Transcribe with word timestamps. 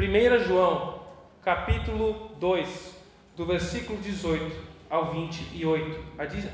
1 0.00 0.44
João, 0.44 1.00
capítulo 1.42 2.30
2, 2.40 2.96
do 3.36 3.44
versículo 3.44 3.98
18 4.00 4.50
ao 4.88 5.12
28. 5.12 6.02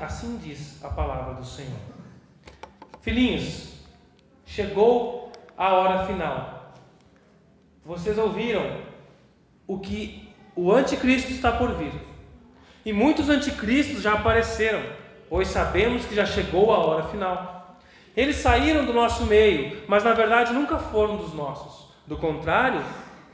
Assim 0.01 0.37
diz 0.43 0.83
a 0.83 0.89
palavra 0.89 1.35
do 1.35 1.45
Senhor. 1.45 1.79
Filhinhos, 3.01 3.75
chegou 4.45 5.31
a 5.57 5.73
hora 5.73 6.05
final. 6.05 6.73
Vocês 7.85 8.17
ouviram 8.17 8.81
o 9.65 9.79
que 9.79 10.29
o 10.53 10.73
anticristo 10.73 11.31
está 11.31 11.49
por 11.49 11.73
vir. 11.75 11.93
E 12.83 12.91
muitos 12.91 13.29
anticristos 13.29 14.01
já 14.01 14.13
apareceram, 14.13 14.83
pois 15.29 15.47
sabemos 15.47 16.05
que 16.05 16.13
já 16.13 16.25
chegou 16.25 16.73
a 16.73 16.79
hora 16.79 17.03
final. 17.03 17.79
Eles 18.15 18.35
saíram 18.35 18.85
do 18.85 18.91
nosso 18.91 19.25
meio, 19.25 19.83
mas 19.87 20.03
na 20.03 20.11
verdade 20.13 20.51
nunca 20.51 20.77
foram 20.77 21.15
dos 21.15 21.33
nossos. 21.33 21.87
Do 22.05 22.17
contrário, 22.17 22.83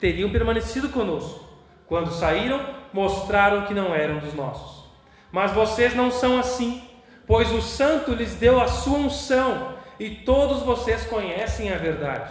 teriam 0.03 0.29
permanecido 0.29 0.89
conosco. 0.89 1.45
Quando 1.87 2.11
saíram, 2.11 2.59
mostraram 2.91 3.65
que 3.65 3.73
não 3.73 3.95
eram 3.95 4.19
dos 4.19 4.33
nossos. 4.33 4.83
Mas 5.31 5.53
vocês 5.53 5.95
não 5.95 6.11
são 6.11 6.37
assim, 6.37 6.83
pois 7.25 7.49
o 7.53 7.61
Santo 7.61 8.13
lhes 8.13 8.35
deu 8.35 8.59
a 8.59 8.67
sua 8.67 8.97
unção 8.97 9.75
e 9.97 10.09
todos 10.09 10.61
vocês 10.63 11.05
conhecem 11.05 11.71
a 11.71 11.77
verdade. 11.77 12.29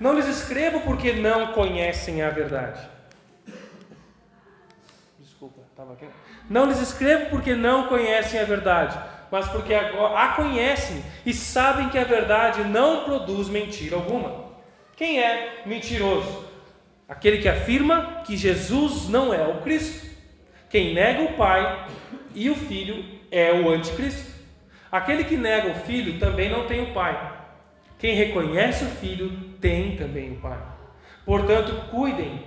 Não 0.00 0.14
lhes 0.14 0.26
escrevo 0.26 0.80
porque 0.80 1.12
não 1.12 1.52
conhecem 1.52 2.22
a 2.22 2.30
verdade. 2.30 2.80
Desculpa, 5.20 5.60
estava 5.70 5.92
aqui. 5.92 6.06
Não 6.48 6.64
lhes 6.64 6.80
escrevo 6.80 7.28
porque 7.28 7.54
não 7.54 7.88
conhecem 7.88 8.40
a 8.40 8.44
verdade, 8.44 8.98
mas 9.30 9.46
porque 9.48 9.74
a 9.74 10.28
conhecem 10.28 11.04
e 11.26 11.34
sabem 11.34 11.90
que 11.90 11.98
a 11.98 12.04
verdade 12.04 12.64
não 12.64 13.04
produz 13.04 13.50
mentira 13.50 13.96
alguma. 13.96 14.46
Quem 14.96 15.20
é 15.20 15.62
mentiroso? 15.66 16.51
Aquele 17.12 17.42
que 17.42 17.48
afirma 17.48 18.22
que 18.24 18.38
Jesus 18.38 19.06
não 19.06 19.34
é 19.34 19.46
o 19.46 19.60
Cristo. 19.60 20.08
Quem 20.70 20.94
nega 20.94 21.20
o 21.20 21.34
Pai 21.34 21.86
e 22.34 22.48
o 22.48 22.54
Filho 22.54 23.04
é 23.30 23.52
o 23.52 23.68
Anticristo. 23.68 24.32
Aquele 24.90 25.22
que 25.24 25.36
nega 25.36 25.72
o 25.72 25.74
Filho 25.74 26.18
também 26.18 26.48
não 26.48 26.66
tem 26.66 26.82
o 26.82 26.94
Pai. 26.94 27.34
Quem 27.98 28.14
reconhece 28.14 28.84
o 28.84 28.88
Filho 28.88 29.30
tem 29.60 29.94
também 29.94 30.32
o 30.32 30.36
Pai. 30.36 30.58
Portanto, 31.26 31.90
cuidem 31.90 32.44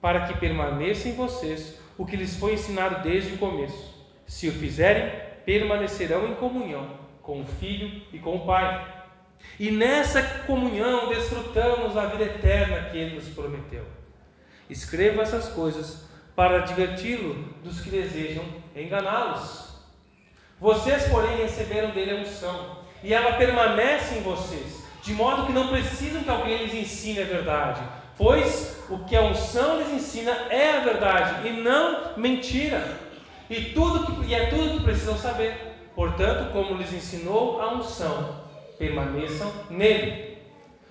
para 0.00 0.26
que 0.26 0.38
permaneça 0.38 1.06
em 1.06 1.14
vocês 1.14 1.78
o 1.98 2.06
que 2.06 2.16
lhes 2.16 2.36
foi 2.36 2.54
ensinado 2.54 3.02
desde 3.02 3.34
o 3.34 3.38
começo. 3.38 4.02
Se 4.26 4.48
o 4.48 4.52
fizerem, 4.52 5.12
permanecerão 5.44 6.26
em 6.26 6.34
comunhão 6.36 6.88
com 7.20 7.42
o 7.42 7.46
Filho 7.46 8.00
e 8.14 8.18
com 8.18 8.36
o 8.36 8.46
Pai. 8.46 8.97
E 9.58 9.70
nessa 9.70 10.22
comunhão 10.46 11.08
desfrutamos 11.08 11.96
a 11.96 12.06
vida 12.06 12.24
eterna 12.24 12.88
que 12.90 12.96
ele 12.96 13.16
nos 13.16 13.28
prometeu. 13.28 13.84
Escreva 14.70 15.22
essas 15.22 15.48
coisas 15.48 16.04
para 16.36 16.60
diverti-lo 16.60 17.34
dos 17.64 17.80
que 17.80 17.90
desejam 17.90 18.44
enganá-los. 18.76 19.68
Vocês, 20.60 21.08
porém, 21.08 21.38
receberam 21.38 21.90
dele 21.90 22.12
a 22.12 22.20
unção, 22.20 22.78
e 23.02 23.14
ela 23.14 23.32
permanece 23.32 24.16
em 24.16 24.22
vocês, 24.22 24.84
de 25.02 25.12
modo 25.12 25.46
que 25.46 25.52
não 25.52 25.68
precisam 25.68 26.22
que 26.22 26.30
alguém 26.30 26.64
lhes 26.64 26.74
ensine 26.74 27.22
a 27.22 27.24
verdade, 27.24 27.80
pois 28.16 28.76
o 28.90 28.98
que 29.00 29.16
a 29.16 29.22
unção 29.22 29.78
lhes 29.78 29.92
ensina 29.92 30.32
é 30.50 30.76
a 30.76 30.80
verdade 30.80 31.48
e 31.48 31.52
não 31.52 32.16
mentira. 32.16 32.98
E, 33.48 33.66
tudo 33.66 34.04
que, 34.04 34.28
e 34.28 34.34
é 34.34 34.46
tudo 34.46 34.78
que 34.78 34.84
precisam 34.84 35.16
saber. 35.16 35.56
Portanto, 35.94 36.52
como 36.52 36.76
lhes 36.76 36.92
ensinou 36.92 37.60
a 37.60 37.74
unção, 37.74 38.42
permaneçam 38.78 39.52
nele. 39.68 40.38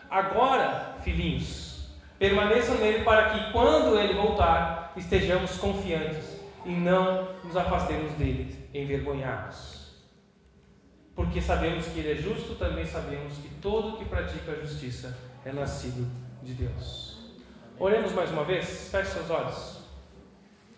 Agora, 0.10 0.96
filhinhos, 1.04 1.90
permaneçam 2.20 2.76
nele 2.76 3.04
para 3.04 3.30
que 3.30 3.52
quando 3.52 3.98
ele 3.98 4.14
voltar, 4.14 4.94
estejamos 4.96 5.58
confiantes 5.58 6.38
e 6.66 6.72
não 6.72 7.28
nos 7.44 7.56
afastemos 7.56 8.12
dele 8.14 8.56
envergonhados. 8.74 9.78
Porque 11.16 11.42
sabemos 11.42 11.86
que 11.88 12.00
ele 12.00 12.12
é 12.12 12.16
justo, 12.16 12.56
também 12.56 12.86
sabemos 12.86 13.34
que 13.38 13.50
todo 13.62 13.98
que 13.98 14.06
pratica 14.06 14.52
a 14.52 14.56
justiça 14.56 15.18
é 15.44 15.52
nascido 15.52 16.08
de 16.44 16.54
Deus. 16.54 17.18
Oremos 17.80 18.12
mais 18.12 18.30
uma 18.32 18.44
vez, 18.44 18.90
feche 18.92 19.12
seus 19.12 19.30
olhos. 19.30 19.78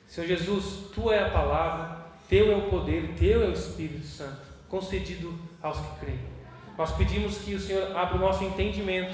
Senhor 0.08 0.28
Jesus, 0.28 0.92
tu 0.94 1.12
é 1.12 1.24
a 1.24 1.30
palavra, 1.30 2.06
teu 2.28 2.52
é 2.52 2.56
o 2.56 2.69
poder, 2.69 3.16
teu 3.18 3.44
é 3.44 3.48
o 3.48 3.53
Espírito 3.53 4.06
Santo, 4.06 4.42
concedido 4.68 5.38
aos 5.62 5.78
que 5.78 6.00
creem. 6.00 6.38
Nós 6.79 6.94
pedimos 6.94 7.40
que 7.40 7.53
o 7.56 7.59
Senhor 7.59 7.94
abra 7.94 8.16
o 8.16 8.19
nosso 8.19 8.41
entendimento. 8.41 9.13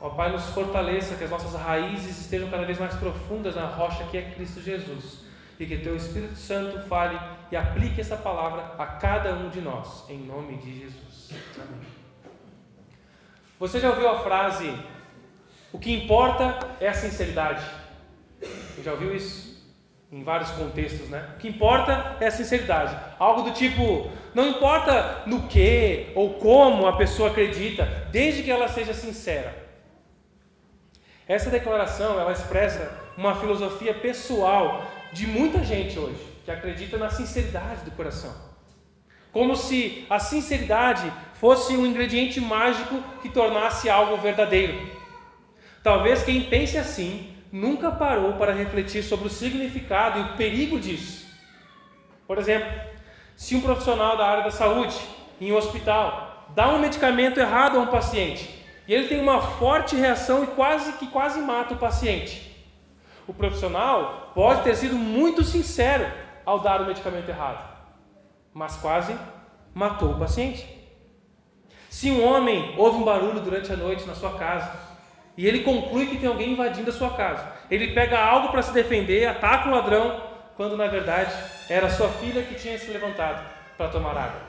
Ó 0.00 0.10
Pai, 0.10 0.32
nos 0.32 0.46
fortaleça, 0.46 1.14
que 1.14 1.22
as 1.22 1.30
nossas 1.30 1.54
raízes 1.54 2.18
estejam 2.18 2.50
cada 2.50 2.64
vez 2.64 2.76
mais 2.76 2.92
profundas 2.96 3.54
na 3.54 3.66
rocha 3.66 4.02
que 4.10 4.18
é 4.18 4.22
Cristo 4.32 4.60
Jesus. 4.60 5.20
E 5.60 5.64
que 5.64 5.78
Teu 5.78 5.94
Espírito 5.94 6.34
Santo 6.34 6.84
fale 6.88 7.16
e 7.52 7.56
aplique 7.56 8.00
essa 8.00 8.16
palavra 8.16 8.74
a 8.76 8.84
cada 8.84 9.32
um 9.32 9.48
de 9.48 9.60
nós, 9.60 10.10
em 10.10 10.18
nome 10.18 10.56
de 10.56 10.80
Jesus. 10.80 11.30
Amém. 11.54 11.86
Você 13.60 13.78
já 13.78 13.90
ouviu 13.90 14.08
a 14.08 14.18
frase: 14.18 14.76
O 15.72 15.78
que 15.78 15.94
importa 15.94 16.68
é 16.80 16.88
a 16.88 16.94
sinceridade? 16.94 17.64
Você 18.40 18.82
já 18.82 18.90
ouviu 18.90 19.14
isso? 19.14 19.52
em 20.12 20.22
vários 20.22 20.50
contextos, 20.50 21.08
né? 21.08 21.30
O 21.34 21.38
que 21.38 21.48
importa 21.48 22.18
é 22.20 22.26
a 22.26 22.30
sinceridade. 22.30 22.94
Algo 23.18 23.48
do 23.48 23.52
tipo, 23.52 24.10
não 24.34 24.48
importa 24.48 25.22
no 25.26 25.42
que 25.48 26.12
ou 26.14 26.34
como 26.34 26.86
a 26.86 26.96
pessoa 26.96 27.30
acredita, 27.30 27.84
desde 28.10 28.42
que 28.42 28.50
ela 28.50 28.68
seja 28.68 28.94
sincera. 28.94 29.54
Essa 31.28 31.50
declaração, 31.50 32.18
ela 32.18 32.32
expressa 32.32 32.90
uma 33.16 33.34
filosofia 33.34 33.94
pessoal 33.94 34.84
de 35.12 35.26
muita 35.26 35.62
gente 35.62 35.98
hoje, 35.98 36.18
que 36.44 36.50
acredita 36.50 36.96
na 36.96 37.10
sinceridade 37.10 37.84
do 37.84 37.90
coração. 37.90 38.34
Como 39.30 39.56
se 39.56 40.06
a 40.10 40.18
sinceridade 40.18 41.10
fosse 41.34 41.76
um 41.76 41.86
ingrediente 41.86 42.40
mágico 42.40 43.02
que 43.20 43.28
tornasse 43.28 43.88
algo 43.88 44.16
verdadeiro. 44.16 44.90
Talvez 45.82 46.22
quem 46.22 46.42
pense 46.42 46.76
assim 46.76 47.34
nunca 47.50 47.90
parou 47.90 48.34
para 48.34 48.52
refletir 48.52 49.02
sobre 49.02 49.26
o 49.26 49.30
significado 49.30 50.18
e 50.18 50.22
o 50.22 50.36
perigo 50.36 50.78
disso. 50.78 51.26
Por 52.26 52.38
exemplo, 52.38 52.70
se 53.42 53.56
um 53.56 53.60
profissional 53.60 54.16
da 54.16 54.24
área 54.24 54.44
da 54.44 54.52
saúde, 54.52 54.96
em 55.40 55.50
um 55.50 55.56
hospital, 55.56 56.46
dá 56.50 56.68
um 56.68 56.78
medicamento 56.78 57.40
errado 57.40 57.76
a 57.76 57.80
um 57.80 57.88
paciente 57.88 58.48
e 58.86 58.94
ele 58.94 59.08
tem 59.08 59.20
uma 59.20 59.40
forte 59.40 59.96
reação 59.96 60.44
e 60.44 60.46
quase 60.46 60.92
que 60.92 61.08
quase 61.08 61.40
mata 61.40 61.74
o 61.74 61.76
paciente. 61.76 62.56
O 63.26 63.34
profissional 63.34 64.30
pode 64.32 64.62
ter 64.62 64.76
sido 64.76 64.94
muito 64.94 65.42
sincero 65.42 66.06
ao 66.46 66.60
dar 66.60 66.82
o 66.82 66.86
medicamento 66.86 67.28
errado, 67.28 67.68
mas 68.54 68.76
quase 68.76 69.12
matou 69.74 70.12
o 70.12 70.18
paciente. 70.20 70.64
Se 71.90 72.12
um 72.12 72.24
homem 72.24 72.76
ouve 72.78 72.98
um 72.98 73.04
barulho 73.04 73.40
durante 73.40 73.72
a 73.72 73.76
noite 73.76 74.06
na 74.06 74.14
sua 74.14 74.38
casa 74.38 74.70
e 75.36 75.48
ele 75.48 75.64
conclui 75.64 76.06
que 76.06 76.18
tem 76.18 76.28
alguém 76.28 76.52
invadindo 76.52 76.90
a 76.90 76.94
sua 76.94 77.10
casa. 77.14 77.44
Ele 77.68 77.92
pega 77.92 78.24
algo 78.24 78.50
para 78.50 78.62
se 78.62 78.72
defender, 78.72 79.26
ataca 79.26 79.68
o 79.68 79.72
ladrão, 79.72 80.30
quando 80.56 80.76
na 80.76 80.86
verdade 80.86 81.34
era 81.72 81.88
sua 81.88 82.10
filha 82.10 82.42
que 82.42 82.54
tinha 82.54 82.78
se 82.78 82.90
levantado 82.90 83.50
para 83.78 83.88
tomar 83.88 84.14
água. 84.14 84.42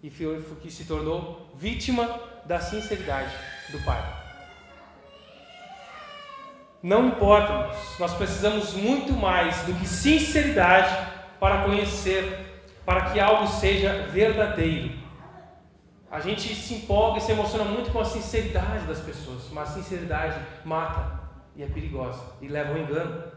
E 0.00 0.08
que 0.08 0.70
se 0.70 0.84
tornou 0.84 1.52
vítima 1.56 2.20
da 2.44 2.60
sinceridade 2.60 3.34
do 3.70 3.80
pai. 3.80 4.00
Não 6.80 7.08
importa, 7.08 7.74
nós 7.98 8.14
precisamos 8.14 8.74
muito 8.74 9.12
mais 9.12 9.60
do 9.62 9.74
que 9.74 9.88
sinceridade 9.88 11.10
para 11.40 11.64
conhecer, 11.64 12.64
para 12.84 13.10
que 13.10 13.18
algo 13.18 13.48
seja 13.48 14.06
verdadeiro. 14.12 14.94
A 16.08 16.20
gente 16.20 16.54
se 16.54 16.74
empolga 16.74 17.18
e 17.18 17.22
se 17.22 17.32
emociona 17.32 17.64
muito 17.64 17.90
com 17.90 17.98
a 17.98 18.04
sinceridade 18.04 18.86
das 18.86 19.00
pessoas, 19.00 19.50
mas 19.50 19.70
a 19.70 19.72
sinceridade 19.72 20.40
mata 20.64 21.18
e 21.56 21.64
é 21.64 21.66
perigosa 21.66 22.22
e 22.40 22.46
leva 22.46 22.70
ao 22.70 22.78
engano. 22.78 23.35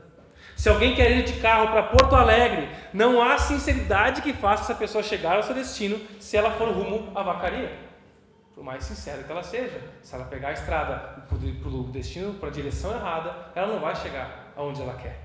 Se 0.59 0.67
alguém 0.67 0.94
quer 0.94 1.09
ir 1.11 1.23
de 1.23 1.39
carro 1.39 1.69
para 1.69 1.83
Porto 1.83 2.13
Alegre, 2.17 2.67
não 2.94 3.21
há 3.21 3.38
sinceridade 3.38 4.21
que 4.21 4.33
faça 4.33 4.63
essa 4.63 4.75
pessoa 4.75 5.01
chegar 5.01 5.38
ao 5.38 5.44
seu 5.44 5.56
destino 5.56 5.97
se 6.19 6.35
ela 6.35 6.51
for 6.51 6.67
rumo 6.67 7.17
à 7.17 7.23
vacaria. 7.23 7.71
Por 8.53 8.61
mais 8.61 8.83
sincera 8.83 9.23
que 9.23 9.31
ela 9.31 9.41
seja, 9.41 9.81
se 10.01 10.13
ela 10.13 10.25
pegar 10.25 10.50
a 10.50 10.51
estrada 10.51 11.23
para 11.29 11.38
o 11.69 11.83
destino, 11.83 12.33
para 12.33 12.50
a 12.50 12.51
direção 12.51 12.94
errada, 12.94 13.33
ela 13.56 13.67
não 13.67 13.79
vai 13.79 13.95
chegar 13.95 14.51
aonde 14.53 14.81
ela 14.81 14.95
quer. 14.95 15.21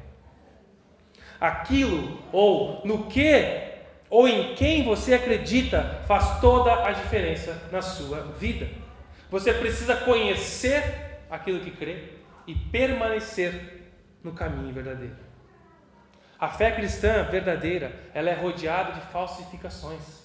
Aquilo 1.40 2.22
ou 2.30 2.82
no 2.84 3.06
que 3.06 3.72
ou 4.08 4.28
em 4.28 4.54
quem 4.54 4.84
você 4.84 5.14
acredita 5.14 6.00
faz 6.06 6.38
toda 6.40 6.86
a 6.86 6.92
diferença 6.92 7.60
na 7.72 7.82
sua 7.82 8.20
vida. 8.38 8.68
Você 9.32 9.52
precisa 9.52 9.96
conhecer 9.96 11.24
aquilo 11.28 11.58
que 11.58 11.72
crê 11.72 12.10
e 12.46 12.54
permanecer 12.54 13.82
no 14.22 14.32
caminho 14.32 14.72
verdadeiro. 14.72 15.23
A 16.38 16.48
fé 16.48 16.70
cristã 16.72 17.24
verdadeira, 17.24 17.92
ela 18.12 18.30
é 18.30 18.34
rodeada 18.34 18.92
de 18.92 19.00
falsificações. 19.12 20.24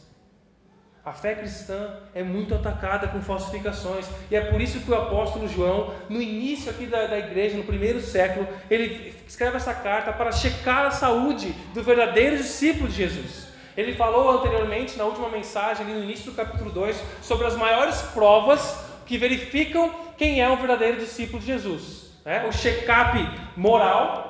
A 1.04 1.14
fé 1.14 1.34
cristã 1.34 1.98
é 2.14 2.22
muito 2.22 2.54
atacada 2.54 3.08
com 3.08 3.22
falsificações. 3.22 4.06
E 4.30 4.36
é 4.36 4.42
por 4.42 4.62
isso 4.62 4.80
que 4.82 4.92
o 4.92 4.96
apóstolo 4.96 5.48
João, 5.48 5.94
no 6.10 6.22
início 6.22 6.70
aqui 6.70 6.86
da, 6.86 7.08
da 7.08 7.18
igreja, 7.18 7.58
no 7.58 7.64
primeiro 7.64 8.02
século, 8.02 8.48
ele 8.70 9.16
escreve 9.28 9.58
essa 9.58 9.74
carta 9.74 10.12
para 10.12 10.32
checar 10.32 10.86
a 10.86 10.92
saúde 10.92 11.52
do 11.74 11.82
verdadeiro 11.82 12.38
discípulo 12.38 12.90
de 12.90 12.96
Jesus. 12.96 13.48
Ele 13.78 13.96
falou 13.96 14.40
anteriormente, 14.40 14.98
na 14.98 15.06
última 15.06 15.30
mensagem, 15.30 15.86
ali 15.86 15.96
no 15.96 16.04
início 16.04 16.32
do 16.32 16.36
capítulo 16.36 16.70
2, 16.70 17.02
sobre 17.22 17.48
as 17.48 17.56
maiores 17.56 18.02
provas 18.14 18.86
que 19.06 19.18
verificam 19.18 19.92
quem 20.18 20.42
é 20.42 20.50
um 20.50 20.58
verdadeiro 20.58 20.98
discípulo 20.98 21.40
de 21.40 21.46
Jesus. 21.48 22.12
Né? 22.26 22.46
O 22.46 22.52
check-up 22.52 23.18
moral, 23.56 24.29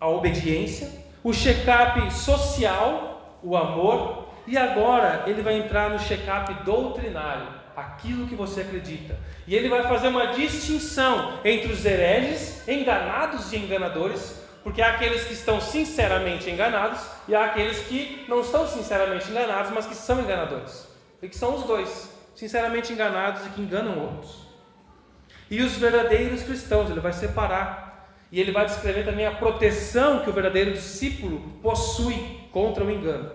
a 0.00 0.08
obediência, 0.08 0.90
o 1.22 1.32
check-up 1.32 2.12
social, 2.12 3.38
o 3.42 3.56
amor, 3.56 4.28
e 4.46 4.56
agora 4.56 5.24
ele 5.26 5.42
vai 5.42 5.58
entrar 5.58 5.90
no 5.90 5.98
check-up 5.98 6.52
doutrinário, 6.64 7.48
aquilo 7.76 8.26
que 8.26 8.34
você 8.34 8.60
acredita. 8.60 9.18
E 9.46 9.54
ele 9.54 9.68
vai 9.68 9.82
fazer 9.82 10.08
uma 10.08 10.28
distinção 10.28 11.38
entre 11.44 11.72
os 11.72 11.84
hereges, 11.84 12.66
enganados 12.68 13.52
e 13.52 13.56
enganadores, 13.56 14.40
porque 14.62 14.82
há 14.82 14.94
aqueles 14.94 15.24
que 15.24 15.32
estão 15.32 15.60
sinceramente 15.60 16.50
enganados 16.50 17.00
e 17.28 17.34
há 17.34 17.44
aqueles 17.44 17.78
que 17.86 18.24
não 18.28 18.40
estão 18.40 18.66
sinceramente 18.66 19.30
enganados, 19.30 19.70
mas 19.72 19.86
que 19.86 19.94
são 19.94 20.20
enganadores. 20.20 20.88
E 21.22 21.28
que 21.28 21.36
são 21.36 21.54
os 21.54 21.64
dois, 21.64 22.10
sinceramente 22.34 22.92
enganados 22.92 23.46
e 23.46 23.50
que 23.50 23.60
enganam 23.60 23.98
outros. 23.98 24.46
E 25.48 25.62
os 25.62 25.76
verdadeiros 25.76 26.42
cristãos, 26.42 26.90
ele 26.90 27.00
vai 27.00 27.12
separar. 27.12 27.85
E 28.30 28.40
ele 28.40 28.52
vai 28.52 28.64
descrever 28.66 29.04
também 29.04 29.26
a 29.26 29.32
proteção 29.32 30.20
que 30.20 30.30
o 30.30 30.32
verdadeiro 30.32 30.72
discípulo 30.72 31.40
possui 31.62 32.40
contra 32.50 32.84
o 32.84 32.90
engano. 32.90 33.30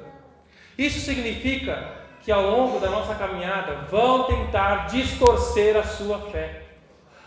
Isso 0.78 1.00
significa 1.00 2.02
que 2.22 2.32
ao 2.32 2.44
longo 2.44 2.80
da 2.80 2.90
nossa 2.90 3.16
caminhada 3.16 3.74
vão 3.90 4.24
tentar 4.24 4.88
distorcer 4.88 5.76
a 5.78 5.84
sua 5.84 6.20
fé. 6.32 6.64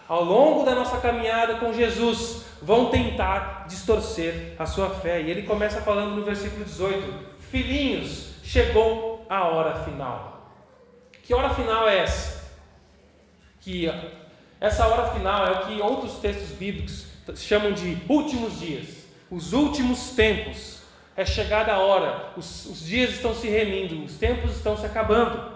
Ao 0.07 0.23
longo 0.23 0.65
da 0.65 0.75
nossa 0.75 0.99
caminhada 0.99 1.55
com 1.55 1.73
Jesus, 1.73 2.45
vão 2.61 2.91
tentar 2.91 3.67
distorcer 3.67 4.55
a 4.59 4.67
sua 4.67 4.91
fé. 4.91 5.23
E 5.23 5.31
ele 5.31 5.43
começa 5.43 5.81
falando 5.81 6.15
no 6.15 6.25
versículo 6.25 6.65
18: 6.65 7.35
Filhinhos, 7.51 8.35
chegou 8.43 9.25
a 9.29 9.45
hora 9.45 9.83
final. 9.85 10.51
Que 11.23 11.33
hora 11.33 11.51
final 11.51 11.89
é 11.89 11.99
essa? 12.01 12.53
Que 13.61 13.91
essa 14.61 14.87
hora 14.87 15.13
final 15.13 15.47
é 15.47 15.51
o 15.53 15.67
que 15.67 15.83
outros 15.83 16.19
textos 16.19 16.51
bíblicos 16.51 17.07
chamam 17.37 17.73
de 17.73 17.99
últimos 18.09 18.61
dias, 18.61 19.05
os 19.31 19.53
últimos 19.53 20.11
tempos 20.11 20.83
é 21.17 21.25
chegada 21.25 21.73
a 21.73 21.79
hora, 21.79 22.33
os, 22.37 22.67
os 22.67 22.85
dias 22.85 23.11
estão 23.11 23.35
se 23.35 23.49
remindo, 23.49 24.05
os 24.05 24.15
tempos 24.15 24.57
estão 24.57 24.77
se 24.77 24.85
acabando. 24.85 25.55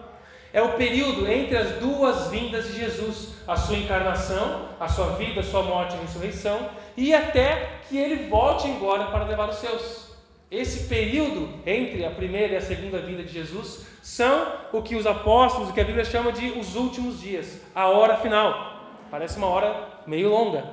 É 0.53 0.62
o 0.62 0.73
período 0.73 1.31
entre 1.31 1.56
as 1.56 1.73
duas 1.79 2.29
vindas 2.29 2.67
de 2.67 2.79
Jesus, 2.79 3.35
a 3.47 3.56
sua 3.56 3.77
encarnação, 3.77 4.69
a 4.81 4.89
sua 4.89 5.17
vida, 5.17 5.41
a 5.41 5.45
sua 5.45 5.62
morte 5.62 5.95
e 5.95 6.00
ressurreição, 6.00 6.71
e 6.97 7.15
até 7.15 7.81
que 7.89 7.99
ele 7.99 8.29
volte 8.29 8.67
embora 8.67 9.06
para 9.06 9.25
levar 9.25 9.49
os 9.49 9.56
seus. 9.56 10.09
Esse 10.50 10.89
período 10.89 11.50
entre 11.67 12.06
a 12.06 12.11
primeira 12.11 12.55
e 12.55 12.56
a 12.56 12.61
segunda 12.61 12.99
vinda 12.99 13.23
de 13.23 13.33
Jesus 13.33 13.87
são 14.03 14.53
o 14.73 14.81
que 14.81 14.97
os 14.97 15.06
apóstolos, 15.06 15.69
o 15.69 15.73
que 15.75 15.81
a 15.81 15.85
Bíblia 15.85 16.05
chama 16.05 16.33
de 16.33 16.50
os 16.53 16.75
últimos 16.75 17.21
dias, 17.21 17.61
a 17.75 17.89
hora 17.89 18.17
final. 18.17 18.78
Parece 19.11 19.39
uma 19.39 19.47
hora 19.47 20.03
meio 20.07 20.29
longa, 20.29 20.65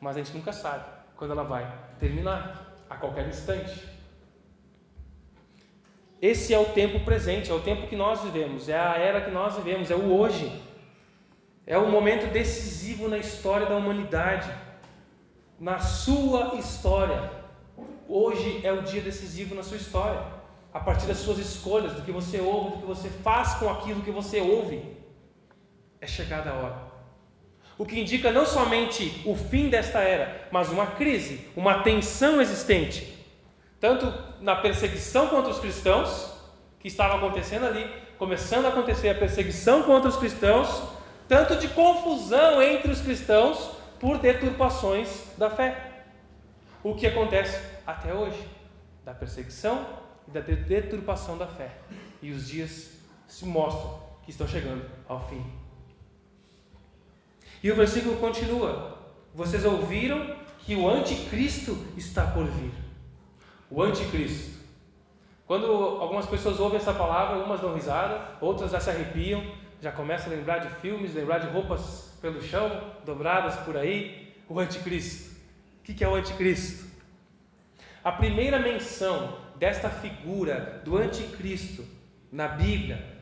mas 0.00 0.16
a 0.16 0.22
gente 0.22 0.36
nunca 0.36 0.52
sabe 0.52 0.84
quando 1.16 1.32
ela 1.32 1.42
vai 1.42 1.66
terminar, 1.98 2.68
a 2.88 2.96
qualquer 2.96 3.28
instante. 3.28 3.86
Esse 6.20 6.54
é 6.54 6.58
o 6.58 6.66
tempo 6.66 7.04
presente, 7.04 7.50
é 7.50 7.54
o 7.54 7.60
tempo 7.60 7.86
que 7.86 7.96
nós 7.96 8.22
vivemos, 8.22 8.68
é 8.68 8.78
a 8.78 8.96
era 8.96 9.20
que 9.20 9.30
nós 9.30 9.56
vivemos, 9.56 9.90
é 9.90 9.94
o 9.94 10.12
hoje. 10.12 10.62
É 11.66 11.76
o 11.76 11.88
momento 11.88 12.32
decisivo 12.32 13.08
na 13.08 13.18
história 13.18 13.66
da 13.66 13.76
humanidade, 13.76 14.50
na 15.60 15.80
sua 15.80 16.54
história. 16.54 17.30
Hoje 18.08 18.64
é 18.64 18.72
o 18.72 18.82
dia 18.82 19.02
decisivo 19.02 19.54
na 19.54 19.62
sua 19.62 19.76
história, 19.76 20.22
a 20.72 20.80
partir 20.80 21.06
das 21.06 21.18
suas 21.18 21.38
escolhas, 21.38 21.92
do 21.92 22.02
que 22.02 22.10
você 22.10 22.40
ouve, 22.40 22.70
do 22.70 22.78
que 22.78 22.86
você 22.86 23.08
faz 23.08 23.54
com 23.54 23.68
aquilo 23.68 24.02
que 24.02 24.10
você 24.10 24.40
ouve. 24.40 24.96
É 26.00 26.06
chegada 26.06 26.50
a 26.50 26.54
hora. 26.54 26.87
O 27.78 27.86
que 27.86 28.00
indica 28.00 28.32
não 28.32 28.44
somente 28.44 29.22
o 29.24 29.36
fim 29.36 29.68
desta 29.68 30.00
era, 30.00 30.48
mas 30.50 30.68
uma 30.68 30.86
crise, 30.88 31.48
uma 31.56 31.82
tensão 31.82 32.40
existente 32.40 33.18
tanto 33.80 34.12
na 34.40 34.56
perseguição 34.56 35.28
contra 35.28 35.50
os 35.50 35.58
cristãos, 35.58 36.36
que 36.80 36.88
estava 36.88 37.16
acontecendo 37.16 37.66
ali, 37.66 37.88
começando 38.18 38.66
a 38.66 38.68
acontecer 38.68 39.08
a 39.08 39.14
perseguição 39.14 39.82
contra 39.82 40.08
os 40.08 40.16
cristãos, 40.16 40.82
tanto 41.28 41.56
de 41.56 41.68
confusão 41.68 42.62
entre 42.62 42.90
os 42.90 43.00
cristãos 43.00 43.76
por 44.00 44.18
deturpações 44.18 45.08
da 45.36 45.50
fé. 45.50 46.04
O 46.82 46.94
que 46.94 47.06
acontece 47.06 47.60
até 47.86 48.14
hoje, 48.14 48.40
da 49.04 49.12
perseguição 49.12 49.86
e 50.26 50.30
da 50.30 50.40
deturpação 50.40 51.36
da 51.36 51.46
fé. 51.46 51.70
E 52.22 52.30
os 52.30 52.48
dias 52.48 52.92
se 53.26 53.44
mostram 53.44 54.00
que 54.22 54.30
estão 54.30 54.46
chegando 54.46 54.84
ao 55.08 55.28
fim. 55.28 55.44
E 57.62 57.70
o 57.70 57.76
versículo 57.76 58.16
continua: 58.16 58.98
Vocês 59.34 59.64
ouviram 59.64 60.36
que 60.60 60.74
o 60.76 60.88
anticristo 60.88 61.76
está 61.96 62.26
por 62.26 62.44
vir. 62.44 62.72
O 63.70 63.82
anticristo. 63.82 64.58
Quando 65.46 65.66
algumas 65.66 66.26
pessoas 66.26 66.60
ouvem 66.60 66.78
essa 66.78 66.92
palavra, 66.92 67.38
umas 67.38 67.60
dão 67.60 67.74
risada, 67.74 68.20
outras 68.40 68.70
já 68.70 68.80
se 68.80 68.90
arrepiam, 68.90 69.42
já 69.80 69.90
começam 69.90 70.30
a 70.30 70.36
lembrar 70.36 70.58
de 70.58 70.68
filmes, 70.80 71.14
lembrar 71.14 71.38
de 71.38 71.46
roupas 71.46 72.12
pelo 72.20 72.42
chão, 72.42 72.92
dobradas 73.04 73.56
por 73.60 73.76
aí. 73.76 74.34
O 74.48 74.58
anticristo. 74.58 75.36
O 75.80 75.82
que 75.82 76.04
é 76.04 76.08
o 76.08 76.14
anticristo? 76.14 76.86
A 78.04 78.12
primeira 78.12 78.58
menção 78.58 79.38
desta 79.56 79.88
figura 79.88 80.82
do 80.84 80.96
anticristo 80.96 81.84
na 82.30 82.48
Bíblia, 82.48 83.17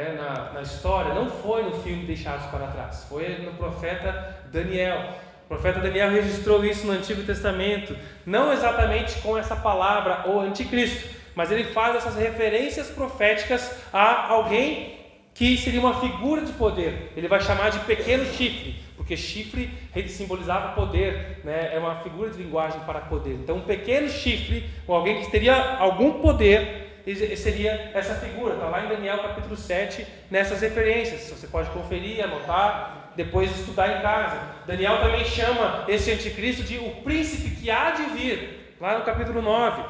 é, 0.00 0.14
na, 0.14 0.52
na 0.54 0.62
história, 0.62 1.12
não 1.12 1.28
foi 1.28 1.62
no 1.62 1.72
filme 1.82 2.06
Deixados 2.06 2.46
para 2.46 2.66
Trás, 2.68 3.04
foi 3.08 3.28
no 3.38 3.52
profeta 3.52 4.38
Daniel. 4.50 5.14
O 5.44 5.48
profeta 5.48 5.80
Daniel 5.80 6.10
registrou 6.10 6.64
isso 6.64 6.86
no 6.86 6.92
Antigo 6.92 7.22
Testamento, 7.22 7.94
não 8.24 8.52
exatamente 8.52 9.20
com 9.20 9.36
essa 9.36 9.54
palavra, 9.54 10.28
o 10.30 10.40
anticristo, 10.40 11.08
mas 11.34 11.50
ele 11.50 11.64
faz 11.64 11.96
essas 11.96 12.16
referências 12.16 12.88
proféticas 12.88 13.76
a 13.92 14.28
alguém 14.28 14.98
que 15.34 15.56
seria 15.56 15.80
uma 15.80 16.00
figura 16.00 16.42
de 16.42 16.52
poder. 16.52 17.12
Ele 17.16 17.28
vai 17.28 17.40
chamar 17.40 17.70
de 17.70 17.80
pequeno 17.80 18.24
chifre, 18.24 18.76
porque 18.96 19.16
chifre 19.16 19.70
simbolizava 20.08 20.74
poder, 20.74 21.40
né? 21.44 21.70
é 21.74 21.78
uma 21.78 21.96
figura 21.96 22.30
de 22.30 22.42
linguagem 22.42 22.80
para 22.80 23.00
poder. 23.00 23.34
Então, 23.34 23.56
um 23.56 23.62
pequeno 23.62 24.08
chifre, 24.08 24.64
ou 24.86 24.94
alguém 24.94 25.20
que 25.20 25.30
teria 25.30 25.76
algum 25.78 26.20
poder, 26.20 26.89
seria 27.14 27.90
essa 27.94 28.14
figura. 28.14 28.54
Está 28.54 28.66
lá 28.66 28.84
em 28.84 28.88
Daniel 28.88 29.18
capítulo 29.18 29.56
7, 29.56 30.06
nessas 30.30 30.60
referências. 30.60 31.28
Você 31.30 31.46
pode 31.46 31.70
conferir, 31.70 32.22
anotar, 32.22 33.12
depois 33.16 33.50
estudar 33.50 33.98
em 33.98 34.02
casa. 34.02 34.40
Daniel 34.66 35.00
também 35.00 35.24
chama 35.24 35.84
esse 35.88 36.10
anticristo 36.10 36.62
de 36.62 36.78
o 36.78 37.02
príncipe 37.02 37.56
que 37.56 37.70
há 37.70 37.90
de 37.90 38.04
vir, 38.10 38.74
lá 38.80 38.98
no 38.98 39.04
capítulo 39.04 39.42
9. 39.42 39.82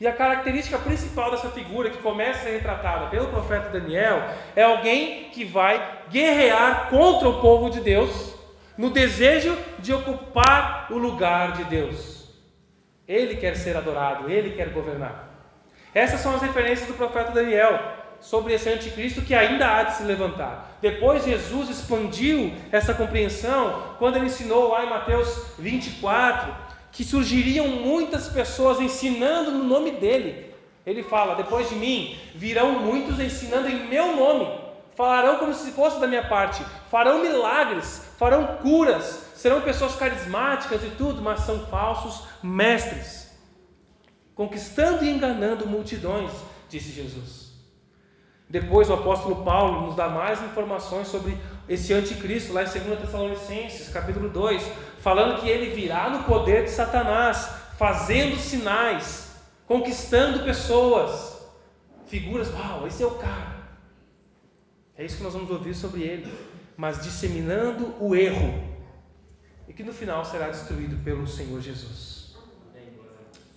E 0.00 0.06
a 0.06 0.12
característica 0.12 0.78
principal 0.78 1.30
dessa 1.30 1.50
figura 1.50 1.88
que 1.88 1.98
começa 1.98 2.40
a 2.40 2.42
ser 2.42 2.50
retratada 2.50 3.06
pelo 3.06 3.28
profeta 3.28 3.68
Daniel 3.68 4.20
é 4.56 4.62
alguém 4.62 5.30
que 5.30 5.44
vai 5.44 6.00
guerrear 6.10 6.88
contra 6.90 7.28
o 7.28 7.40
povo 7.40 7.70
de 7.70 7.80
Deus 7.80 8.34
no 8.76 8.90
desejo 8.90 9.56
de 9.78 9.94
ocupar 9.94 10.88
o 10.90 10.98
lugar 10.98 11.52
de 11.52 11.64
Deus. 11.64 12.30
Ele 13.06 13.36
quer 13.36 13.56
ser 13.56 13.76
adorado, 13.76 14.30
ele 14.30 14.56
quer 14.56 14.70
governar. 14.70 15.31
Essas 15.94 16.20
são 16.20 16.34
as 16.34 16.42
referências 16.42 16.88
do 16.88 16.94
profeta 16.94 17.32
Daniel 17.32 17.78
sobre 18.20 18.54
esse 18.54 18.68
anticristo 18.68 19.22
que 19.22 19.34
ainda 19.34 19.66
há 19.66 19.82
de 19.82 19.96
se 19.96 20.04
levantar. 20.04 20.76
Depois 20.80 21.24
Jesus 21.24 21.68
expandiu 21.68 22.52
essa 22.70 22.94
compreensão 22.94 23.94
quando 23.98 24.16
ele 24.16 24.26
ensinou 24.26 24.68
lá 24.68 24.84
em 24.84 24.90
Mateus 24.90 25.54
24 25.58 26.54
que 26.92 27.02
surgiriam 27.02 27.66
muitas 27.66 28.28
pessoas 28.28 28.78
ensinando 28.78 29.50
no 29.50 29.64
nome 29.64 29.92
dele. 29.92 30.54
Ele 30.86 31.02
fala: 31.02 31.34
depois 31.34 31.68
de 31.68 31.74
mim 31.74 32.18
virão 32.34 32.80
muitos 32.80 33.18
ensinando 33.18 33.68
em 33.68 33.88
meu 33.88 34.14
nome, 34.14 34.48
falarão 34.94 35.38
como 35.38 35.54
se 35.54 35.72
fosse 35.72 35.98
da 36.00 36.06
minha 36.06 36.26
parte, 36.28 36.62
farão 36.90 37.22
milagres, 37.22 38.04
farão 38.18 38.58
curas, 38.60 39.26
serão 39.34 39.60
pessoas 39.62 39.96
carismáticas 39.96 40.82
e 40.84 40.90
tudo, 40.90 41.22
mas 41.22 41.40
são 41.40 41.66
falsos 41.66 42.26
mestres, 42.42 43.21
conquistando 44.34 45.04
e 45.04 45.10
enganando 45.10 45.66
multidões, 45.66 46.30
disse 46.68 46.90
Jesus. 46.90 47.52
Depois 48.48 48.90
o 48.90 48.92
apóstolo 48.92 49.44
Paulo 49.44 49.86
nos 49.86 49.96
dá 49.96 50.08
mais 50.08 50.42
informações 50.42 51.08
sobre 51.08 51.38
esse 51.66 51.94
anticristo, 51.94 52.52
lá 52.52 52.62
em 52.62 52.66
2 52.66 53.00
Tessalonicenses, 53.00 53.88
capítulo 53.88 54.28
2, 54.28 54.62
falando 54.98 55.40
que 55.40 55.48
ele 55.48 55.74
virá 55.74 56.10
no 56.10 56.24
poder 56.24 56.64
de 56.64 56.70
Satanás, 56.70 57.48
fazendo 57.78 58.36
sinais, 58.36 59.36
conquistando 59.66 60.44
pessoas. 60.44 61.32
figuras, 62.06 62.52
uau, 62.52 62.86
esse 62.86 63.02
é 63.02 63.06
o 63.06 63.12
cara. 63.12 63.62
É 64.98 65.02
isso 65.02 65.16
que 65.16 65.22
nós 65.22 65.32
vamos 65.32 65.50
ouvir 65.50 65.74
sobre 65.74 66.02
ele. 66.02 66.30
Mas 66.76 67.02
disseminando 67.02 67.94
o 67.98 68.14
erro, 68.14 68.62
e 69.66 69.72
que 69.72 69.82
no 69.82 69.94
final 69.94 70.24
será 70.24 70.48
destruído 70.48 71.02
pelo 71.02 71.26
Senhor 71.26 71.60
Jesus. 71.60 72.11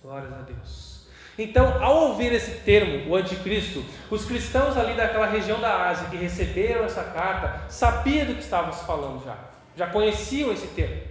Glórias 0.06 0.32
a 0.32 0.42
Deus. 0.42 1.00
Então, 1.36 1.82
ao 1.82 2.10
ouvir 2.10 2.32
esse 2.32 2.60
termo, 2.60 3.10
o 3.10 3.16
anticristo, 3.16 3.84
os 4.08 4.24
cristãos 4.24 4.76
ali 4.76 4.94
daquela 4.94 5.26
região 5.26 5.60
da 5.60 5.88
Ásia 5.88 6.08
que 6.08 6.16
receberam 6.16 6.84
essa 6.84 7.02
carta 7.02 7.68
sabiam 7.68 8.24
do 8.24 8.34
que 8.36 8.40
estávamos 8.40 8.80
falando 8.82 9.24
já. 9.24 9.36
Já 9.74 9.88
conheciam 9.88 10.52
esse 10.52 10.68
termo, 10.68 11.02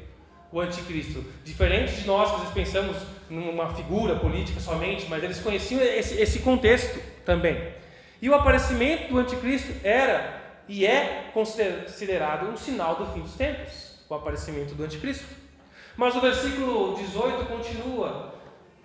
o 0.50 0.62
anticristo. 0.62 1.26
Diferente 1.44 1.94
de 1.94 2.08
nós 2.08 2.30
que 2.30 2.36
às 2.36 2.42
vezes 2.44 2.54
pensamos 2.54 2.96
numa 3.30 3.76
figura 3.76 4.16
política 4.16 4.62
somente, 4.62 5.08
mas 5.10 5.22
eles 5.22 5.42
conheciam 5.42 5.82
esse, 5.82 6.14
esse 6.16 6.40
contexto 6.40 6.98
também. 7.26 7.74
E 8.22 8.30
o 8.30 8.34
aparecimento 8.34 9.12
do 9.12 9.20
anticristo 9.20 9.74
era 9.84 10.42
e 10.70 10.86
é 10.86 11.32
considerado 11.34 12.48
um 12.48 12.56
sinal 12.56 12.96
do 12.96 13.08
fim 13.08 13.20
dos 13.20 13.34
tempos, 13.34 14.00
o 14.08 14.16
aparecimento 14.16 14.74
do 14.74 14.86
anticristo. 14.86 15.26
Mas 15.98 16.16
o 16.16 16.22
versículo 16.22 16.96
18 16.96 17.46
continua, 17.46 18.35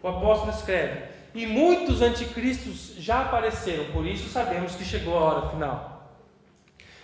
o 0.03 0.09
apóstolo 0.09 0.53
escreve: 0.53 1.03
E 1.35 1.47
muitos 1.47 2.03
anticristos 2.03 2.95
já 2.99 3.23
apareceram, 3.23 3.85
por 3.87 4.07
isso 4.07 4.29
sabemos 4.29 4.75
que 4.75 4.85
chegou 4.85 5.19
a 5.19 5.23
hora 5.23 5.49
final. 5.49 6.11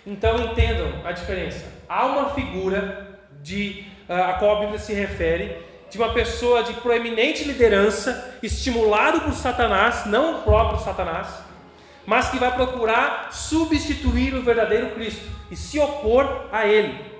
Então 0.05 0.37
entendam 0.39 1.05
a 1.05 1.11
diferença. 1.11 1.65
Há 1.87 2.05
uma 2.05 2.29
figura 2.29 3.19
de 3.41 3.85
a 4.07 4.33
qual 4.33 4.57
a 4.57 4.59
Bíblia 4.61 4.79
se 4.79 4.93
refere 4.93 5.65
de 5.89 5.97
uma 5.97 6.13
pessoa 6.13 6.63
de 6.63 6.73
proeminente 6.73 7.43
liderança, 7.43 8.35
estimulado 8.43 9.21
por 9.21 9.33
Satanás, 9.33 10.05
não 10.05 10.39
o 10.39 10.43
próprio 10.43 10.79
Satanás, 10.79 11.27
mas 12.05 12.29
que 12.29 12.39
vai 12.39 12.53
procurar 12.53 13.33
substituir 13.33 14.33
o 14.33 14.41
verdadeiro 14.41 14.91
Cristo 14.91 15.25
e 15.51 15.55
se 15.55 15.79
opor 15.79 16.47
a 16.51 16.65
ele. 16.65 17.16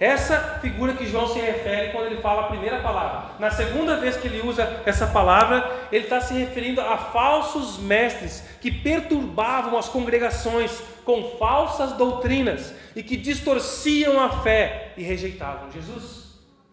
Essa 0.00 0.60
figura 0.60 0.92
que 0.94 1.06
João 1.06 1.26
se 1.26 1.40
refere 1.40 1.90
quando 1.90 2.06
ele 2.06 2.20
fala 2.20 2.42
a 2.42 2.46
primeira 2.48 2.78
palavra. 2.80 3.32
Na 3.40 3.50
segunda 3.50 3.96
vez 3.96 4.16
que 4.16 4.28
ele 4.28 4.46
usa 4.46 4.80
essa 4.86 5.08
palavra, 5.08 5.88
ele 5.90 6.04
está 6.04 6.20
se 6.20 6.34
referindo 6.34 6.80
a 6.80 6.96
falsos 6.96 7.78
mestres 7.78 8.44
que 8.60 8.70
perturbavam 8.70 9.76
as 9.76 9.88
congregações 9.88 10.80
com 11.04 11.36
falsas 11.36 11.94
doutrinas 11.94 12.72
e 12.94 13.02
que 13.02 13.16
distorciam 13.16 14.20
a 14.20 14.42
fé 14.42 14.92
e 14.96 15.02
rejeitavam 15.02 15.70
Jesus 15.72 16.28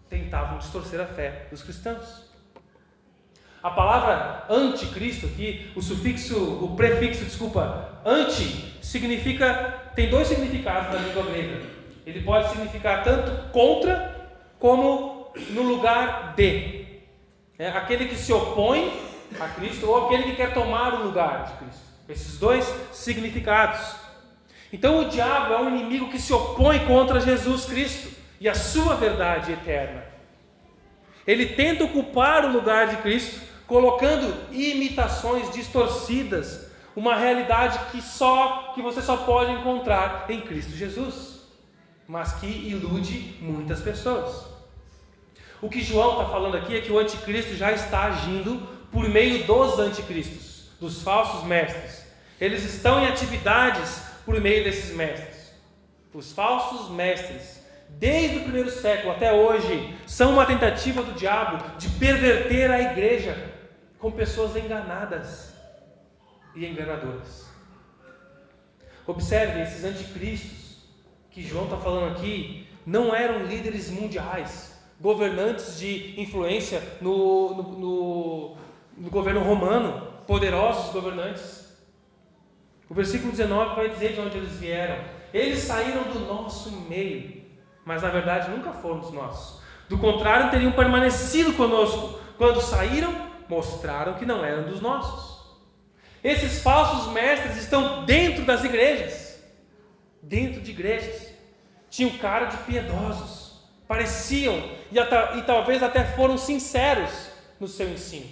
tentavam 0.10 0.60
distorcer 0.60 1.00
a 1.02 1.06
fé 1.06 1.48
dos 1.50 1.62
cristãos. 1.62 2.26
A 3.62 3.72
palavra 3.72 4.46
anticristo 4.48 5.26
aqui, 5.26 5.72
o 5.76 5.82
sufixo, 5.82 6.64
o 6.64 6.76
prefixo, 6.76 7.26
desculpa, 7.26 8.00
anti, 8.06 8.78
significa, 8.82 9.92
tem 9.96 10.10
dois 10.10 10.28
significados 10.28 10.94
na 10.94 11.08
língua 11.08 11.24
grega. 11.24 11.75
Ele 12.06 12.22
pode 12.22 12.50
significar 12.50 13.04
tanto 13.04 13.52
contra 13.52 14.30
como 14.60 15.32
no 15.50 15.64
lugar 15.64 16.34
de. 16.36 16.86
É 17.58 17.70
aquele 17.70 18.06
que 18.06 18.16
se 18.16 18.32
opõe 18.32 18.94
a 19.40 19.48
Cristo 19.48 19.88
ou 19.88 20.06
aquele 20.06 20.24
que 20.24 20.36
quer 20.36 20.54
tomar 20.54 20.94
o 20.94 21.04
lugar 21.04 21.46
de 21.46 21.54
Cristo. 21.54 21.86
Esses 22.08 22.38
dois 22.38 22.66
significados. 22.92 23.96
Então 24.72 25.00
o 25.00 25.10
diabo 25.10 25.54
é 25.54 25.62
um 25.62 25.76
inimigo 25.76 26.12
que 26.12 26.20
se 26.20 26.34
opõe 26.34 26.80
contra 26.86 27.20
Jesus 27.20 27.66
Cristo 27.66 28.10
e 28.40 28.48
a 28.50 28.54
sua 28.54 28.96
verdade 28.96 29.54
eterna. 29.54 30.04
Ele 31.26 31.48
tenta 31.48 31.84
ocupar 31.84 32.46
o 32.46 32.52
lugar 32.52 32.88
de 32.88 32.98
Cristo, 32.98 33.42
colocando 33.66 34.32
imitações 34.52 35.50
distorcidas, 35.52 36.70
uma 36.96 37.16
realidade 37.16 37.80
que 37.92 38.02
só 38.02 38.74
que 38.76 38.82
você 38.82 39.02
só 39.02 39.18
pode 39.18 39.52
encontrar 39.52 40.26
em 40.30 40.42
Cristo 40.42 40.76
Jesus, 40.76 41.35
mas 42.08 42.34
que 42.34 42.48
ilude 42.48 43.38
muitas 43.42 43.82
pessoas. 43.82 44.46
O 45.62 45.70
que 45.70 45.82
João 45.82 46.14
está 46.14 46.26
falando 46.26 46.58
aqui 46.58 46.76
é 46.76 46.82
que 46.82 46.92
o 46.92 47.00
anticristo 47.00 47.56
já 47.56 47.72
está 47.72 48.06
agindo 48.06 48.62
por 48.92 49.10
meio 49.10 49.46
dos 49.46 49.80
anticristos, 49.80 50.70
dos 50.80 51.02
falsos 51.02 51.44
mestres. 51.44 52.06
Eles 52.40 52.64
estão 52.64 53.04
em 53.04 53.08
atividades 53.08 54.04
por 54.26 54.40
meio 54.40 54.64
desses 54.64 54.96
mestres. 54.96 55.54
Os 56.14 56.32
falsos 56.32 56.90
mestres 56.92 57.66
desde 57.90 58.38
o 58.38 58.44
primeiro 58.44 58.70
século 58.70 59.14
até 59.14 59.32
hoje, 59.32 59.96
são 60.06 60.34
uma 60.34 60.46
tentativa 60.46 61.02
do 61.02 61.14
diabo 61.14 61.78
de 61.78 61.90
perverter 61.90 62.70
a 62.72 62.82
igreja 62.82 63.54
com 64.00 64.12
pessoas 64.12 64.56
enganadas 64.56 65.54
e 66.56 66.66
enganadoras. 66.66 67.46
Observe 69.08 69.62
esses 69.62 69.84
anticristos 69.84 70.65
que 71.36 71.44
João 71.44 71.66
está 71.66 71.78
falando 71.78 72.14
aqui, 72.14 72.66
não 72.84 73.14
eram 73.14 73.46
líderes 73.46 73.92
mundiais, 73.92 74.76
governantes 75.00 75.78
de 75.78 76.20
influência 76.20 76.82
no, 77.00 77.54
no, 77.56 77.64
no, 77.78 78.58
no 78.98 79.10
governo 79.12 79.42
romano, 79.42 80.08
poderosos 80.26 80.92
governantes. 80.92 81.78
O 82.90 82.96
versículo 82.96 83.30
19 83.30 83.76
vai 83.76 83.90
dizer 83.90 84.14
de 84.14 84.22
onde 84.22 84.38
eles 84.38 84.54
vieram. 84.54 85.04
Eles 85.32 85.60
saíram 85.60 86.04
do 86.04 86.20
nosso 86.22 86.72
meio 86.90 87.46
mas 87.86 88.02
na 88.02 88.10
verdade 88.10 88.50
nunca 88.50 88.74
fomos 88.74 89.14
nós. 89.14 89.60
Do 89.88 90.00
contrário, 90.00 90.50
teriam 90.50 90.72
permanecido 90.72 91.54
conosco. 91.54 92.20
Quando 92.36 92.60
saíram, 92.60 93.14
mostraram 93.48 94.16
que 94.16 94.26
não 94.26 94.44
eram 94.44 94.64
dos 94.64 94.82
nossos. 94.82 95.36
Esses 96.24 96.64
falsos 96.64 97.14
mestres 97.14 97.56
estão 97.58 98.04
dentro 98.04 98.44
das 98.44 98.64
igrejas, 98.64 99.40
dentro 100.24 100.60
de 100.60 100.72
igrejas. 100.72 101.25
Tinham 101.96 102.18
cara 102.18 102.48
de 102.48 102.58
piedosos, 102.58 103.54
pareciam 103.88 104.62
e, 104.92 105.00
e 105.00 105.42
talvez 105.44 105.82
até 105.82 106.04
foram 106.04 106.38
sinceros 106.38 107.10
no 107.58 107.70
seu 107.70 107.88
ensino. 107.88 108.26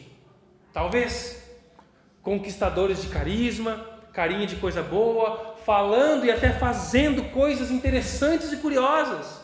Talvez 0.73 1.41
conquistadores 2.21 3.01
de 3.01 3.07
carisma, 3.07 3.79
carinha 4.11 4.45
de 4.45 4.57
coisa 4.57 4.83
boa, 4.83 5.55
falando 5.65 6.25
e 6.25 6.31
até 6.31 6.51
fazendo 6.51 7.31
coisas 7.31 7.71
interessantes 7.71 8.51
e 8.51 8.57
curiosas. 8.57 9.39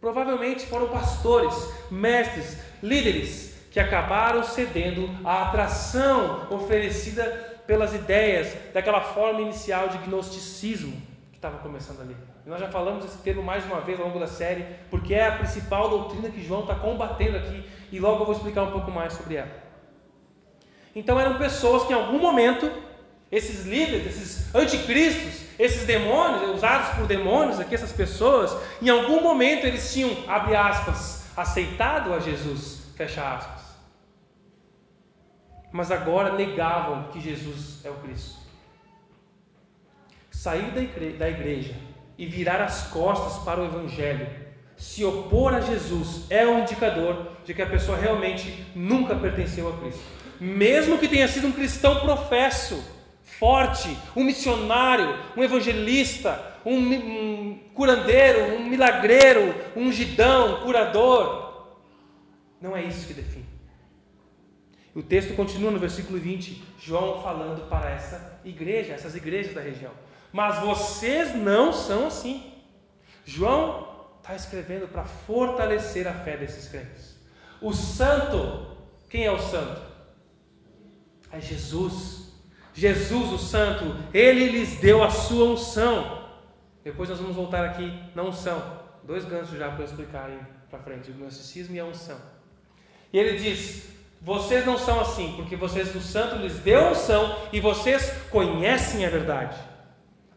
Provavelmente 0.00 0.66
foram 0.66 0.88
pastores, 0.88 1.54
mestres, 1.88 2.58
líderes 2.82 3.54
que 3.70 3.78
acabaram 3.78 4.42
cedendo 4.42 5.08
à 5.24 5.42
atração 5.42 6.48
oferecida 6.50 7.62
pelas 7.64 7.94
ideias 7.94 8.52
daquela 8.74 9.02
forma 9.02 9.40
inicial 9.40 9.88
de 9.88 9.98
gnosticismo 9.98 11.14
que 11.36 11.38
estava 11.38 11.58
começando 11.58 12.00
ali. 12.00 12.16
E 12.46 12.48
nós 12.48 12.58
já 12.58 12.68
falamos 12.68 13.04
esse 13.04 13.18
termo 13.18 13.42
mais 13.42 13.62
uma 13.66 13.82
vez 13.82 14.00
ao 14.00 14.06
longo 14.06 14.18
da 14.18 14.26
série, 14.26 14.64
porque 14.90 15.12
é 15.12 15.26
a 15.26 15.32
principal 15.32 15.90
doutrina 15.90 16.30
que 16.30 16.42
João 16.42 16.62
está 16.62 16.74
combatendo 16.74 17.36
aqui, 17.36 17.62
e 17.92 18.00
logo 18.00 18.22
eu 18.22 18.26
vou 18.26 18.34
explicar 18.34 18.62
um 18.62 18.72
pouco 18.72 18.90
mais 18.90 19.12
sobre 19.12 19.34
ela. 19.34 19.50
Então 20.94 21.20
eram 21.20 21.36
pessoas 21.36 21.84
que 21.84 21.92
em 21.92 21.96
algum 21.96 22.18
momento, 22.18 22.72
esses 23.30 23.66
líderes, 23.66 24.16
esses 24.16 24.54
anticristos, 24.54 25.42
esses 25.58 25.86
demônios, 25.86 26.56
usados 26.56 26.96
por 26.96 27.06
demônios 27.06 27.60
aqui, 27.60 27.74
essas 27.74 27.92
pessoas, 27.92 28.56
em 28.80 28.88
algum 28.88 29.20
momento 29.20 29.66
eles 29.66 29.92
tinham, 29.92 30.10
abre 30.26 30.56
aspas, 30.56 31.30
aceitado 31.36 32.14
a 32.14 32.18
Jesus, 32.18 32.92
fecha 32.96 33.22
aspas. 33.22 33.62
Mas 35.70 35.90
agora 35.90 36.32
negavam 36.32 37.08
que 37.08 37.20
Jesus 37.20 37.84
é 37.84 37.90
o 37.90 37.94
Cristo. 37.96 38.45
Sair 40.36 40.70
da 41.18 41.28
igreja, 41.28 41.74
e 42.18 42.26
virar 42.26 42.60
as 42.62 42.88
costas 42.88 43.42
para 43.42 43.58
o 43.60 43.64
Evangelho, 43.64 44.28
se 44.76 45.02
opor 45.02 45.54
a 45.54 45.60
Jesus, 45.60 46.26
é 46.28 46.46
um 46.46 46.60
indicador 46.60 47.32
de 47.42 47.54
que 47.54 47.62
a 47.62 47.66
pessoa 47.66 47.96
realmente 47.96 48.66
nunca 48.74 49.16
pertenceu 49.16 49.66
a 49.66 49.78
Cristo. 49.78 50.02
Mesmo 50.38 50.98
que 50.98 51.08
tenha 51.08 51.26
sido 51.26 51.46
um 51.46 51.52
cristão 51.52 52.00
professo, 52.00 52.84
forte, 53.22 53.96
um 54.14 54.22
missionário, 54.22 55.18
um 55.34 55.42
evangelista, 55.42 56.58
um, 56.66 57.58
curandeiro, 57.72 58.56
um 58.56 58.68
milagreiro, 58.68 59.54
um 59.74 59.86
ungidão, 59.86 60.56
um 60.56 60.64
curador. 60.64 61.76
Não 62.60 62.76
é 62.76 62.84
isso 62.84 63.06
que 63.06 63.14
define. 63.14 63.46
O 64.94 65.02
texto 65.02 65.34
continua 65.34 65.70
no 65.70 65.78
versículo 65.78 66.18
20, 66.18 66.62
João 66.78 67.22
falando 67.22 67.68
para 67.70 67.90
essa 67.90 68.40
igreja, 68.44 68.92
essas 68.92 69.14
igrejas 69.14 69.54
da 69.54 69.62
região. 69.62 69.92
Mas 70.36 70.58
vocês 70.58 71.34
não 71.34 71.72
são 71.72 72.08
assim. 72.08 72.52
João 73.24 73.88
está 74.18 74.36
escrevendo 74.36 74.86
para 74.86 75.06
fortalecer 75.06 76.06
a 76.06 76.12
fé 76.12 76.36
desses 76.36 76.68
crentes. 76.68 77.16
O 77.58 77.72
santo, 77.72 78.76
quem 79.08 79.24
é 79.24 79.32
o 79.32 79.38
santo? 79.38 79.80
É 81.32 81.40
Jesus. 81.40 82.34
Jesus, 82.74 83.32
o 83.32 83.38
Santo, 83.38 83.96
ele 84.12 84.50
lhes 84.50 84.78
deu 84.78 85.02
a 85.02 85.08
sua 85.08 85.46
unção. 85.46 86.28
Depois 86.84 87.08
nós 87.08 87.18
vamos 87.18 87.34
voltar 87.34 87.64
aqui 87.64 87.98
na 88.14 88.22
unção. 88.22 88.62
Dois 89.04 89.24
ganchos 89.24 89.56
já 89.58 89.70
para 89.70 89.86
explicar 89.86 90.26
aí 90.26 90.38
para 90.68 90.80
frente: 90.80 91.10
o 91.10 91.14
gnosticismo 91.14 91.74
e 91.74 91.80
a 91.80 91.86
unção. 91.86 92.20
E 93.10 93.18
ele 93.18 93.38
diz: 93.38 93.88
Vocês 94.20 94.66
não 94.66 94.76
são 94.76 95.00
assim, 95.00 95.32
porque 95.34 95.56
vocês 95.56 95.94
o 95.96 96.00
Santo 96.02 96.36
lhes 96.36 96.58
deu 96.58 96.90
unção 96.90 97.38
e 97.50 97.58
vocês 97.58 98.12
conhecem 98.30 99.06
a 99.06 99.08
verdade. 99.08 99.56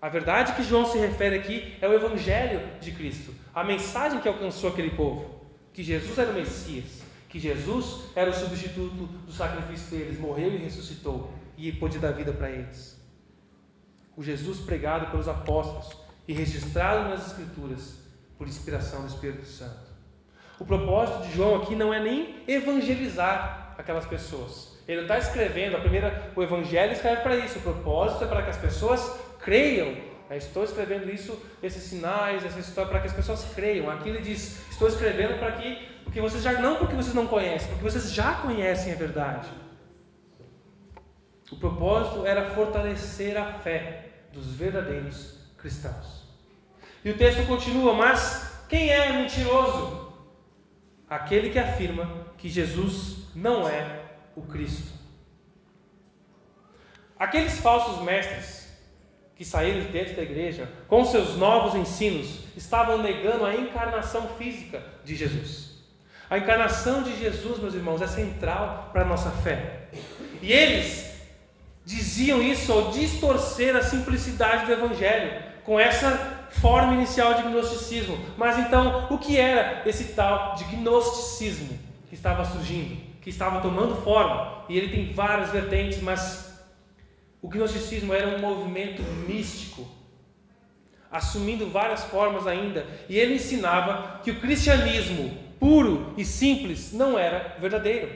A 0.01 0.08
verdade 0.08 0.53
que 0.53 0.63
João 0.63 0.86
se 0.86 0.98
refere 0.98 1.36
aqui 1.36 1.77
é 1.82 1.88
o 1.88 1.94
Evangelho 1.94 2.62
de 2.79 2.91
Cristo, 2.91 3.34
a 3.53 3.63
mensagem 3.63 4.22
que 4.22 4.27
alcançou 4.27 4.70
aquele 4.70 4.91
povo: 4.91 5.44
que 5.74 5.84
Jesus 5.84 6.18
era 6.18 6.32
o 6.32 6.34
Messias, 6.34 7.01
que 7.27 7.39
Jesus 7.39 8.06
era 8.15 8.29
o 8.29 8.34
substituto 8.34 9.06
do 9.25 9.32
sacrifício 9.32 9.98
deles, 9.98 10.20
morreu 10.20 10.53
e 10.53 10.58
ressuscitou 10.58 11.34
e 11.58 11.72
pôde 11.74 12.00
dar 12.00 12.12
vida 12.12 12.32
para 12.32 12.50
eles. 12.50 12.98
O 14.15 14.24
Jesus 14.24 14.60
pregado 14.60 15.12
pelos 15.12 15.27
apóstolos 15.27 15.98
e 16.27 16.34
registrado 16.34 17.10
nas 17.10 17.27
Escrituras 17.27 17.96
por 18.38 18.48
inspiração 18.48 19.01
do 19.01 19.08
Espírito 19.08 19.46
Santo. 19.46 19.89
O 20.58 20.65
propósito 20.65 21.24
de 21.24 21.36
João 21.36 21.62
aqui 21.62 21.75
não 21.75 21.94
é 21.94 22.01
nem 22.01 22.44
evangelizar 22.48 23.75
aquelas 23.77 24.06
pessoas. 24.06 24.77
Ele 24.88 25.01
está 25.01 25.18
escrevendo, 25.18 25.77
a 25.77 25.79
primeira, 25.79 26.32
o 26.36 26.41
Evangelho 26.41 26.94
escreve 26.94 27.22
para 27.22 27.38
isso. 27.38 27.60
O 27.60 27.62
propósito 27.62 28.24
é 28.24 28.27
para 28.27 28.44
que 28.44 28.50
as 28.50 28.58
pessoas 28.58 29.20
creiam. 29.39 30.10
Eu 30.29 30.38
estou 30.38 30.63
escrevendo 30.63 31.10
isso, 31.10 31.41
esses 31.63 31.84
sinais, 31.84 32.46
essa 32.46 32.60
história, 32.60 32.89
para 32.89 33.00
que 33.00 33.08
as 33.08 33.13
pessoas 33.13 33.43
creiam. 33.55 33.89
Aqui 33.89 34.10
ele 34.10 34.22
diz: 34.22 34.69
estou 34.69 34.88
escrevendo 34.88 35.39
para 35.39 35.53
que, 35.53 35.88
porque 36.03 36.22
vocês 36.22 36.43
já 36.43 36.53
não 36.53 36.75
porque 36.75 36.96
vocês 36.96 37.15
não 37.15 37.25
conhecem, 37.25 37.67
porque 37.69 37.84
vocês 37.84 38.12
já 38.12 38.36
conhecem 38.36 38.93
a 38.93 38.96
verdade. 38.96 39.50
O 41.51 41.55
propósito 41.55 42.27
era 42.27 42.51
fortalecer 42.51 43.36
a 43.36 43.53
fé 43.53 44.10
dos 44.31 44.53
verdadeiros 44.53 45.39
cristãos. 45.58 46.27
E 47.03 47.10
o 47.10 47.17
texto 47.17 47.48
continua, 47.48 47.93
mas 47.93 48.65
quem 48.69 48.89
é 48.89 49.12
mentiroso? 49.13 50.13
Aquele 51.10 51.50
que 51.50 51.58
afirma 51.58 52.27
que 52.38 52.48
Jesus 52.48 53.29
não 53.34 53.67
é 53.67 54.03
o 54.36 54.43
Cristo. 54.43 54.91
Aqueles 57.17 57.60
falsos 57.60 58.03
mestres 58.03 58.59
que 59.39 59.46
saíram 59.46 59.79
de 59.79 59.88
dentro 59.88 60.17
da 60.17 60.22
igreja 60.22 60.69
com 60.89 61.05
seus 61.05 61.38
novos 61.38 61.74
ensinos 61.74 62.39
estavam 62.58 62.98
negando 62.98 63.46
a 63.46 63.55
encarnação 63.55 64.27
física 64.38 64.84
de 65.05 65.15
Jesus. 65.15 65.77
A 66.29 66.38
encarnação 66.38 67.03
de 67.03 67.17
Jesus, 67.17 67.58
meus 67.58 67.74
irmãos, 67.74 68.01
é 68.01 68.08
central 68.08 68.89
para 68.91 69.03
a 69.03 69.05
nossa 69.05 69.31
fé. 69.31 69.88
E 70.41 70.51
eles 70.51 71.10
diziam 71.86 72.43
isso 72.43 72.69
ao 72.74 72.91
distorcer 72.91 73.77
a 73.77 73.81
simplicidade 73.81 74.65
do 74.65 74.74
Evangelho, 74.74 75.41
com 75.63 75.79
essa 75.79 76.50
forma 76.50 76.96
inicial 76.96 77.36
de 77.36 77.43
gnosticismo. 77.43 78.19
Mas 78.38 78.60
então, 78.60 79.08
o 79.10 79.17
que 79.17 79.38
era 79.38 79.84
esse 79.88 80.15
tal 80.15 80.55
de 80.55 80.65
gnosticismo 80.65 81.79
que 82.10 82.15
estava 82.15 82.43
surgindo, 82.43 82.98
que 83.22 83.29
estava 83.29 83.62
tomando 83.62 83.96
forma? 84.01 84.65
E 84.67 84.77
ele 84.77 84.89
tem 84.89 85.13
várias 85.13 85.50
vertentes, 85.50 86.01
mas 86.01 86.49
o 87.41 87.48
gnosticismo 87.48 88.13
era 88.13 88.27
um 88.27 88.39
movimento 88.39 89.01
místico, 89.27 89.88
assumindo 91.12 91.69
várias 91.69 92.03
formas 92.03 92.46
ainda, 92.46 92.86
e 93.08 93.17
ele 93.17 93.36
ensinava 93.36 94.19
que 94.24 94.31
o 94.31 94.39
cristianismo 94.39 95.36
puro 95.60 96.13
e 96.17 96.24
simples 96.24 96.93
não 96.93 97.17
era 97.17 97.55
verdadeiro. 97.60 98.10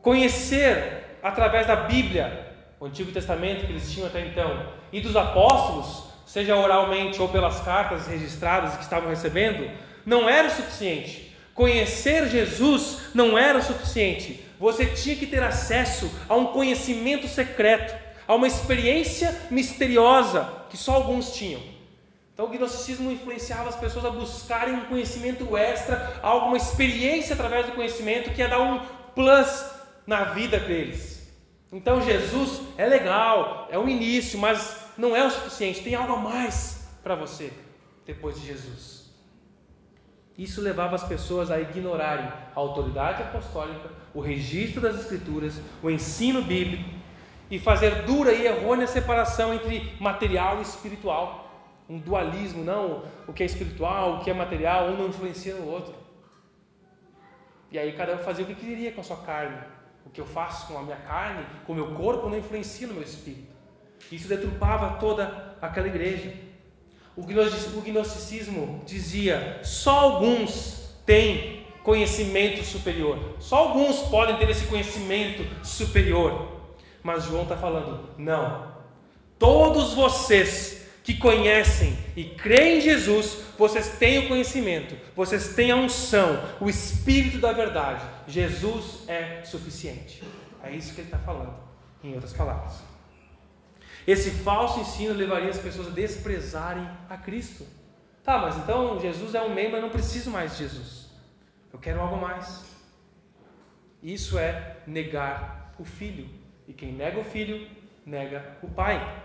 Conhecer 0.00 1.18
através 1.22 1.66
da 1.66 1.76
Bíblia, 1.76 2.54
o 2.78 2.86
Antigo 2.86 3.10
Testamento 3.10 3.66
que 3.66 3.72
eles 3.72 3.90
tinham 3.90 4.06
até 4.06 4.24
então, 4.24 4.72
e 4.92 5.00
dos 5.00 5.16
apóstolos, 5.16 6.06
seja 6.24 6.56
oralmente 6.56 7.20
ou 7.20 7.28
pelas 7.28 7.60
cartas 7.60 8.06
registradas 8.06 8.76
que 8.76 8.82
estavam 8.82 9.08
recebendo, 9.08 9.70
não 10.04 10.28
era 10.28 10.48
o 10.48 10.50
suficiente. 10.50 11.25
Conhecer 11.56 12.28
Jesus 12.28 12.98
não 13.14 13.36
era 13.36 13.58
o 13.58 13.62
suficiente. 13.62 14.44
Você 14.60 14.84
tinha 14.84 15.16
que 15.16 15.26
ter 15.26 15.42
acesso 15.42 16.10
a 16.28 16.36
um 16.36 16.48
conhecimento 16.48 17.26
secreto, 17.26 17.96
a 18.28 18.34
uma 18.34 18.46
experiência 18.46 19.34
misteriosa 19.50 20.66
que 20.68 20.76
só 20.76 20.92
alguns 20.92 21.32
tinham. 21.32 21.62
Então 22.34 22.44
o 22.44 22.48
gnosticismo 22.50 23.10
influenciava 23.10 23.70
as 23.70 23.76
pessoas 23.76 24.04
a 24.04 24.10
buscarem 24.10 24.74
um 24.74 24.84
conhecimento 24.84 25.56
extra, 25.56 26.20
alguma 26.22 26.58
experiência 26.58 27.32
através 27.32 27.64
do 27.64 27.72
conhecimento 27.72 28.30
que 28.34 28.42
ia 28.42 28.48
dar 28.48 28.60
um 28.60 28.78
plus 29.14 29.64
na 30.06 30.24
vida 30.24 30.60
deles. 30.60 31.26
Então 31.72 32.02
Jesus 32.02 32.60
é 32.76 32.84
legal, 32.84 33.66
é 33.70 33.78
o 33.78 33.88
início, 33.88 34.38
mas 34.38 34.76
não 34.98 35.16
é 35.16 35.26
o 35.26 35.30
suficiente, 35.30 35.82
tem 35.82 35.94
algo 35.94 36.12
a 36.12 36.18
mais 36.18 36.86
para 37.02 37.14
você 37.14 37.50
depois 38.04 38.38
de 38.38 38.46
Jesus. 38.46 38.95
Isso 40.38 40.60
levava 40.60 40.94
as 40.94 41.04
pessoas 41.04 41.50
a 41.50 41.58
ignorarem 41.58 42.26
a 42.26 42.34
autoridade 42.54 43.22
apostólica, 43.22 43.88
o 44.12 44.20
registro 44.20 44.80
das 44.80 44.96
Escrituras, 44.96 45.60
o 45.82 45.90
ensino 45.90 46.42
bíblico 46.42 46.90
e 47.50 47.58
fazer 47.58 48.02
dura 48.02 48.32
e 48.32 48.46
errônea 48.46 48.86
separação 48.86 49.54
entre 49.54 49.94
material 49.98 50.58
e 50.58 50.62
espiritual. 50.62 51.44
Um 51.88 51.98
dualismo, 51.98 52.64
não 52.64 53.04
o 53.26 53.32
que 53.32 53.42
é 53.42 53.46
espiritual, 53.46 54.16
o 54.16 54.24
que 54.24 54.30
é 54.30 54.34
material, 54.34 54.88
um 54.88 54.96
não 54.96 55.08
influencia 55.08 55.54
no 55.54 55.68
outro. 55.68 55.94
E 57.70 57.78
aí 57.78 57.92
cada 57.92 58.14
um 58.14 58.18
fazia 58.18 58.44
o 58.44 58.48
que 58.48 58.54
queria 58.54 58.92
com 58.92 59.00
a 59.00 59.04
sua 59.04 59.18
carne. 59.18 59.58
O 60.04 60.10
que 60.10 60.20
eu 60.20 60.26
faço 60.26 60.66
com 60.66 60.78
a 60.78 60.82
minha 60.82 60.96
carne, 60.96 61.44
com 61.66 61.72
o 61.72 61.76
meu 61.76 61.94
corpo, 61.94 62.28
não 62.28 62.38
influencia 62.38 62.86
no 62.86 62.94
meu 62.94 63.02
espírito. 63.02 63.54
Isso 64.10 64.28
deturpava 64.28 64.98
toda 64.98 65.56
aquela 65.60 65.86
igreja. 65.86 66.32
O 67.16 67.22
gnosticismo 67.22 68.82
dizia: 68.84 69.60
só 69.62 69.98
alguns 69.98 70.90
têm 71.06 71.64
conhecimento 71.82 72.64
superior, 72.64 73.36
só 73.38 73.56
alguns 73.56 74.00
podem 74.08 74.36
ter 74.36 74.50
esse 74.50 74.66
conhecimento 74.66 75.46
superior. 75.64 76.56
Mas 77.02 77.24
João 77.24 77.44
está 77.44 77.56
falando: 77.56 78.10
não, 78.18 78.72
todos 79.38 79.94
vocês 79.94 80.84
que 81.02 81.14
conhecem 81.14 81.96
e 82.16 82.24
creem 82.24 82.78
em 82.78 82.80
Jesus, 82.80 83.38
vocês 83.56 83.96
têm 83.96 84.18
o 84.18 84.28
conhecimento, 84.28 84.96
vocês 85.14 85.54
têm 85.54 85.70
a 85.70 85.76
unção, 85.76 86.42
o 86.60 86.68
Espírito 86.68 87.38
da 87.38 87.52
verdade. 87.52 88.04
Jesus 88.26 89.08
é 89.08 89.42
suficiente. 89.44 90.22
É 90.62 90.72
isso 90.72 90.92
que 90.92 91.00
ele 91.00 91.08
está 91.08 91.18
falando, 91.18 91.54
em 92.02 92.12
outras 92.12 92.32
palavras. 92.32 92.85
Esse 94.06 94.30
falso 94.30 94.80
ensino 94.80 95.14
levaria 95.14 95.50
as 95.50 95.58
pessoas 95.58 95.88
a 95.88 95.90
desprezarem 95.90 96.88
a 97.10 97.16
Cristo. 97.16 97.66
Tá, 98.22 98.38
mas 98.38 98.56
então 98.56 99.00
Jesus 99.00 99.34
é 99.34 99.42
um 99.42 99.54
membro, 99.54 99.76
eu 99.76 99.82
não 99.82 99.90
preciso 99.90 100.30
mais 100.30 100.52
de 100.52 100.58
Jesus. 100.58 101.10
Eu 101.72 101.78
quero 101.78 102.00
algo 102.00 102.16
mais. 102.16 102.64
Isso 104.02 104.38
é 104.38 104.76
negar 104.86 105.74
o 105.78 105.84
Filho. 105.84 106.28
E 106.68 106.72
quem 106.72 106.92
nega 106.92 107.18
o 107.18 107.24
Filho, 107.24 107.68
nega 108.04 108.56
o 108.62 108.68
Pai. 108.68 109.24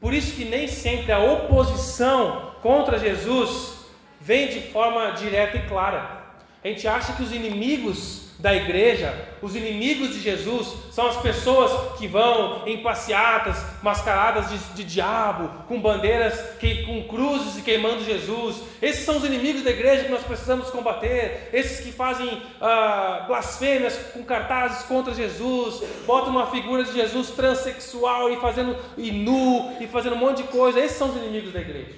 Por 0.00 0.12
isso 0.12 0.34
que 0.34 0.44
nem 0.44 0.66
sempre 0.66 1.12
a 1.12 1.18
oposição 1.18 2.56
contra 2.60 2.98
Jesus 2.98 3.86
vem 4.20 4.48
de 4.48 4.60
forma 4.70 5.10
direta 5.12 5.56
e 5.56 5.66
clara. 5.66 6.22
A 6.62 6.68
gente 6.68 6.86
acha 6.86 7.12
que 7.14 7.22
os 7.22 7.32
inimigos 7.32 8.21
da 8.42 8.52
igreja, 8.52 9.14
os 9.40 9.54
inimigos 9.54 10.14
de 10.14 10.20
Jesus, 10.20 10.74
são 10.90 11.06
as 11.06 11.16
pessoas 11.18 11.96
que 11.96 12.08
vão 12.08 12.66
em 12.66 12.82
passeatas 12.82 13.64
mascaradas 13.80 14.50
de, 14.50 14.58
de 14.74 14.82
diabo, 14.82 15.48
com 15.68 15.80
bandeiras, 15.80 16.56
que, 16.58 16.84
com 16.84 17.04
cruzes 17.04 17.56
e 17.56 17.62
queimando 17.62 18.04
Jesus. 18.04 18.60
Esses 18.82 19.04
são 19.04 19.18
os 19.18 19.24
inimigos 19.24 19.62
da 19.62 19.70
igreja 19.70 20.06
que 20.06 20.10
nós 20.10 20.24
precisamos 20.24 20.70
combater. 20.70 21.50
Esses 21.52 21.86
que 21.86 21.92
fazem 21.92 22.42
ah, 22.60 23.26
blasfêmias 23.28 23.96
com 24.12 24.24
cartazes 24.24 24.82
contra 24.86 25.14
Jesus, 25.14 25.80
botam 26.04 26.30
uma 26.30 26.50
figura 26.50 26.82
de 26.82 26.92
Jesus 26.92 27.30
transexual 27.30 28.28
e 28.28 28.40
fazendo 28.40 28.76
e 28.98 29.12
nu 29.12 29.76
e 29.80 29.86
fazendo 29.86 30.16
um 30.16 30.18
monte 30.18 30.38
de 30.38 30.48
coisa. 30.48 30.80
Esses 30.80 30.98
são 30.98 31.10
os 31.10 31.16
inimigos 31.16 31.52
da 31.52 31.60
igreja. 31.60 31.94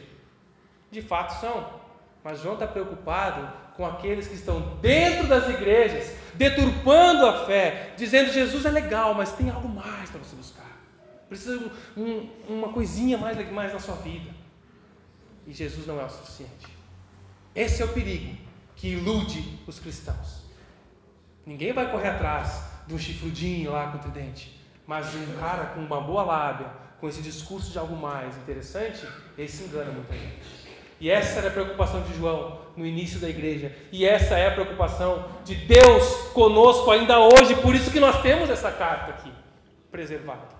De 0.91 1.01
fato 1.01 1.41
são. 1.41 1.65
Mas 2.23 2.43
João 2.43 2.53
está 2.55 2.67
preocupado 2.67 3.64
com 3.77 3.85
aqueles 3.85 4.29
que 4.29 4.35
estão 4.35 4.77
dentro 4.81 5.27
das 5.27 5.49
igrejas, 5.49 6.13
deturpando 6.35 7.27
a 7.27 7.45
fé, 7.45 7.95
dizendo 7.97 8.33
Jesus 8.33 8.65
é 8.65 8.71
legal, 8.71 9.15
mas 9.15 9.33
tem 9.33 9.51
algo 9.51 9.69
mais 9.69 10.11
para 10.11 10.21
você 10.21 10.37
buscar. 10.37 10.65
Precisa 11.29 11.59
de 11.59 11.71
um, 11.97 12.31
uma 12.49 12.69
coisinha 12.69 13.19
mais, 13.19 13.51
mais 13.51 13.73
na 13.73 13.81
sua 13.81 13.97
vida. 13.97 14.31
E 15.47 15.53
Jesus 15.53 15.87
não 15.87 16.01
é 16.01 16.05
o 16.05 16.11
suficiente. 16.11 16.67
Esse 17.55 17.83
é 17.83 17.85
o 17.85 17.89
perigo 17.89 18.37
que 18.77 18.89
ilude 18.89 19.59
os 19.67 19.79
cristãos. 19.79 20.45
Ninguém 21.47 21.73
vai 21.73 21.91
correr 21.91 22.09
atrás 22.09 22.63
de 22.87 22.95
um 22.95 22.99
chifrudinho 22.99 23.73
lá 23.73 23.91
com 23.91 23.99
o 23.99 24.01
tridente, 24.01 24.61
mas 24.87 25.15
um 25.15 25.37
cara 25.39 25.67
com 25.67 25.81
uma 25.81 26.01
boa 26.01 26.23
lábia, 26.23 26.69
com 27.01 27.09
esse 27.09 27.21
discurso 27.21 27.71
de 27.71 27.79
algo 27.79 27.97
mais 27.97 28.37
interessante, 28.39 29.07
esse 29.37 29.65
engana 29.65 29.93
muita 29.93 30.15
gente. 30.15 30.64
E 31.01 31.11
essa 31.11 31.39
era 31.39 31.49
a 31.49 31.53
preocupação 31.53 32.03
de 32.03 32.17
João 32.17 32.61
no 32.77 32.87
início 32.87 33.21
da 33.21 33.29
igreja. 33.29 33.75
E 33.93 34.05
essa 34.05 34.37
é 34.37 34.49
a 34.49 34.53
preocupação 34.53 35.27
de 35.45 35.55
Deus 35.55 36.29
conosco 36.33 36.91
ainda 36.91 37.19
hoje. 37.21 37.57
Por 37.57 37.75
isso 37.75 37.91
que 37.91 38.01
nós 38.01 38.23
temos 38.23 38.51
essa 38.51 38.71
carta 38.71 39.11
aqui 39.11 39.33
preservada. 39.91 40.55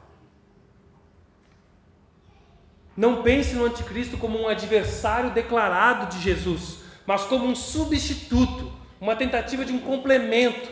Não 2.97 3.23
pense 3.23 3.55
no 3.55 3.65
anticristo 3.65 4.17
como 4.17 4.39
um 4.39 4.49
adversário 4.49 5.31
declarado 5.31 6.15
de 6.15 6.23
Jesus, 6.23 6.85
mas 7.05 7.25
como 7.25 7.47
um 7.47 7.55
substituto, 7.55 8.73
uma 9.01 9.17
tentativa 9.17 9.65
de 9.65 9.73
um 9.73 9.81
complemento, 9.81 10.71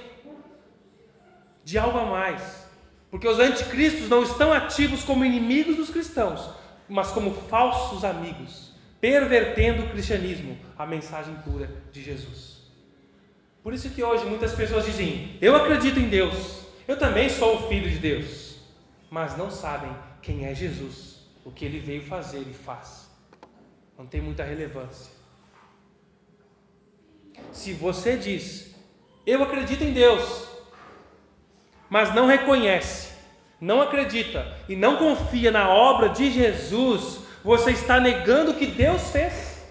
de 1.65 1.79
algo 1.79 1.99
a 1.99 2.05
mais. 2.05 2.69
Porque 3.11 3.29
os 3.29 3.39
anticristos 3.39 4.09
não 4.09 4.23
estão 4.23 4.53
ativos 4.53 5.03
como 5.03 5.25
inimigos 5.25 5.77
dos 5.77 5.91
cristãos, 5.91 6.49
mas 6.89 7.11
como 7.11 7.35
falsos 7.35 8.05
amigos, 8.05 8.72
pervertendo 9.03 9.83
o 9.83 9.89
cristianismo, 9.89 10.57
a 10.79 10.87
mensagem 10.87 11.35
pura 11.45 11.69
de 11.91 12.01
Jesus. 12.01 12.63
Por 13.61 13.75
isso 13.75 13.91
que 13.91 14.01
hoje 14.01 14.25
muitas 14.25 14.55
pessoas 14.55 14.85
dizem: 14.85 15.37
Eu 15.41 15.57
acredito 15.57 15.99
em 15.99 16.09
Deus, 16.09 16.61
eu 16.87 16.97
também 16.97 17.29
sou 17.29 17.57
o 17.57 17.69
filho 17.69 17.91
de 17.91 17.99
Deus, 17.99 18.59
mas 19.11 19.37
não 19.37 19.51
sabem 19.51 19.91
quem 20.23 20.47
é 20.47 20.55
Jesus, 20.55 21.27
o 21.45 21.51
que 21.51 21.65
ele 21.65 21.81
veio 21.81 22.05
fazer 22.05 22.43
e 22.49 22.55
faz. 22.55 23.11
Não 23.99 24.07
tem 24.07 24.21
muita 24.21 24.45
relevância. 24.45 25.11
Se 27.51 27.73
você 27.73 28.17
diz, 28.17 28.73
eu 29.27 29.43
acredito 29.43 29.83
em 29.83 29.93
Deus, 29.93 30.47
mas 31.91 32.15
não 32.15 32.29
reconhece, 32.29 33.15
não 33.61 33.83
acredita 33.83 34.57
e 34.69 34.77
não 34.77 34.97
confia 34.97 35.51
na 35.51 35.69
obra 35.69 36.09
de 36.09 36.31
Jesus, 36.31 37.22
você 37.43 37.73
está 37.73 37.99
negando 37.99 38.53
o 38.53 38.55
que 38.55 38.67
Deus 38.67 39.11
fez. 39.11 39.63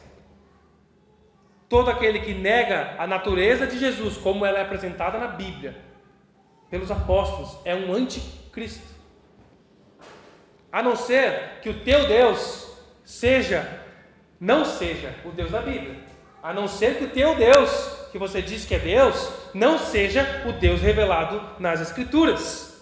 Todo 1.69 1.89
aquele 1.89 2.19
que 2.19 2.33
nega 2.33 2.95
a 2.97 3.07
natureza 3.07 3.65
de 3.65 3.79
Jesus, 3.79 4.17
como 4.17 4.45
ela 4.45 4.59
é 4.59 4.61
apresentada 4.61 5.17
na 5.17 5.27
Bíblia, 5.27 5.75
pelos 6.69 6.91
apóstolos, 6.91 7.57
é 7.63 7.73
um 7.73 7.93
anticristo. 7.93 8.85
A 10.71 10.83
não 10.83 10.95
ser 10.95 11.59
que 11.61 11.69
o 11.69 11.79
teu 11.81 12.07
Deus 12.07 12.75
seja, 13.03 13.83
não 14.39 14.65
seja 14.65 15.13
o 15.23 15.31
Deus 15.31 15.51
da 15.51 15.61
Bíblia. 15.61 15.95
A 16.43 16.53
não 16.53 16.67
ser 16.67 16.97
que 16.97 17.05
o 17.05 17.09
teu 17.09 17.35
Deus, 17.35 17.69
que 18.11 18.17
você 18.17 18.41
diz 18.41 18.65
que 18.65 18.75
é 18.75 18.79
Deus, 18.79 19.31
não 19.53 19.77
seja 19.77 20.43
o 20.47 20.53
Deus 20.53 20.81
revelado 20.81 21.41
nas 21.59 21.79
Escrituras. 21.79 22.81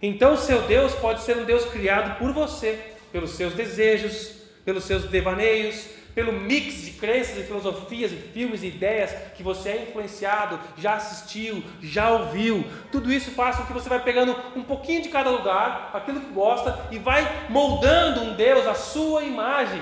Então, 0.00 0.36
seu 0.36 0.62
Deus 0.62 0.94
pode 0.94 1.20
ser 1.22 1.36
um 1.36 1.44
Deus 1.44 1.64
criado 1.66 2.18
por 2.18 2.32
você, 2.32 2.89
pelos 3.12 3.32
seus 3.32 3.54
desejos, 3.54 4.32
pelos 4.64 4.84
seus 4.84 5.04
devaneios, 5.04 5.86
pelo 6.14 6.32
mix 6.32 6.82
de 6.82 6.92
crenças 6.92 7.38
e 7.38 7.44
filosofias 7.44 8.12
e 8.12 8.16
filmes 8.16 8.62
e 8.62 8.66
ideias 8.66 9.14
que 9.34 9.42
você 9.42 9.70
é 9.70 9.82
influenciado, 9.88 10.58
já 10.76 10.94
assistiu, 10.94 11.62
já 11.80 12.10
ouviu. 12.10 12.64
Tudo 12.90 13.12
isso 13.12 13.30
faz 13.30 13.56
com 13.56 13.64
que 13.64 13.72
você 13.72 13.88
vai 13.88 14.02
pegando 14.02 14.36
um 14.56 14.62
pouquinho 14.62 15.02
de 15.02 15.08
cada 15.08 15.30
lugar, 15.30 15.90
aquilo 15.94 16.20
que 16.20 16.32
gosta, 16.32 16.86
e 16.90 16.98
vai 16.98 17.46
moldando 17.48 18.22
um 18.22 18.34
Deus 18.34 18.66
à 18.66 18.74
sua 18.74 19.22
imagem. 19.22 19.80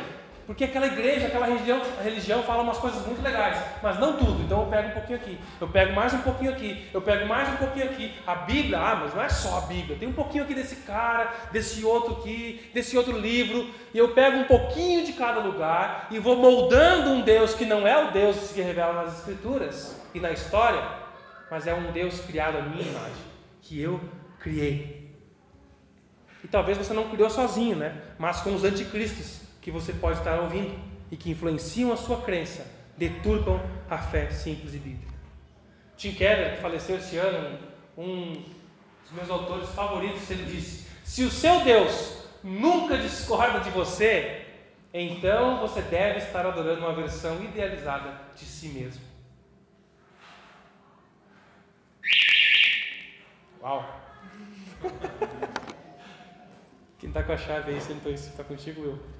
Porque 0.48 0.64
aquela 0.64 0.86
igreja, 0.86 1.26
aquela 1.26 1.44
religião, 1.44 1.82
religião 2.02 2.42
fala 2.42 2.62
umas 2.62 2.78
coisas 2.78 3.04
muito 3.04 3.20
legais, 3.20 3.62
mas 3.82 4.00
não 4.00 4.16
tudo. 4.16 4.42
Então 4.42 4.62
eu 4.62 4.66
pego 4.68 4.88
um 4.88 4.92
pouquinho 4.92 5.18
aqui, 5.18 5.38
eu 5.60 5.68
pego 5.68 5.92
mais 5.92 6.14
um 6.14 6.22
pouquinho 6.22 6.50
aqui, 6.52 6.88
eu 6.94 7.02
pego 7.02 7.26
mais 7.26 7.50
um 7.50 7.56
pouquinho 7.56 7.84
aqui. 7.84 8.14
A 8.26 8.34
Bíblia, 8.34 8.78
ah, 8.78 8.96
mas 8.96 9.14
não 9.14 9.22
é 9.22 9.28
só 9.28 9.58
a 9.58 9.60
Bíblia, 9.66 9.98
tem 9.98 10.08
um 10.08 10.14
pouquinho 10.14 10.44
aqui 10.44 10.54
desse 10.54 10.76
cara, 10.76 11.34
desse 11.52 11.84
outro 11.84 12.14
aqui, 12.14 12.66
desse 12.72 12.96
outro 12.96 13.18
livro, 13.18 13.68
e 13.92 13.98
eu 13.98 14.14
pego 14.14 14.38
um 14.38 14.44
pouquinho 14.44 15.04
de 15.04 15.12
cada 15.12 15.38
lugar 15.38 16.08
e 16.10 16.18
vou 16.18 16.34
moldando 16.34 17.10
um 17.10 17.20
Deus 17.20 17.52
que 17.52 17.66
não 17.66 17.86
é 17.86 18.06
o 18.06 18.10
Deus 18.10 18.50
que 18.50 18.62
revela 18.62 19.02
nas 19.02 19.18
Escrituras 19.18 20.00
e 20.14 20.18
na 20.18 20.30
história, 20.30 20.82
mas 21.50 21.66
é 21.66 21.74
um 21.74 21.92
Deus 21.92 22.20
criado 22.20 22.56
à 22.56 22.62
minha 22.62 22.88
imagem, 22.88 23.22
que 23.60 23.78
eu 23.78 24.00
criei. 24.40 25.14
E 26.42 26.48
talvez 26.48 26.78
você 26.78 26.94
não 26.94 27.10
criou 27.10 27.28
sozinho, 27.28 27.76
né? 27.76 28.00
Mas 28.18 28.40
com 28.40 28.54
os 28.54 28.64
anticristos 28.64 29.46
que 29.60 29.70
você 29.70 29.92
pode 29.92 30.18
estar 30.18 30.40
ouvindo 30.40 30.78
e 31.10 31.16
que 31.16 31.30
influenciam 31.30 31.92
a 31.92 31.96
sua 31.96 32.22
crença, 32.22 32.66
deturpam 32.96 33.60
a 33.88 33.98
fé 33.98 34.30
simples 34.30 34.74
e 34.74 34.78
bíblica. 34.78 35.14
Tim 35.96 36.12
Keller, 36.12 36.56
que 36.56 36.62
faleceu 36.62 36.96
esse 36.96 37.16
ano, 37.16 37.58
um 37.96 38.44
dos 39.02 39.12
meus 39.12 39.30
autores 39.30 39.68
favoritos, 39.70 40.30
ele 40.30 40.44
disse: 40.44 40.86
Se 41.04 41.24
o 41.24 41.30
seu 41.30 41.64
Deus 41.64 42.22
nunca 42.42 42.96
discorda 42.96 43.60
de 43.60 43.70
você, 43.70 44.46
então 44.92 45.60
você 45.60 45.82
deve 45.82 46.18
estar 46.18 46.46
adorando 46.46 46.80
uma 46.82 46.94
versão 46.94 47.42
idealizada 47.42 48.12
de 48.36 48.44
si 48.44 48.68
mesmo. 48.68 49.02
Uau! 53.60 54.02
Quem 56.98 57.10
está 57.10 57.22
com 57.22 57.32
a 57.32 57.36
chave 57.36 57.72
aí, 57.72 57.80
sentou 57.80 58.12
isso, 58.12 58.28
está 58.28 58.44
contigo, 58.44 58.84
eu. 58.84 59.17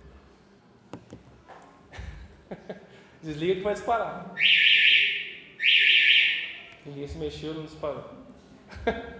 Desliga 3.22 3.55
que 3.57 3.61
vai 3.61 3.74
disparar. 3.74 4.35
Ninguém 6.87 7.07
se 7.07 7.18
mexeu, 7.18 7.55
não 7.55 7.64
disparou. 7.64 8.05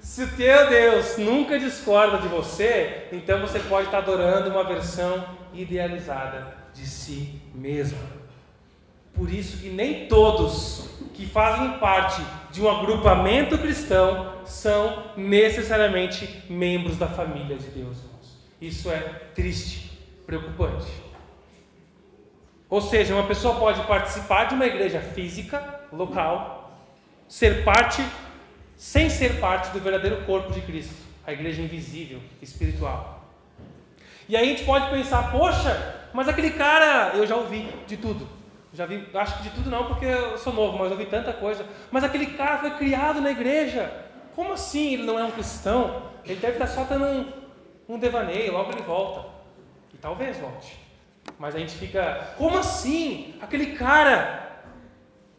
Se 0.00 0.22
o 0.22 0.36
teu 0.36 0.70
Deus 0.70 1.18
nunca 1.18 1.58
discorda 1.58 2.18
de 2.18 2.28
você, 2.28 3.08
então 3.10 3.40
você 3.40 3.58
pode 3.58 3.86
estar 3.86 3.98
adorando 3.98 4.50
uma 4.50 4.62
versão 4.62 5.26
idealizada 5.52 6.56
de 6.72 6.86
si 6.86 7.40
mesmo. 7.52 7.98
Por 9.12 9.28
isso 9.32 9.58
que 9.58 9.68
nem 9.68 10.06
todos 10.06 10.88
que 11.12 11.26
fazem 11.26 11.78
parte 11.78 12.22
de 12.52 12.62
um 12.62 12.70
agrupamento 12.70 13.58
cristão 13.58 14.44
são 14.44 15.12
necessariamente 15.16 16.44
membros 16.48 16.96
da 16.96 17.08
família 17.08 17.56
de 17.56 17.66
Deus. 17.68 17.96
Isso 18.60 18.90
é 18.90 19.00
triste, 19.34 19.98
preocupante. 20.24 20.86
Ou 22.68 22.80
seja, 22.80 23.14
uma 23.14 23.26
pessoa 23.26 23.58
pode 23.58 23.80
participar 23.86 24.44
de 24.44 24.54
uma 24.54 24.66
igreja 24.66 25.00
física, 25.00 25.80
local, 25.92 26.80
ser 27.28 27.64
parte, 27.64 28.04
sem 28.76 29.08
ser 29.08 29.38
parte 29.38 29.70
do 29.70 29.80
verdadeiro 29.80 30.24
corpo 30.24 30.52
de 30.52 30.60
Cristo, 30.60 30.94
a 31.24 31.32
igreja 31.32 31.62
invisível, 31.62 32.20
espiritual. 32.42 33.24
E 34.28 34.36
aí 34.36 34.44
a 34.44 34.48
gente 34.48 34.64
pode 34.64 34.90
pensar, 34.90 35.30
poxa, 35.30 36.08
mas 36.12 36.28
aquele 36.28 36.50
cara, 36.50 37.16
eu 37.16 37.24
já 37.24 37.36
ouvi 37.36 37.68
de 37.86 37.96
tudo. 37.96 38.26
Já 38.72 38.84
vi, 38.84 39.08
acho 39.14 39.38
que 39.38 39.42
de 39.44 39.50
tudo 39.50 39.70
não, 39.70 39.86
porque 39.86 40.04
eu 40.04 40.36
sou 40.36 40.52
novo, 40.52 40.76
mas 40.76 40.90
eu 40.90 40.98
ouvi 40.98 41.06
tanta 41.06 41.32
coisa. 41.32 41.64
Mas 41.90 42.02
aquele 42.02 42.26
cara 42.26 42.58
foi 42.58 42.72
criado 42.72 43.20
na 43.20 43.30
igreja. 43.30 43.90
Como 44.34 44.52
assim 44.52 44.94
ele 44.94 45.04
não 45.04 45.18
é 45.18 45.24
um 45.24 45.30
cristão? 45.30 46.02
Ele 46.24 46.40
deve 46.40 46.54
estar 46.54 46.66
só 46.66 46.84
tendo 46.84 47.04
um, 47.04 47.32
um 47.88 47.98
devaneio, 47.98 48.52
logo 48.52 48.72
ele 48.72 48.82
volta. 48.82 49.28
E 49.94 49.96
talvez 49.96 50.36
volte. 50.38 50.85
Mas 51.38 51.54
a 51.54 51.58
gente 51.58 51.74
fica, 51.74 52.34
como 52.38 52.56
assim? 52.58 53.34
Aquele 53.40 53.76
cara, 53.76 54.62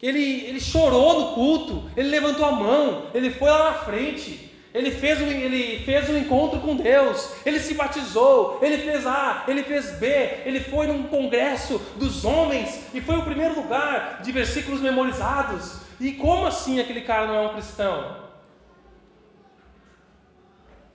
ele, 0.00 0.44
ele 0.46 0.60
chorou 0.60 1.20
no 1.20 1.34
culto, 1.34 1.90
ele 1.96 2.08
levantou 2.08 2.44
a 2.44 2.52
mão, 2.52 3.10
ele 3.12 3.30
foi 3.30 3.50
lá 3.50 3.72
na 3.72 3.78
frente, 3.78 4.48
ele 4.72 4.92
fez, 4.92 5.20
um, 5.20 5.26
ele 5.26 5.80
fez 5.84 6.08
um 6.08 6.16
encontro 6.16 6.60
com 6.60 6.76
Deus, 6.76 7.32
ele 7.44 7.58
se 7.58 7.74
batizou, 7.74 8.60
ele 8.62 8.78
fez 8.78 9.06
A, 9.06 9.44
ele 9.48 9.64
fez 9.64 9.98
B, 9.98 10.06
ele 10.44 10.60
foi 10.60 10.86
num 10.86 11.08
congresso 11.08 11.78
dos 11.96 12.24
homens 12.24 12.94
e 12.94 13.00
foi 13.00 13.16
o 13.16 13.24
primeiro 13.24 13.60
lugar 13.60 14.22
de 14.22 14.30
versículos 14.30 14.80
memorizados. 14.80 15.80
E 15.98 16.12
como 16.12 16.46
assim 16.46 16.78
aquele 16.78 17.00
cara 17.00 17.26
não 17.26 17.34
é 17.34 17.40
um 17.40 17.54
cristão? 17.54 18.28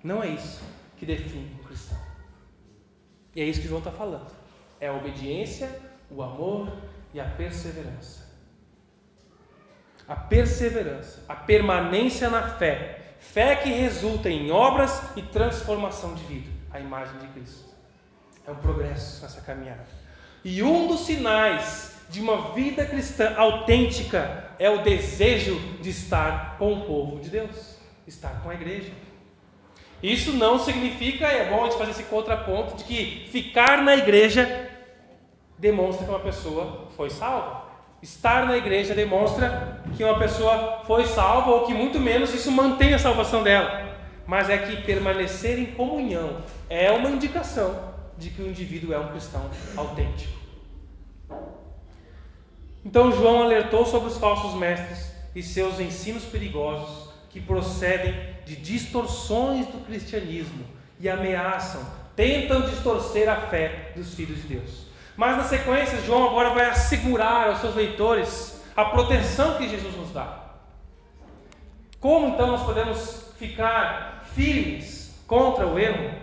Não 0.01 0.23
é 0.23 0.29
isso 0.29 0.61
que 0.97 1.05
define 1.05 1.51
um 1.59 1.67
cristão. 1.67 1.97
E 3.35 3.41
é 3.41 3.45
isso 3.45 3.59
que 3.59 3.67
João 3.67 3.79
está 3.79 3.91
falando 3.91 4.42
é 4.83 4.87
a 4.87 4.93
obediência, 4.93 5.69
o 6.11 6.21
amor 6.21 6.69
e 7.13 7.19
a 7.19 7.23
perseverança. 7.23 8.27
A 10.05 10.13
perseverança, 10.13 11.23
a 11.29 11.35
permanência 11.35 12.29
na 12.29 12.49
fé. 12.57 13.15
Fé 13.17 13.55
que 13.55 13.69
resulta 13.69 14.29
em 14.29 14.51
obras 14.51 15.01
e 15.15 15.21
transformação 15.21 16.13
de 16.13 16.23
vida, 16.25 16.49
a 16.69 16.81
imagem 16.81 17.17
de 17.19 17.27
Cristo. 17.27 17.73
É 18.45 18.51
um 18.51 18.55
progresso 18.55 19.21
nessa 19.21 19.39
caminhada. 19.39 19.87
E 20.43 20.61
um 20.61 20.87
dos 20.87 21.05
sinais 21.05 21.95
de 22.09 22.19
uma 22.19 22.51
vida 22.51 22.85
cristã 22.85 23.33
autêntica 23.37 24.51
é 24.59 24.69
o 24.69 24.83
desejo 24.83 25.57
de 25.81 25.91
estar 25.91 26.57
com 26.57 26.73
o 26.73 26.85
povo 26.85 27.21
de 27.21 27.29
Deus, 27.29 27.77
estar 28.05 28.41
com 28.43 28.49
a 28.49 28.53
igreja. 28.53 28.91
Isso 30.03 30.33
não 30.33 30.59
significa, 30.59 31.25
é 31.27 31.49
bom 31.49 31.61
a 31.61 31.69
gente 31.69 31.77
fazer 31.77 31.91
esse 31.91 32.03
contraponto, 32.03 32.75
de 32.75 32.83
que 32.83 33.29
ficar 33.31 33.81
na 33.81 33.95
igreja 33.95 34.62
demonstra 35.57 36.05
que 36.05 36.11
uma 36.11 36.19
pessoa 36.19 36.87
foi 36.95 37.09
salva. 37.09 37.63
Estar 38.01 38.45
na 38.45 38.57
igreja 38.57 38.93
demonstra 38.93 39.81
que 39.95 40.03
uma 40.03 40.19
pessoa 40.19 40.81
foi 40.85 41.05
salva, 41.05 41.51
ou 41.51 41.65
que 41.65 41.73
muito 41.73 41.99
menos 41.99 42.33
isso 42.33 42.51
mantém 42.51 42.93
a 42.93 42.99
salvação 42.99 43.43
dela. 43.43 43.97
Mas 44.25 44.49
é 44.49 44.57
que 44.57 44.81
permanecer 44.83 45.57
em 45.59 45.67
comunhão 45.67 46.41
é 46.69 46.91
uma 46.91 47.09
indicação 47.09 47.93
de 48.17 48.29
que 48.29 48.41
o 48.41 48.47
indivíduo 48.47 48.93
é 48.93 48.99
um 48.99 49.09
cristão 49.09 49.49
autêntico. 49.75 50.33
Então 52.85 53.11
João 53.11 53.43
alertou 53.43 53.85
sobre 53.85 54.09
os 54.09 54.17
falsos 54.17 54.53
mestres 54.55 55.13
e 55.33 55.41
seus 55.41 55.79
ensinos 55.79 56.23
perigosos 56.25 57.13
que 57.29 57.39
procedem 57.39 58.13
de 58.45 58.55
distorções 58.55 59.65
do 59.67 59.85
cristianismo 59.85 60.65
e 60.99 61.09
ameaçam, 61.09 61.81
tentam 62.15 62.61
distorcer 62.61 63.27
a 63.27 63.35
fé 63.35 63.93
dos 63.95 64.13
filhos 64.13 64.41
de 64.41 64.59
Deus. 64.59 64.92
Mas 65.15 65.37
na 65.37 65.43
sequência, 65.43 66.01
João 66.01 66.29
agora 66.29 66.49
vai 66.49 66.65
assegurar 66.65 67.49
aos 67.49 67.59
seus 67.59 67.75
leitores 67.75 68.61
a 68.75 68.85
proteção 68.85 69.57
que 69.57 69.69
Jesus 69.69 69.95
nos 69.95 70.11
dá. 70.11 70.41
Como 71.99 72.29
então 72.29 72.47
nós 72.47 72.63
podemos 72.63 73.33
ficar 73.37 74.25
firmes 74.33 75.13
contra 75.27 75.67
o 75.67 75.77
erro? 75.77 76.21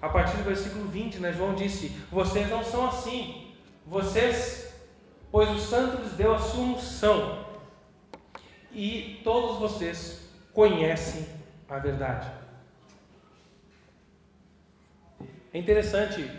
A 0.00 0.08
partir 0.08 0.36
do 0.38 0.44
versículo 0.44 0.88
20, 0.88 1.18
né, 1.18 1.32
João 1.32 1.54
disse: 1.54 1.88
Vocês 2.10 2.48
não 2.48 2.64
são 2.64 2.88
assim. 2.88 3.54
Vocês, 3.86 4.74
pois 5.30 5.50
o 5.50 5.58
Santo 5.58 6.02
lhes 6.02 6.12
deu 6.12 6.34
a 6.34 6.38
sua 6.38 6.64
unção. 6.64 7.44
E 8.72 9.20
todos 9.22 9.58
vocês 9.58 10.30
conhecem 10.54 11.26
a 11.68 11.78
verdade. 11.78 12.28
É 15.52 15.58
interessante 15.58 16.30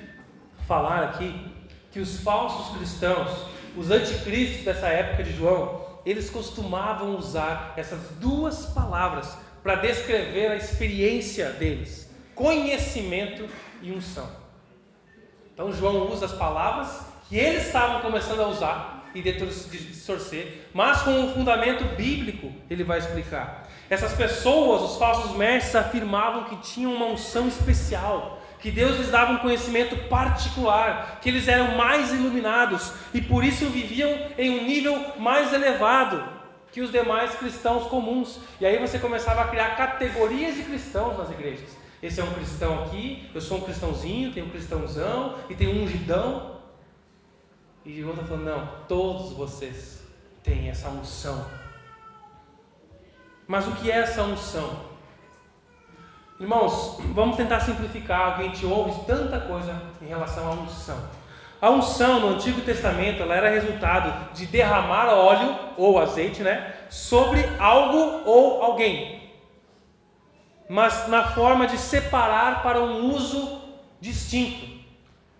falar 0.65 1.03
aqui 1.03 1.50
que 1.91 1.99
os 1.99 2.19
falsos 2.21 2.75
cristãos, 2.77 3.29
os 3.75 3.91
anticristos 3.91 4.63
dessa 4.65 4.87
época 4.87 5.23
de 5.23 5.33
João, 5.33 5.85
eles 6.05 6.29
costumavam 6.29 7.15
usar 7.15 7.73
essas 7.77 7.99
duas 8.19 8.65
palavras 8.67 9.37
para 9.61 9.75
descrever 9.75 10.51
a 10.51 10.55
experiência 10.55 11.49
deles: 11.51 12.09
conhecimento 12.33 13.47
e 13.81 13.91
unção. 13.91 14.29
Então 15.53 15.71
João 15.71 16.11
usa 16.11 16.25
as 16.25 16.33
palavras 16.33 17.01
que 17.29 17.37
eles 17.37 17.67
estavam 17.67 18.01
começando 18.01 18.41
a 18.41 18.47
usar 18.47 19.11
e 19.13 19.21
distorcer, 19.21 20.67
mas 20.73 21.01
com 21.01 21.11
um 21.11 21.33
fundamento 21.33 21.83
bíblico 21.95 22.51
ele 22.69 22.83
vai 22.83 22.99
explicar. 22.99 23.69
Essas 23.89 24.13
pessoas, 24.13 24.91
os 24.91 24.97
falsos 24.97 25.35
mestres, 25.35 25.75
afirmavam 25.75 26.45
que 26.45 26.55
tinham 26.57 26.93
uma 26.93 27.07
unção 27.07 27.47
especial, 27.47 28.40
que 28.61 28.69
Deus 28.69 28.97
lhes 28.97 29.09
dava 29.09 29.33
um 29.33 29.39
conhecimento 29.39 29.95
particular, 30.07 31.19
que 31.19 31.29
eles 31.29 31.47
eram 31.47 31.75
mais 31.75 32.13
iluminados 32.13 32.93
e 33.13 33.19
por 33.19 33.43
isso 33.43 33.65
viviam 33.65 34.09
em 34.37 34.51
um 34.51 34.63
nível 34.63 35.17
mais 35.17 35.51
elevado 35.51 36.23
que 36.71 36.79
os 36.79 36.91
demais 36.91 37.35
cristãos 37.35 37.87
comuns. 37.87 38.39
E 38.59 38.65
aí 38.65 38.77
você 38.77 38.99
começava 38.99 39.41
a 39.41 39.47
criar 39.47 39.75
categorias 39.75 40.55
de 40.55 40.63
cristãos 40.63 41.17
nas 41.17 41.29
igrejas. 41.31 41.75
Esse 42.01 42.21
é 42.21 42.23
um 42.23 42.33
cristão 42.33 42.83
aqui, 42.83 43.29
eu 43.33 43.41
sou 43.41 43.57
um 43.57 43.61
cristãozinho, 43.61 44.31
tem 44.31 44.43
um 44.43 44.49
cristãozão 44.49 45.35
e 45.49 45.55
tem 45.55 45.67
um 45.67 45.83
ungidão. 45.83 46.61
E 47.83 47.99
João 47.99 48.13
está 48.13 48.25
falando, 48.25 48.45
não, 48.45 48.67
todos 48.87 49.33
vocês 49.33 50.03
têm 50.43 50.69
essa 50.69 50.89
unção. 50.89 51.45
Mas 53.47 53.67
o 53.67 53.71
que 53.71 53.91
é 53.91 53.97
essa 53.97 54.23
unção? 54.23 54.90
Irmãos, 56.41 56.97
vamos 57.13 57.37
tentar 57.37 57.59
simplificar, 57.59 58.39
a 58.39 58.41
gente 58.41 58.65
ouve 58.65 59.05
tanta 59.05 59.39
coisa 59.41 59.79
em 60.01 60.07
relação 60.07 60.47
à 60.47 60.51
unção. 60.53 60.97
A 61.61 61.69
unção 61.69 62.19
no 62.19 62.29
Antigo 62.29 62.61
Testamento 62.61 63.21
ela 63.21 63.35
era 63.35 63.47
resultado 63.47 64.33
de 64.33 64.47
derramar 64.47 65.13
óleo 65.13 65.55
ou 65.77 65.99
azeite, 65.99 66.41
né, 66.41 66.73
sobre 66.89 67.47
algo 67.59 68.23
ou 68.25 68.63
alguém, 68.63 69.21
mas 70.67 71.07
na 71.09 71.27
forma 71.27 71.67
de 71.67 71.77
separar 71.77 72.63
para 72.63 72.81
um 72.81 73.13
uso 73.13 73.61
distinto, 73.99 74.65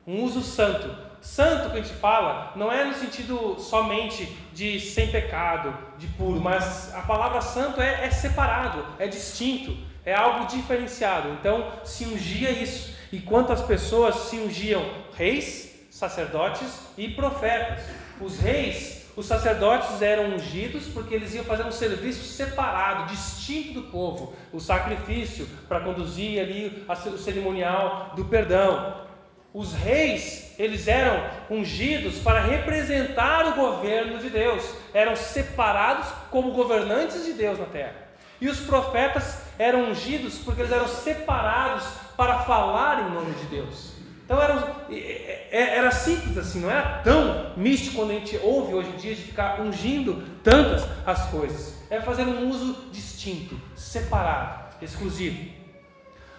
um 0.05 0.21
uso 0.21 0.43
santo. 0.43 0.95
Santo 1.19 1.71
que 1.71 1.79
a 1.79 1.81
gente 1.81 1.95
fala 1.95 2.51
não 2.55 2.71
é 2.71 2.83
no 2.83 2.93
sentido 2.93 3.59
somente 3.59 4.25
de 4.53 4.79
sem 4.79 5.07
pecado, 5.07 5.75
de 5.97 6.05
puro, 6.05 6.39
mas 6.39 6.93
a 6.93 7.01
palavra 7.01 7.41
santo 7.41 7.81
é, 7.81 8.05
é 8.05 8.11
separado, 8.11 8.85
é 8.99 9.07
distinto. 9.07 9.89
É 10.05 10.13
algo 10.13 10.47
diferenciado. 10.47 11.29
Então 11.39 11.71
se 11.83 12.05
ungia 12.05 12.51
isso. 12.51 12.95
E 13.11 13.19
quantas 13.19 13.61
pessoas 13.61 14.15
se 14.29 14.37
ungiam? 14.37 14.83
Reis, 15.13 15.87
sacerdotes 15.89 16.87
e 16.97 17.09
profetas. 17.09 17.83
Os 18.19 18.39
reis, 18.39 19.05
os 19.15 19.25
sacerdotes 19.25 20.01
eram 20.01 20.35
ungidos 20.35 20.87
porque 20.87 21.13
eles 21.13 21.33
iam 21.33 21.43
fazer 21.43 21.63
um 21.63 21.71
serviço 21.71 22.23
separado, 22.23 23.11
distinto 23.11 23.73
do 23.73 23.83
povo. 23.83 24.33
O 24.53 24.59
sacrifício 24.59 25.47
para 25.67 25.81
conduzir 25.81 26.39
ali 26.39 26.85
o 26.87 27.17
cerimonial 27.17 28.13
do 28.15 28.25
perdão. 28.25 29.09
Os 29.53 29.73
reis, 29.73 30.55
eles 30.57 30.87
eram 30.87 31.29
ungidos 31.49 32.19
para 32.19 32.39
representar 32.39 33.47
o 33.47 33.55
governo 33.55 34.17
de 34.17 34.29
Deus, 34.29 34.63
eram 34.93 35.13
separados 35.13 36.07
como 36.29 36.53
governantes 36.53 37.25
de 37.25 37.33
Deus 37.33 37.59
na 37.59 37.65
terra. 37.65 38.11
E 38.39 38.47
os 38.47 38.61
profetas 38.61 39.39
eram 39.61 39.91
ungidos 39.91 40.39
porque 40.39 40.61
eles 40.61 40.71
eram 40.71 40.87
separados 40.87 41.83
para 42.17 42.39
falar 42.39 43.07
em 43.07 43.13
nome 43.13 43.31
de 43.35 43.45
Deus. 43.45 43.91
Então 44.25 44.41
era, 44.41 44.75
era 45.51 45.91
simples 45.91 46.35
assim, 46.35 46.61
não 46.61 46.71
era 46.71 47.01
tão 47.03 47.53
místico 47.55 47.97
quando 47.97 48.11
a 48.11 48.13
gente 48.15 48.39
ouve 48.41 48.73
hoje 48.73 48.89
em 48.89 48.97
dia 48.97 49.13
de 49.13 49.21
ficar 49.21 49.61
ungindo 49.61 50.23
tantas 50.43 50.83
as 51.05 51.29
coisas. 51.29 51.79
É 51.91 52.01
fazer 52.01 52.23
um 52.23 52.49
uso 52.49 52.89
distinto, 52.91 53.59
separado, 53.75 54.75
exclusivo. 54.81 55.51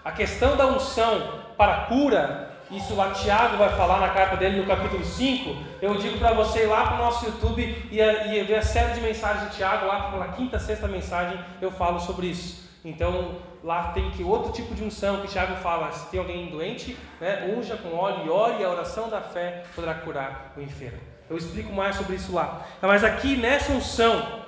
A 0.04 0.10
questão 0.10 0.56
da 0.56 0.66
unção 0.66 1.42
para 1.56 1.84
cura 1.86 2.50
isso 2.72 2.94
lá 2.94 3.10
Tiago 3.10 3.58
vai 3.58 3.68
falar 3.76 4.00
na 4.00 4.08
carta 4.08 4.34
dele 4.34 4.62
no 4.62 4.66
capítulo 4.66 5.04
5. 5.04 5.54
Eu 5.82 5.94
digo 5.96 6.18
para 6.18 6.32
você 6.32 6.64
ir 6.64 6.66
lá 6.66 6.86
para 6.86 6.94
o 6.94 6.98
nosso 6.98 7.26
YouTube 7.26 7.62
e, 7.90 8.00
e, 8.00 8.42
ver 8.44 8.56
a 8.56 8.62
série 8.62 8.94
de 8.94 9.00
mensagens 9.02 9.50
de 9.50 9.56
Tiago, 9.56 9.86
lá 9.86 10.10
pela 10.10 10.28
quinta, 10.28 10.58
sexta 10.58 10.88
mensagem 10.88 11.38
eu 11.60 11.70
falo 11.70 12.00
sobre 12.00 12.28
isso. 12.28 12.61
Então 12.84 13.36
lá 13.62 13.92
tem 13.92 14.10
que 14.10 14.24
outro 14.24 14.52
tipo 14.52 14.74
de 14.74 14.82
unção 14.82 15.20
que 15.20 15.28
Tiago 15.28 15.56
fala, 15.56 15.92
se 15.92 16.10
tem 16.10 16.18
alguém 16.18 16.50
doente, 16.50 16.96
né, 17.20 17.54
unja 17.56 17.76
com 17.76 17.94
óleo 17.94 18.26
e 18.26 18.28
ore, 18.28 18.60
e 18.60 18.64
a 18.64 18.70
oração 18.70 19.08
da 19.08 19.20
fé 19.20 19.64
poderá 19.74 19.94
curar 19.94 20.52
o 20.56 20.60
enfermo. 20.60 20.98
Eu 21.30 21.36
explico 21.36 21.72
mais 21.72 21.96
sobre 21.96 22.16
isso 22.16 22.32
lá. 22.32 22.66
Mas 22.80 23.04
aqui 23.04 23.36
nessa 23.36 23.72
unção 23.72 24.42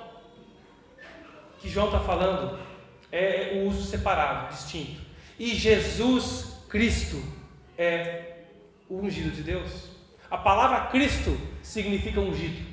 que 1.59 1.69
João 1.69 1.87
está 1.87 1.99
falando, 1.99 2.59
é 3.11 3.53
o 3.55 3.67
uso 3.67 3.83
separado, 3.83 4.49
distinto. 4.49 5.01
E 5.39 5.55
Jesus 5.55 6.61
Cristo 6.69 7.23
é 7.77 8.43
o 8.89 8.99
ungido 8.99 9.31
de 9.31 9.41
Deus. 9.41 9.89
A 10.29 10.37
palavra 10.37 10.87
Cristo 10.87 11.37
significa 11.63 12.19
ungido, 12.19 12.65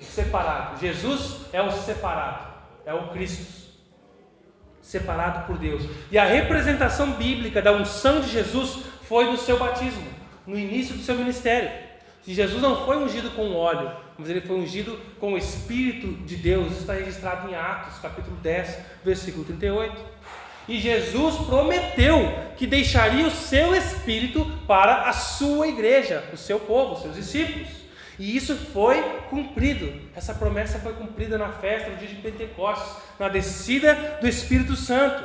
separado. 0.00 0.80
Jesus 0.80 1.46
é 1.52 1.62
o 1.62 1.70
separado, 1.70 2.54
é 2.84 2.94
o 2.94 3.10
Cristo, 3.10 3.65
separado 4.86 5.46
por 5.46 5.58
Deus. 5.58 5.82
E 6.12 6.16
a 6.16 6.24
representação 6.24 7.12
bíblica 7.12 7.60
da 7.60 7.72
unção 7.72 8.20
de 8.20 8.30
Jesus 8.30 8.84
foi 9.02 9.24
no 9.24 9.36
seu 9.36 9.58
batismo, 9.58 10.06
no 10.46 10.56
início 10.56 10.94
do 10.94 11.02
seu 11.02 11.16
ministério. 11.16 11.68
Se 12.22 12.32
Jesus 12.32 12.62
não 12.62 12.86
foi 12.86 12.96
ungido 12.96 13.30
com 13.32 13.52
óleo, 13.52 13.90
mas 14.16 14.28
ele 14.30 14.40
foi 14.40 14.56
ungido 14.56 14.98
com 15.18 15.32
o 15.32 15.38
Espírito 15.38 16.24
de 16.24 16.36
Deus, 16.36 16.70
isso 16.70 16.80
está 16.82 16.92
registrado 16.92 17.50
em 17.50 17.54
Atos, 17.56 17.98
capítulo 17.98 18.36
10, 18.36 18.78
versículo 19.04 19.44
38. 19.44 19.96
E 20.68 20.78
Jesus 20.78 21.36
prometeu 21.46 22.32
que 22.56 22.66
deixaria 22.66 23.26
o 23.26 23.30
seu 23.30 23.74
espírito 23.74 24.44
para 24.68 25.02
a 25.02 25.12
sua 25.12 25.68
igreja, 25.68 26.24
o 26.32 26.36
seu 26.36 26.60
povo, 26.60 26.94
os 26.94 27.02
seus 27.02 27.14
discípulos. 27.14 27.68
E 28.18 28.36
isso 28.36 28.56
foi 28.56 29.02
cumprido. 29.28 30.00
Essa 30.14 30.34
promessa 30.34 30.78
foi 30.78 30.94
cumprida 30.94 31.36
na 31.36 31.52
festa, 31.52 31.90
no 31.90 31.96
dia 31.96 32.08
de 32.08 32.16
Pentecostes, 32.16 32.96
na 33.18 33.28
descida 33.28 34.18
do 34.20 34.26
Espírito 34.26 34.74
Santo. 34.74 35.22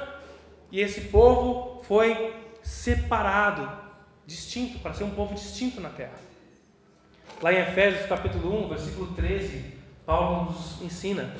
E 0.72 0.80
esse 0.80 1.02
povo 1.02 1.82
foi 1.84 2.36
separado, 2.62 3.70
distinto, 4.26 4.80
para 4.80 4.94
ser 4.94 5.04
um 5.04 5.12
povo 5.12 5.34
distinto 5.34 5.80
na 5.80 5.90
terra. 5.90 6.20
Lá 7.42 7.52
em 7.52 7.60
Efésios 7.60 8.06
capítulo 8.08 8.66
1, 8.66 8.70
versículo 8.70 9.14
13, 9.14 9.74
Paulo 10.06 10.52
nos 10.52 10.82
ensina. 10.82 11.34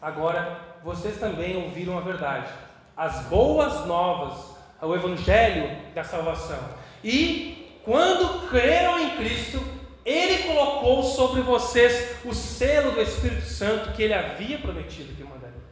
Agora, 0.00 0.58
vocês 0.82 1.16
também 1.18 1.56
ouviram 1.56 1.96
a 1.96 2.00
verdade, 2.00 2.48
as 2.96 3.24
boas 3.26 3.86
novas, 3.86 4.56
o 4.80 4.94
evangelho 4.94 5.70
da 5.94 6.02
salvação. 6.02 6.58
E 7.04 7.51
quando 7.84 8.48
creram 8.48 8.98
em 8.98 9.16
Cristo, 9.16 9.62
ele 10.04 10.44
colocou 10.44 11.02
sobre 11.02 11.40
vocês 11.42 12.16
o 12.24 12.34
selo 12.34 12.92
do 12.92 13.00
Espírito 13.00 13.46
Santo 13.46 13.92
que 13.92 14.02
ele 14.02 14.14
havia 14.14 14.58
prometido 14.58 15.14
que 15.14 15.22
mandaria. 15.22 15.62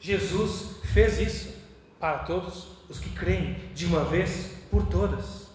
Jesus 0.00 0.80
fez 0.92 1.20
isso 1.20 1.54
para 1.98 2.18
todos 2.18 2.68
os 2.88 2.98
que 2.98 3.10
creem 3.10 3.56
de 3.74 3.86
uma 3.86 4.04
vez 4.04 4.52
por 4.70 4.86
todas. 4.86 5.46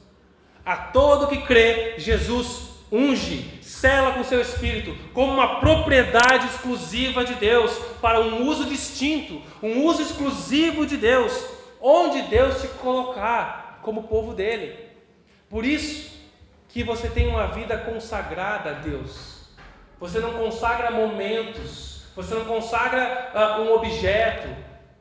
A 0.66 0.76
todo 0.76 1.28
que 1.28 1.42
crê, 1.42 1.96
Jesus 1.98 2.72
unge, 2.92 3.60
sela 3.62 4.12
com 4.12 4.24
seu 4.24 4.42
espírito, 4.42 4.96
como 5.14 5.32
uma 5.32 5.60
propriedade 5.62 6.48
exclusiva 6.48 7.24
de 7.24 7.36
Deus, 7.36 7.72
para 8.02 8.20
um 8.20 8.46
uso 8.46 8.66
distinto, 8.66 9.42
um 9.64 9.86
uso 9.86 10.02
exclusivo 10.02 10.86
de 10.86 10.98
Deus, 10.98 11.46
onde 11.80 12.22
Deus 12.24 12.62
te 12.62 12.68
colocar 12.68 13.80
como 13.82 14.04
povo 14.04 14.34
dele. 14.34 14.91
Por 15.52 15.66
isso 15.66 16.10
que 16.70 16.82
você 16.82 17.10
tem 17.10 17.28
uma 17.28 17.48
vida 17.48 17.78
consagrada 17.78 18.70
a 18.70 18.74
Deus. 18.74 19.50
Você 20.00 20.20
não 20.20 20.34
consagra 20.34 20.90
momentos, 20.90 22.06
você 22.16 22.34
não 22.34 22.46
consagra 22.46 23.32
uh, 23.36 23.62
um 23.62 23.74
objeto, 23.74 24.48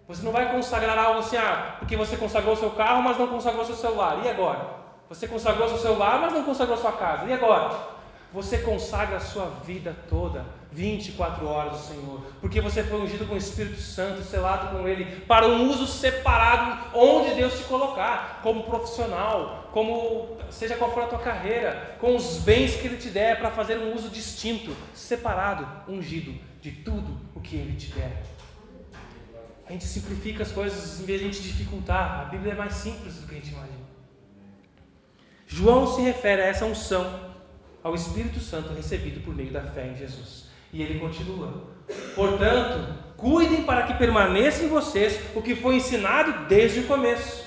você 0.09 0.23
não 0.23 0.33
vai 0.33 0.51
consagrar 0.51 0.99
algo 0.99 1.21
assim, 1.21 1.37
ah, 1.37 1.77
porque 1.79 1.97
você 1.97 2.17
consagrou 2.17 2.57
seu 2.57 2.71
carro, 2.71 3.01
mas 3.01 3.17
não 3.17 3.29
consagrou 3.29 3.65
seu 3.65 3.77
celular. 3.77 4.21
E 4.25 4.29
agora? 4.29 4.81
Você 5.09 5.29
consagrou 5.29 5.69
seu 5.69 5.79
celular, 5.79 6.21
mas 6.21 6.33
não 6.33 6.43
consagrou 6.43 6.77
sua 6.77 6.93
casa. 6.93 7.27
E 7.27 7.33
agora? 7.33 8.01
você 8.33 8.59
consagra 8.59 9.17
a 9.17 9.21
sua 9.21 9.47
vida 9.65 9.95
toda, 10.09 10.45
24 10.71 11.47
horas 11.47 11.73
ao 11.73 11.79
Senhor, 11.79 12.21
porque 12.41 12.61
você 12.61 12.83
foi 12.85 13.01
ungido 13.01 13.27
com 13.27 13.35
o 13.35 13.39
Espírito 13.39 13.81
Santo, 13.81 14.23
selado 14.23 14.77
com 14.77 14.87
Ele, 14.87 15.05
para 15.23 15.49
um 15.49 15.69
uso 15.69 15.87
separado 15.87 16.97
onde 16.97 17.35
Deus 17.35 17.59
te 17.59 17.65
colocar, 17.65 18.41
como 18.43 18.65
profissional, 18.65 19.60
como 19.73 20.37
seja 20.51 20.77
qual 20.77 20.93
for 20.93 21.05
a 21.05 21.07
tua 21.07 21.19
carreira, 21.19 21.97
com 22.01 22.17
os 22.17 22.39
bens 22.39 22.77
que 22.77 22.87
Ele 22.87 22.97
te 22.97 23.09
der, 23.09 23.39
para 23.39 23.51
fazer 23.51 23.79
um 23.79 23.95
uso 23.95 24.09
distinto, 24.09 24.77
separado, 24.95 25.67
ungido 25.91 26.35
de 26.61 26.73
tudo 26.73 27.21
o 27.35 27.41
que 27.41 27.57
Ele 27.57 27.77
te 27.77 27.93
der. 27.93 28.23
A 29.67 29.73
gente 29.73 29.85
simplifica 29.85 30.43
as 30.43 30.51
coisas 30.51 31.01
em 31.01 31.05
vez 31.05 31.21
de 31.21 31.27
a 31.27 31.31
gente 31.31 31.43
dificultar. 31.43 32.23
A 32.23 32.25
Bíblia 32.25 32.55
é 32.55 32.57
mais 32.57 32.75
simples 32.75 33.15
do 33.15 33.29
que 33.29 33.37
a 33.37 33.39
gente 33.39 33.53
imagina. 33.53 33.79
João 35.47 35.87
se 35.87 36.03
refere 36.03 36.43
a 36.43 36.47
essa 36.47 36.65
unção 36.65 37.31
ao 37.83 37.95
Espírito 37.95 38.41
Santo 38.41 38.73
recebido 38.73 39.21
por 39.21 39.35
meio 39.35 39.53
da 39.53 39.63
fé 39.63 39.87
em 39.87 39.97
Jesus. 39.97 40.49
E 40.73 40.83
ele 40.83 40.99
continua: 40.99 41.69
Portanto, 42.17 42.95
cuidem 43.17 43.63
para 43.63 43.85
que 43.85 43.95
permaneça 43.95 44.65
em 44.65 44.69
vocês 44.69 45.21
o 45.37 45.43
que 45.43 45.55
foi 45.55 45.77
ensinado 45.77 46.49
desde 46.49 46.81
o 46.81 46.87
começo. 46.87 47.45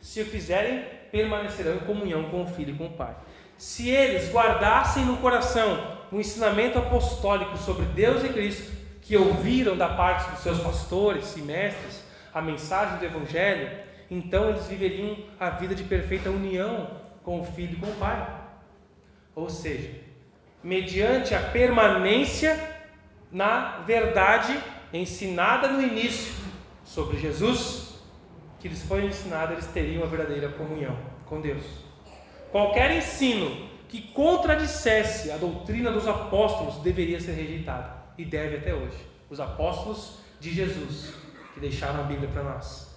Se 0.00 0.20
o 0.22 0.26
fizerem, 0.26 0.84
permanecerão 1.10 1.76
em 1.76 1.80
comunhão 1.80 2.24
com 2.30 2.42
o 2.42 2.46
Filho 2.46 2.74
e 2.74 2.78
com 2.78 2.86
o 2.86 2.92
Pai. 2.92 3.14
Se 3.56 3.88
eles 3.88 4.32
guardassem 4.32 5.04
no 5.04 5.16
coração 5.16 5.98
o 6.12 6.20
ensinamento 6.20 6.78
apostólico 6.78 7.56
sobre 7.58 7.84
Deus 7.86 8.24
e 8.24 8.28
Cristo, 8.28 8.72
que 9.02 9.16
ouviram 9.16 9.76
da 9.76 9.88
parte 9.88 10.30
dos 10.30 10.40
seus 10.40 10.60
pastores 10.60 11.36
e 11.36 11.40
mestres 11.40 12.04
a 12.32 12.40
mensagem 12.40 12.98
do 12.98 13.04
Evangelho, 13.04 13.70
então 14.10 14.50
eles 14.50 14.66
viveriam 14.66 15.16
a 15.38 15.50
vida 15.50 15.74
de 15.74 15.82
perfeita 15.82 16.30
união 16.30 16.88
com 17.22 17.40
o 17.40 17.44
Filho 17.44 17.74
e 17.74 17.80
com 17.80 17.86
o 17.86 17.94
Pai. 17.96 18.26
Ou 19.34 19.50
seja, 19.50 19.90
mediante 20.62 21.34
a 21.34 21.40
permanência 21.40 22.58
na 23.30 23.78
verdade 23.86 24.58
ensinada 24.92 25.68
no 25.68 25.82
início 25.82 26.32
sobre 26.84 27.18
Jesus, 27.18 27.77
que 28.58 28.68
lhes 28.68 28.82
foi 28.82 29.06
ensinado, 29.06 29.52
eles 29.52 29.66
teriam 29.66 30.02
a 30.02 30.06
verdadeira 30.06 30.48
comunhão 30.50 30.96
com 31.26 31.40
Deus. 31.40 31.64
Qualquer 32.50 32.96
ensino 32.96 33.68
que 33.88 34.00
contradissesse 34.00 35.30
a 35.30 35.36
doutrina 35.36 35.90
dos 35.90 36.06
apóstolos 36.06 36.82
deveria 36.82 37.20
ser 37.20 37.32
rejeitado 37.32 37.90
e 38.16 38.24
deve 38.24 38.56
até 38.56 38.74
hoje. 38.74 38.98
Os 39.30 39.40
apóstolos 39.40 40.18
de 40.40 40.50
Jesus 40.50 41.14
que 41.54 41.60
deixaram 41.60 42.00
a 42.00 42.04
Bíblia 42.04 42.28
para 42.28 42.42
nós. 42.42 42.88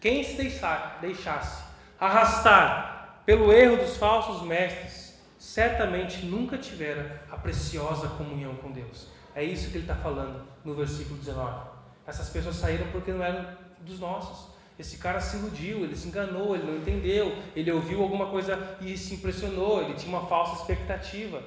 Quem 0.00 0.22
se 0.22 0.36
deixar, 0.36 0.98
deixasse 1.00 1.64
arrastar 1.98 3.22
pelo 3.24 3.52
erro 3.52 3.76
dos 3.76 3.96
falsos 3.96 4.42
mestres 4.42 5.04
certamente 5.38 6.24
nunca 6.24 6.58
tivera 6.58 7.22
a 7.30 7.36
preciosa 7.36 8.08
comunhão 8.08 8.54
com 8.56 8.70
Deus. 8.70 9.08
É 9.34 9.42
isso 9.42 9.70
que 9.70 9.78
ele 9.78 9.84
está 9.84 9.94
falando 9.94 10.46
no 10.64 10.74
versículo 10.74 11.18
19. 11.18 11.68
Essas 12.06 12.28
pessoas 12.28 12.56
saíram 12.56 12.86
porque 12.92 13.12
não 13.12 13.24
eram 13.24 13.46
dos 13.84 14.00
nossos. 14.00 14.52
Esse 14.78 14.98
cara 14.98 15.20
se 15.20 15.36
iludiu, 15.36 15.84
ele 15.84 15.94
se 15.94 16.08
enganou, 16.08 16.56
ele 16.56 16.66
não 16.66 16.76
entendeu, 16.76 17.36
ele 17.54 17.70
ouviu 17.70 18.02
alguma 18.02 18.26
coisa 18.26 18.76
e 18.80 18.96
se 18.98 19.14
impressionou, 19.14 19.82
ele 19.82 19.94
tinha 19.94 20.16
uma 20.16 20.26
falsa 20.26 20.60
expectativa. 20.60 21.42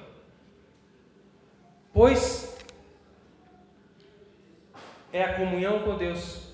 Pois 1.92 2.56
é 5.12 5.22
a 5.22 5.34
comunhão 5.34 5.80
com 5.80 5.96
Deus 5.96 6.48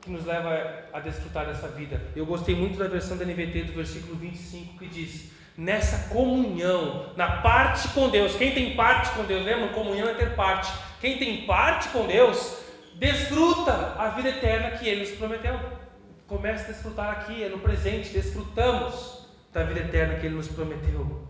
que 0.00 0.10
nos 0.10 0.24
leva 0.24 0.88
a 0.92 1.00
desfrutar 1.00 1.46
dessa 1.46 1.68
vida. 1.68 2.00
Eu 2.16 2.26
gostei 2.26 2.54
muito 2.54 2.78
da 2.78 2.88
versão 2.88 3.16
da 3.16 3.24
NVT 3.24 3.64
do 3.64 3.72
versículo 3.74 4.16
25 4.16 4.78
que 4.78 4.88
diz: 4.88 5.30
nessa 5.56 6.08
comunhão, 6.08 7.12
na 7.16 7.42
parte 7.42 7.88
com 7.88 8.08
Deus. 8.08 8.36
Quem 8.36 8.54
tem 8.54 8.76
parte 8.76 9.10
com 9.10 9.24
Deus, 9.24 9.44
lembra? 9.44 9.68
Comunhão 9.68 10.08
é 10.08 10.14
ter 10.14 10.36
parte. 10.36 10.72
Quem 11.00 11.18
tem 11.18 11.46
parte 11.46 11.88
com 11.88 12.06
Deus, 12.06 12.58
desfruta 12.98 13.94
a 13.96 14.08
vida 14.10 14.28
eterna 14.28 14.72
que 14.72 14.88
Ele 14.88 15.00
nos 15.00 15.10
prometeu. 15.12 15.58
Comece 16.26 16.64
a 16.64 16.72
desfrutar 16.72 17.10
aqui, 17.10 17.42
é 17.42 17.48
no 17.48 17.58
presente, 17.58 18.10
desfrutamos 18.10 19.26
da 19.52 19.62
vida 19.64 19.80
eterna 19.80 20.16
que 20.16 20.26
Ele 20.26 20.34
nos 20.34 20.48
prometeu. 20.48 21.26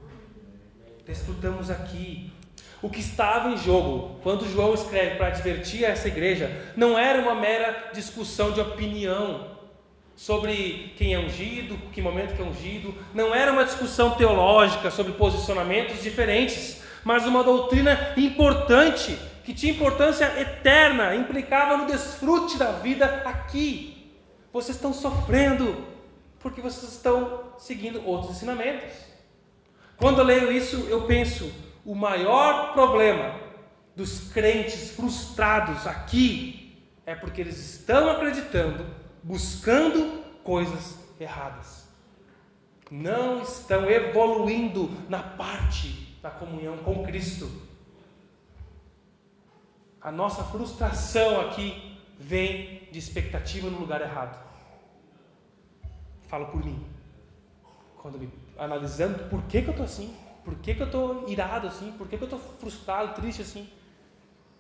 Desfrutamos 1.07 1.71
aqui. 1.71 2.33
O 2.81 2.89
que 2.89 3.01
estava 3.01 3.51
em 3.51 3.57
jogo, 3.57 4.19
quando 4.23 4.49
João 4.51 4.75
escreve 4.75 5.17
para 5.17 5.29
advertir 5.29 5.85
essa 5.85 6.09
igreja, 6.09 6.51
não 6.77 6.99
era 6.99 7.21
uma 7.21 7.35
mera 7.35 7.91
discussão 7.93 8.53
de 8.53 8.61
opinião, 8.61 9.59
sobre 10.19 10.93
quem 10.97 11.15
é 11.15 11.19
ungido, 11.19 11.79
que 11.93 12.03
momento 12.03 12.35
que 12.35 12.43
é 12.43 12.45
ungido. 12.45 12.93
Não 13.15 13.33
era 13.33 13.53
uma 13.53 13.65
discussão 13.65 14.11
teológica 14.11 14.91
sobre 14.91 15.13
posicionamentos 15.13 16.03
diferentes, 16.03 16.83
mas 17.05 17.25
uma 17.25 17.45
doutrina 17.45 18.15
importante, 18.17 19.17
que 19.49 19.55
tinha 19.55 19.73
importância 19.73 20.27
eterna, 20.39 21.15
implicava 21.15 21.79
no 21.79 21.87
desfrute 21.87 22.59
da 22.59 22.73
vida 22.73 23.23
aqui. 23.25 24.13
Vocês 24.53 24.77
estão 24.77 24.93
sofrendo 24.93 25.87
porque 26.39 26.61
vocês 26.61 26.93
estão 26.93 27.55
seguindo 27.57 28.07
outros 28.07 28.37
ensinamentos. 28.37 28.93
Quando 29.97 30.19
eu 30.19 30.25
leio 30.27 30.53
isso, 30.53 30.87
eu 30.91 31.07
penso: 31.07 31.51
o 31.83 31.95
maior 31.95 32.75
problema 32.75 33.41
dos 33.97 34.31
crentes 34.31 34.91
frustrados 34.91 35.87
aqui 35.87 36.79
é 37.07 37.15
porque 37.15 37.41
eles 37.41 37.57
estão 37.57 38.11
acreditando 38.11 38.85
buscando 39.23 40.25
coisas 40.45 40.99
erradas. 41.19 41.89
Não 42.91 43.41
estão 43.41 43.89
evoluindo 43.89 44.91
na 45.09 45.23
parte 45.23 46.19
da 46.21 46.29
comunhão 46.29 46.77
com 46.77 47.03
Cristo. 47.03 47.67
A 50.01 50.13
nossa 50.13 50.45
frustração 50.45 51.41
aqui 51.41 51.99
vem 52.19 52.89
de 52.91 52.99
expectativa 52.99 53.69
no 53.69 53.79
lugar 53.79 54.01
errado. 54.01 54.39
Falo 56.29 56.47
por 56.47 56.65
mim. 56.65 56.87
Quando 57.97 58.19
me 58.19 58.33
analisando 58.57 59.29
por 59.29 59.43
que, 59.45 59.63
que 59.63 59.69
eu 59.69 59.73
estou 59.73 59.85
assim, 59.85 60.15
por 60.45 60.55
que, 60.57 60.75
que 60.75 60.83
eu 60.83 60.87
estou 60.87 61.29
irado 61.29 61.67
assim, 61.67 61.93
por 61.93 62.09
que, 62.09 62.17
que 62.17 62.23
eu 62.23 62.27
estou 62.27 62.39
frustrado, 62.39 63.15
triste 63.15 63.43
assim, 63.43 63.69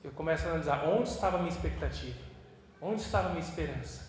eu 0.02 0.10
começo 0.12 0.44
a 0.44 0.50
analisar 0.50 0.84
onde 0.88 1.08
estava 1.08 1.36
a 1.36 1.40
minha 1.40 1.52
expectativa, 1.52 2.18
onde 2.80 3.00
estava 3.00 3.28
a 3.28 3.30
minha 3.30 3.42
esperança. 3.42 4.08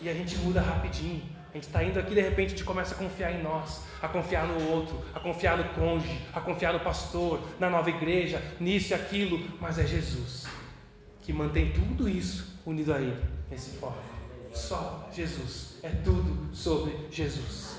E 0.00 0.08
a 0.08 0.14
gente 0.14 0.36
muda 0.38 0.60
rapidinho. 0.60 1.37
Gente 1.58 1.66
está 1.66 1.82
indo 1.82 1.98
aqui 1.98 2.14
de 2.14 2.20
repente 2.20 2.46
a 2.46 2.50
gente 2.50 2.62
começa 2.62 2.94
a 2.94 2.98
confiar 2.98 3.32
em 3.32 3.42
nós, 3.42 3.82
a 4.00 4.06
confiar 4.06 4.46
no 4.46 4.70
outro, 4.70 4.96
a 5.12 5.18
confiar 5.18 5.58
no 5.58 5.64
cônjuge, 5.70 6.20
a 6.32 6.40
confiar 6.40 6.72
no 6.72 6.78
pastor, 6.78 7.40
na 7.58 7.68
nova 7.68 7.90
igreja, 7.90 8.40
nisso 8.60 8.92
e 8.92 8.94
aquilo, 8.94 9.44
mas 9.60 9.76
é 9.76 9.84
Jesus 9.84 10.46
que 11.20 11.32
mantém 11.32 11.72
tudo 11.72 12.08
isso 12.08 12.60
unido 12.64 12.94
a 12.94 13.00
Ele, 13.00 13.20
nesse 13.50 13.76
foco. 13.76 13.98
Só 14.54 15.08
Jesus, 15.12 15.80
é 15.82 15.88
tudo 15.88 16.54
sobre 16.54 16.94
Jesus. 17.10 17.76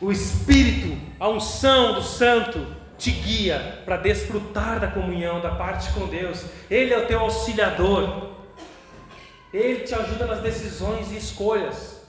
O 0.00 0.12
Espírito, 0.12 0.96
a 1.18 1.28
unção 1.28 1.94
do 1.94 2.02
Santo, 2.02 2.64
te 2.96 3.10
guia 3.10 3.82
para 3.84 3.96
desfrutar 3.96 4.78
da 4.78 4.86
comunhão, 4.86 5.40
da 5.40 5.56
parte 5.56 5.92
com 5.92 6.06
Deus. 6.06 6.44
Ele 6.70 6.94
é 6.94 6.98
o 6.98 7.06
teu 7.08 7.18
auxiliador. 7.18 8.31
Ele 9.52 9.80
te 9.80 9.94
ajuda 9.94 10.26
nas 10.26 10.40
decisões 10.40 11.10
e 11.12 11.16
escolhas. 11.16 12.02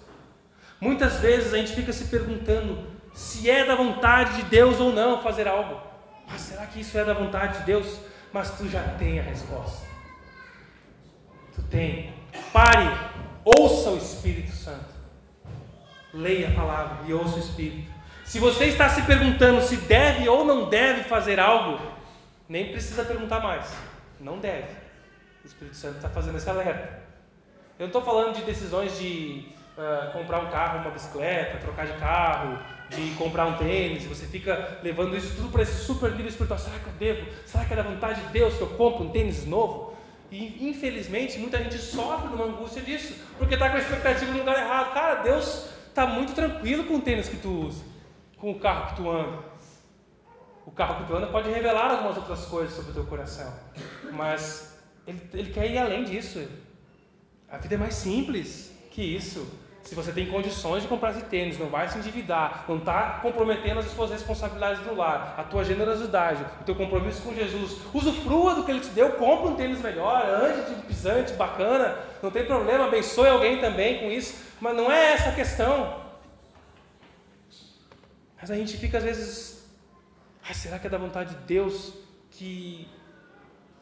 Muitas 0.80 1.20
vezes 1.20 1.54
a 1.54 1.58
gente 1.58 1.74
fica 1.74 1.92
se 1.92 2.06
perguntando 2.06 2.88
se 3.14 3.50
é 3.50 3.66
da 3.66 3.76
vontade 3.76 4.38
de 4.38 4.44
Deus 4.44 4.80
ou 4.80 4.92
não 4.92 5.22
fazer 5.22 5.48
algo. 5.48 5.80
Mas 6.28 6.42
será 6.42 6.66
que 6.66 6.80
isso 6.82 6.98
é 6.98 7.04
da 7.04 7.14
vontade 7.14 7.60
de 7.60 7.66
Deus? 7.66 8.00
Mas 8.32 8.52
tu 8.58 8.68
já 8.68 8.82
tem 8.98 9.20
a 9.20 9.24
resposta. 9.24 9.86
Tu 11.54 11.62
tem. 11.64 12.14
Pare, 12.52 12.90
ouça 13.44 13.92
o 13.92 13.98
Espírito 13.98 14.52
Santo. 14.52 14.94
Leia 16.14 16.50
a 16.50 16.52
palavra 16.52 16.98
e 17.08 17.14
ouça 17.14 17.36
o 17.36 17.40
Espírito. 17.40 17.92
Se 18.26 18.40
você 18.40 18.66
está 18.66 18.90
se 18.90 19.02
perguntando 19.04 19.62
se 19.62 19.76
deve 19.78 20.28
ou 20.28 20.46
não 20.46 20.70
deve 20.70 21.04
fazer 21.04 21.40
algo, 21.40 21.80
nem 22.48 22.72
precisa 22.72 23.04
perguntar 23.04 23.40
mais. 23.40 23.72
Não 24.20 24.40
deve. 24.40 24.68
O 25.44 25.48
Espírito 25.48 25.76
Santo 25.76 25.98
está 25.98 26.10
fazendo 26.10 26.38
esse 26.38 26.50
alerta. 26.50 27.03
Eu 27.80 27.86
não 27.86 27.88
estou 27.88 28.04
falando 28.04 28.36
de 28.36 28.44
decisões 28.44 28.98
de 29.00 29.48
uh, 29.78 30.12
comprar 30.12 30.40
um 30.40 30.50
carro, 30.52 30.80
uma 30.80 30.92
bicicleta, 30.92 31.58
trocar 31.58 31.88
de 31.88 31.94
carro, 31.94 32.60
de 32.90 33.12
comprar 33.16 33.48
um 33.48 33.58
tênis. 33.58 34.06
Você 34.06 34.28
fica 34.28 34.80
levando 34.84 35.18
isso 35.18 35.36
tudo 35.36 35.50
para 35.50 35.64
esse 35.64 35.84
super 35.84 36.12
nível 36.12 36.28
espiritual. 36.28 36.60
Será 36.60 36.78
que 36.78 36.88
eu 36.88 36.94
devo? 36.94 37.32
Será 37.46 37.66
que 37.66 37.74
é 37.74 37.76
da 37.76 37.84
vontade 37.84 38.22
de 38.22 38.28
Deus 38.28 38.54
que 38.56 38.62
eu 38.62 38.68
compre 38.70 39.04
um 39.04 39.10
tênis 39.10 39.46
novo? 39.46 39.94
E 40.32 40.70
infelizmente 40.70 41.38
muita 41.40 41.58
gente 41.58 41.78
sofre 41.78 42.30
numa 42.30 42.46
angústia 42.46 42.82
disso, 42.82 43.16
porque 43.38 43.54
está 43.54 43.70
com 43.70 43.78
a 43.78 43.80
expectativa 43.80 44.32
no 44.32 44.40
lugar 44.40 44.58
errado. 44.58 44.94
Cara, 44.94 45.16
Deus 45.16 45.70
está 45.88 46.06
muito 46.06 46.34
tranquilo 46.34 46.86
com 46.86 46.96
o 46.96 47.02
tênis 47.02 47.30
que 47.30 47.38
tu 47.38 47.50
usa, 47.68 47.84
com 48.38 48.52
o 48.52 48.60
carro 48.60 48.90
que 48.90 48.96
tu 48.96 49.10
anda. 49.10 49.40
O 50.66 50.72
carro 50.72 51.02
que 51.02 51.08
tu 51.12 51.16
anda 51.16 51.28
pode 51.28 51.50
revelar 51.50 51.92
algumas 51.92 52.18
outras 52.18 52.46
coisas 52.46 52.74
sobre 52.74 52.92
o 52.92 52.94
teu 52.94 53.06
coração, 53.06 53.54
mas 54.12 54.80
ele, 55.06 55.22
ele 55.34 55.52
quer 55.52 55.70
ir 55.70 55.78
além 55.78 56.04
disso. 56.04 56.48
A 57.54 57.58
vida 57.58 57.76
é 57.76 57.78
mais 57.78 57.94
simples 57.94 58.72
que 58.90 59.04
isso. 59.04 59.48
Se 59.84 59.94
você 59.94 60.12
tem 60.12 60.26
condições 60.26 60.82
de 60.82 60.88
comprar 60.88 61.12
esse 61.12 61.26
tênis, 61.26 61.60
não 61.60 61.68
vai 61.68 61.88
se 61.88 62.00
endividar, 62.00 62.66
não 62.68 62.78
está 62.78 63.20
comprometendo 63.22 63.80
as 63.80 63.86
suas 63.92 64.10
responsabilidades 64.10 64.82
do 64.82 64.96
lar, 64.96 65.36
a 65.38 65.44
tua 65.44 65.64
generosidade, 65.64 66.44
o 66.62 66.64
teu 66.64 66.74
compromisso 66.74 67.22
com 67.22 67.36
Jesus, 67.36 67.78
usufrua 67.94 68.56
do 68.56 68.64
que 68.64 68.72
Ele 68.72 68.80
te 68.80 68.90
deu, 68.90 69.12
compra 69.14 69.52
um 69.52 69.56
tênis 69.56 69.82
melhor, 69.82 70.26
ande 70.26 70.74
de 70.74 70.82
pisante, 70.84 71.34
bacana, 71.34 72.00
não 72.24 72.32
tem 72.32 72.46
problema, 72.46 72.88
abençoe 72.88 73.28
alguém 73.28 73.60
também 73.60 74.00
com 74.00 74.10
isso, 74.10 74.42
mas 74.60 74.76
não 74.76 74.92
é 74.92 75.14
essa 75.14 75.30
a 75.30 75.36
questão. 75.36 76.02
Mas 78.42 78.50
a 78.50 78.56
gente 78.56 78.78
fica 78.78 78.98
às 78.98 79.04
vezes, 79.04 79.70
ah, 80.50 80.54
será 80.54 80.80
que 80.80 80.88
é 80.88 80.90
da 80.90 80.98
vontade 80.98 81.36
de 81.36 81.42
Deus 81.42 81.94
que 82.32 82.88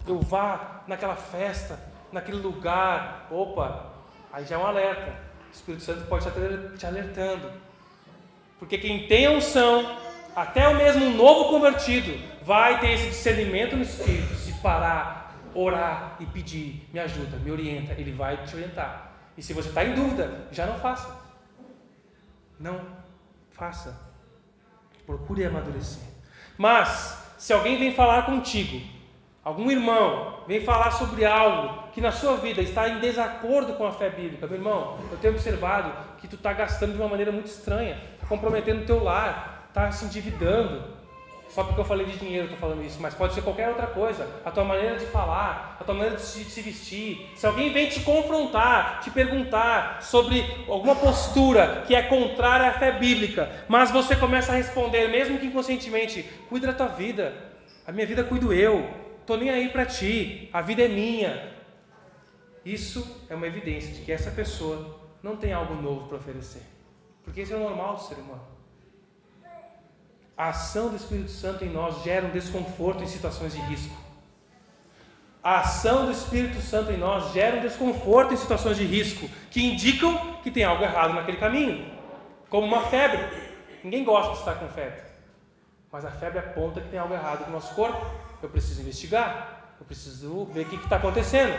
eu 0.05 0.19
vá 0.19 0.83
naquela 0.87 1.15
festa, 1.15 1.90
naquele 2.11 2.37
lugar? 2.37 3.27
Opa, 3.31 3.93
aí 4.31 4.45
já 4.45 4.55
é 4.55 4.57
um 4.57 4.65
alerta. 4.65 5.13
O 5.49 5.53
Espírito 5.53 5.83
Santo 5.83 6.07
pode 6.07 6.27
estar 6.27 6.77
te 6.77 6.85
alertando. 6.85 7.51
Porque 8.59 8.77
quem 8.77 9.07
tem 9.07 9.25
a 9.25 9.31
unção, 9.31 9.97
até 10.35 10.67
o 10.67 10.75
mesmo 10.75 11.09
novo 11.11 11.49
convertido, 11.49 12.17
vai 12.43 12.79
ter 12.79 12.91
esse 12.91 13.07
discernimento 13.07 13.75
no 13.75 13.81
Espírito, 13.81 14.35
se 14.35 14.53
parar, 14.61 15.35
orar 15.53 16.15
e 16.19 16.25
pedir, 16.25 16.87
me 16.93 16.99
ajuda, 16.99 17.37
me 17.37 17.51
orienta, 17.51 17.93
ele 17.93 18.11
vai 18.11 18.43
te 18.45 18.55
orientar. 18.55 19.11
E 19.37 19.41
se 19.41 19.53
você 19.53 19.69
está 19.69 19.83
em 19.83 19.93
dúvida, 19.93 20.47
já 20.51 20.65
não 20.65 20.77
faça. 20.79 21.19
Não 22.59 22.79
faça. 23.51 23.99
Procure 25.05 25.45
amadurecer. 25.45 26.03
Mas, 26.57 27.33
se 27.37 27.51
alguém 27.53 27.77
vem 27.77 27.93
falar 27.93 28.25
contigo, 28.25 28.79
algum 29.43 29.71
irmão 29.71 30.40
vem 30.51 30.59
falar 30.59 30.91
sobre 30.91 31.23
algo 31.23 31.81
que 31.93 32.01
na 32.01 32.11
sua 32.11 32.35
vida 32.35 32.61
está 32.61 32.89
em 32.89 32.99
desacordo 32.99 33.71
com 33.75 33.85
a 33.85 33.91
fé 33.93 34.09
bíblica, 34.09 34.45
meu 34.47 34.57
irmão, 34.57 34.99
eu 35.09 35.17
tenho 35.17 35.33
observado 35.33 35.93
que 36.17 36.27
tu 36.27 36.35
está 36.35 36.51
gastando 36.51 36.91
de 36.91 36.97
uma 36.97 37.07
maneira 37.07 37.31
muito 37.31 37.45
estranha, 37.45 37.97
está 38.15 38.27
comprometendo 38.27 38.81
o 38.81 38.85
teu 38.85 39.01
lar, 39.01 39.67
está 39.69 39.89
se 39.93 40.03
endividando. 40.03 40.99
Só 41.47 41.63
porque 41.63 41.79
eu 41.79 41.85
falei 41.85 42.05
de 42.05 42.17
dinheiro 42.17 42.45
estou 42.45 42.59
falando 42.59 42.83
isso, 42.83 42.97
mas 43.01 43.13
pode 43.13 43.33
ser 43.33 43.41
qualquer 43.43 43.69
outra 43.69 43.87
coisa. 43.87 44.27
A 44.43 44.51
tua 44.51 44.65
maneira 44.65 44.97
de 44.97 45.05
falar, 45.05 45.77
a 45.79 45.83
tua 45.85 45.93
maneira 45.93 46.17
de 46.17 46.21
se, 46.21 46.43
de 46.43 46.49
se 46.49 46.61
vestir. 46.61 47.29
Se 47.35 47.47
alguém 47.47 47.71
vem 47.71 47.87
te 47.87 48.01
confrontar, 48.01 48.99
te 49.01 49.09
perguntar 49.09 50.01
sobre 50.01 50.45
alguma 50.67 50.95
postura 50.95 51.83
que 51.87 51.95
é 51.95 52.01
contrária 52.01 52.67
à 52.67 52.73
fé 52.73 52.91
bíblica, 52.91 53.49
mas 53.69 53.89
você 53.89 54.17
começa 54.17 54.51
a 54.51 54.55
responder, 54.55 55.07
mesmo 55.07 55.37
que 55.37 55.45
inconscientemente, 55.45 56.23
cuida 56.49 56.67
da 56.67 56.73
tua 56.73 56.87
vida. 56.87 57.33
A 57.87 57.91
minha 57.93 58.05
vida 58.05 58.23
cuido 58.23 58.53
eu. 58.53 59.00
Estou 59.31 59.45
nem 59.45 59.49
aí 59.49 59.69
para 59.69 59.85
ti. 59.85 60.49
A 60.51 60.59
vida 60.59 60.81
é 60.81 60.89
minha. 60.89 61.53
Isso 62.65 63.25
é 63.29 63.33
uma 63.33 63.47
evidência 63.47 63.93
de 63.93 64.01
que 64.01 64.11
essa 64.11 64.29
pessoa 64.29 64.99
não 65.23 65.37
tem 65.37 65.53
algo 65.53 65.73
novo 65.73 66.09
para 66.09 66.17
oferecer. 66.17 66.63
Porque 67.23 67.43
isso 67.43 67.53
é 67.53 67.55
o 67.55 67.61
normal 67.61 67.95
do 67.95 68.01
ser 68.01 68.15
humano. 68.15 68.45
A 70.35 70.49
ação 70.49 70.89
do 70.89 70.97
Espírito 70.97 71.31
Santo 71.31 71.63
em 71.63 71.69
nós 71.69 72.03
gera 72.03 72.25
um 72.25 72.31
desconforto 72.31 73.05
em 73.05 73.07
situações 73.07 73.53
de 73.53 73.59
risco. 73.61 73.95
A 75.41 75.61
ação 75.61 76.07
do 76.07 76.11
Espírito 76.11 76.59
Santo 76.59 76.91
em 76.91 76.97
nós 76.97 77.31
gera 77.31 77.55
um 77.55 77.61
desconforto 77.61 78.33
em 78.33 78.37
situações 78.37 78.75
de 78.75 78.83
risco 78.83 79.29
que 79.49 79.63
indicam 79.63 80.41
que 80.43 80.51
tem 80.51 80.65
algo 80.65 80.83
errado 80.83 81.13
naquele 81.13 81.37
caminho, 81.37 81.89
como 82.49 82.67
uma 82.67 82.81
febre. 82.81 83.29
Ninguém 83.81 84.03
gosta 84.03 84.33
de 84.33 84.39
estar 84.39 84.55
com 84.55 84.67
febre, 84.67 85.01
mas 85.89 86.03
a 86.03 86.11
febre 86.11 86.39
aponta 86.39 86.81
que 86.81 86.89
tem 86.89 86.99
algo 86.99 87.13
errado 87.13 87.45
com 87.45 87.49
o 87.49 87.53
nosso 87.53 87.73
corpo. 87.73 88.20
Eu 88.41 88.49
preciso 88.49 88.81
investigar, 88.81 89.75
eu 89.79 89.85
preciso 89.85 90.45
ver 90.45 90.61
o 90.61 90.69
que 90.69 90.75
está 90.75 90.95
acontecendo. 90.97 91.53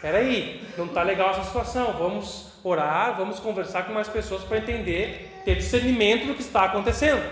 Peraí, 0.00 0.66
não 0.76 0.86
está 0.86 1.02
legal 1.02 1.30
essa 1.30 1.44
situação. 1.44 1.92
Vamos 1.94 2.52
orar, 2.62 3.16
vamos 3.16 3.40
conversar 3.40 3.84
com 3.84 3.92
mais 3.92 4.08
pessoas 4.08 4.44
para 4.44 4.58
entender, 4.58 5.42
ter 5.44 5.56
discernimento 5.56 6.26
do 6.26 6.34
que 6.34 6.42
está 6.42 6.64
acontecendo. 6.64 7.22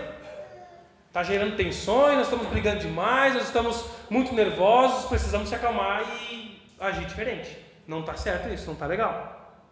Está 1.07 1.23
gerando 1.23 1.55
tensões, 1.55 2.15
nós 2.15 2.27
estamos 2.27 2.47
brigando 2.47 2.79
demais, 2.79 3.33
nós 3.33 3.43
estamos 3.43 3.85
muito 4.09 4.33
nervosos, 4.33 5.09
precisamos 5.09 5.49
se 5.49 5.55
acalmar 5.55 6.03
e 6.29 6.61
agir 6.79 7.05
diferente. 7.05 7.57
Não 7.87 8.01
está 8.01 8.15
certo 8.15 8.53
isso, 8.53 8.65
não 8.65 8.73
está 8.73 8.85
legal. 8.85 9.65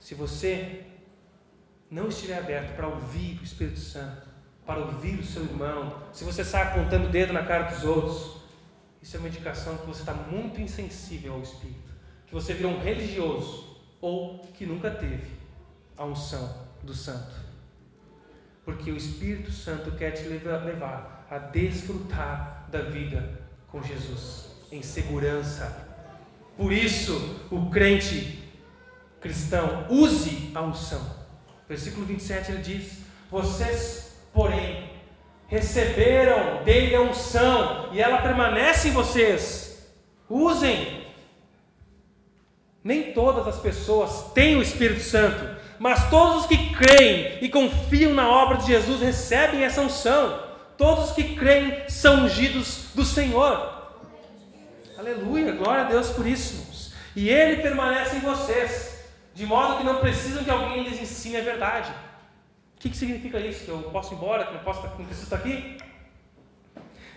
Se 0.00 0.14
você 0.14 0.84
não 1.90 2.08
estiver 2.08 2.38
aberto 2.38 2.74
para 2.74 2.88
ouvir 2.88 3.38
o 3.40 3.44
Espírito 3.44 3.78
Santo, 3.78 4.31
para 4.66 4.80
ouvir 4.80 5.18
o 5.18 5.24
seu 5.24 5.42
irmão, 5.42 6.02
se 6.12 6.24
você 6.24 6.44
sai 6.44 6.62
apontando 6.62 7.06
o 7.06 7.10
dedo 7.10 7.32
na 7.32 7.44
cara 7.44 7.64
dos 7.64 7.84
outros, 7.84 8.42
isso 9.02 9.16
é 9.16 9.18
uma 9.18 9.28
indicação 9.28 9.76
que 9.76 9.86
você 9.86 10.00
está 10.00 10.14
muito 10.14 10.60
insensível 10.60 11.34
ao 11.34 11.40
Espírito 11.40 11.92
que 12.32 12.34
você 12.34 12.54
virou 12.54 12.72
um 12.72 12.80
religioso 12.80 13.76
ou 14.00 14.38
que 14.54 14.64
nunca 14.64 14.90
teve 14.90 15.32
a 15.98 16.02
unção 16.06 16.66
do 16.82 16.94
Santo. 16.94 17.34
Porque 18.64 18.90
o 18.90 18.96
Espírito 18.96 19.52
Santo 19.52 19.92
quer 19.92 20.12
te 20.12 20.22
levar 20.22 21.26
a 21.28 21.36
desfrutar 21.36 22.66
da 22.70 22.80
vida 22.80 23.38
com 23.68 23.82
Jesus 23.82 24.46
em 24.72 24.80
segurança. 24.80 25.86
Por 26.56 26.72
isso, 26.72 27.46
o 27.50 27.68
crente 27.68 28.50
cristão 29.20 29.86
use 29.90 30.52
a 30.54 30.62
unção. 30.62 31.04
Versículo 31.68 32.06
27 32.06 32.52
ele 32.52 32.62
diz: 32.62 32.98
Vocês, 33.30 34.11
porém, 34.32 34.90
receberam 35.46 36.62
dele 36.64 36.94
a 36.94 37.00
unção 37.02 37.88
e 37.92 38.00
ela 38.00 38.22
permanece 38.22 38.88
em 38.88 38.92
vocês. 38.92 39.92
Usem 40.28 41.02
nem 42.84 43.12
todas 43.12 43.46
as 43.46 43.60
pessoas 43.60 44.32
têm 44.32 44.56
o 44.56 44.62
Espírito 44.62 45.02
Santo, 45.02 45.56
mas 45.78 46.10
todos 46.10 46.42
os 46.42 46.46
que 46.46 46.74
creem 46.74 47.38
e 47.40 47.48
confiam 47.48 48.12
na 48.12 48.28
obra 48.28 48.58
de 48.58 48.66
Jesus 48.66 49.00
recebem 49.00 49.62
essa 49.62 49.80
unção. 49.80 50.40
Todos 50.76 51.10
os 51.10 51.12
que 51.12 51.36
creem 51.36 51.88
são 51.88 52.24
ungidos 52.24 52.88
do 52.94 53.04
Senhor. 53.04 53.82
Aleluia, 54.98 55.52
glória 55.52 55.84
a 55.84 55.88
Deus 55.88 56.10
por 56.10 56.26
isso. 56.26 56.92
E 57.14 57.28
Ele 57.28 57.62
permanece 57.62 58.16
em 58.16 58.20
vocês, 58.20 59.04
de 59.34 59.46
modo 59.46 59.76
que 59.76 59.84
não 59.84 59.96
precisam 59.96 60.42
que 60.42 60.50
alguém 60.50 60.82
lhes 60.82 61.00
ensine 61.00 61.36
a 61.36 61.42
verdade. 61.42 61.92
Que, 62.82 62.90
que 62.90 62.96
significa 62.96 63.38
isso? 63.38 63.64
Que 63.64 63.70
eu 63.70 63.78
posso 63.92 64.12
ir 64.12 64.16
embora, 64.16 64.44
que 64.44 64.54
eu 64.54 64.58
posso, 64.58 64.82
não 64.82 65.04
preciso 65.04 65.22
estar 65.22 65.36
aqui? 65.36 65.78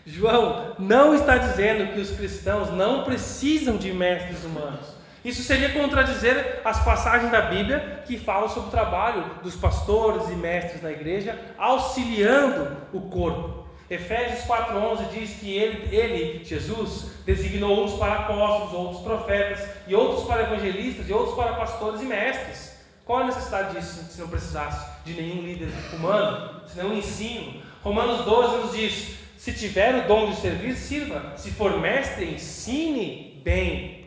João 0.06 0.76
não 0.78 1.16
está 1.16 1.38
dizendo 1.38 1.92
que 1.92 2.00
os 2.00 2.12
cristãos 2.12 2.70
não 2.70 3.04
precisam 3.04 3.76
de 3.76 3.92
mestres 3.92 4.44
humanos. 4.44 4.86
Isso 5.24 5.42
seria 5.42 5.74
contradizer 5.74 6.62
as 6.64 6.84
passagens 6.84 7.32
da 7.32 7.42
Bíblia 7.42 8.04
que 8.06 8.16
falam 8.16 8.48
sobre 8.48 8.68
o 8.68 8.72
trabalho 8.72 9.24
dos 9.42 9.56
pastores 9.56 10.30
e 10.30 10.36
mestres 10.36 10.84
na 10.84 10.92
igreja, 10.92 11.36
auxiliando 11.58 12.78
o 12.94 13.02
corpo. 13.10 13.66
Efésios 13.90 14.46
4,11 14.46 15.10
diz 15.10 15.32
que 15.40 15.52
ele, 15.52 15.96
ele, 15.96 16.44
Jesus, 16.44 17.10
designou 17.26 17.86
uns 17.86 17.94
para 17.94 18.20
apóstolos, 18.20 18.72
outros 18.72 19.02
profetas, 19.02 19.68
e 19.88 19.96
outros 19.96 20.28
para 20.28 20.44
evangelistas, 20.44 21.10
e 21.10 21.14
outros 21.14 21.36
para 21.36 21.56
pastores 21.56 22.02
e 22.02 22.06
mestres. 22.06 22.76
Qual 23.04 23.22
a 23.22 23.26
necessidade 23.26 23.76
disso 23.76 24.04
se 24.12 24.22
não 24.22 24.28
precisasse 24.28 24.95
de 25.06 25.14
nenhum 25.14 25.44
líder 25.44 25.70
humano, 25.94 26.62
se 26.68 26.78
nenhum 26.78 26.98
ensino? 26.98 27.62
Romanos 27.84 28.26
12 28.26 28.58
nos 28.58 28.72
diz: 28.76 29.16
se 29.38 29.54
tiver 29.54 30.04
o 30.04 30.08
dom 30.08 30.32
de 30.32 30.38
servir, 30.38 30.76
sirva. 30.76 31.34
Se 31.38 31.52
for 31.52 31.80
mestre, 31.80 32.34
ensine 32.34 33.40
bem. 33.44 34.04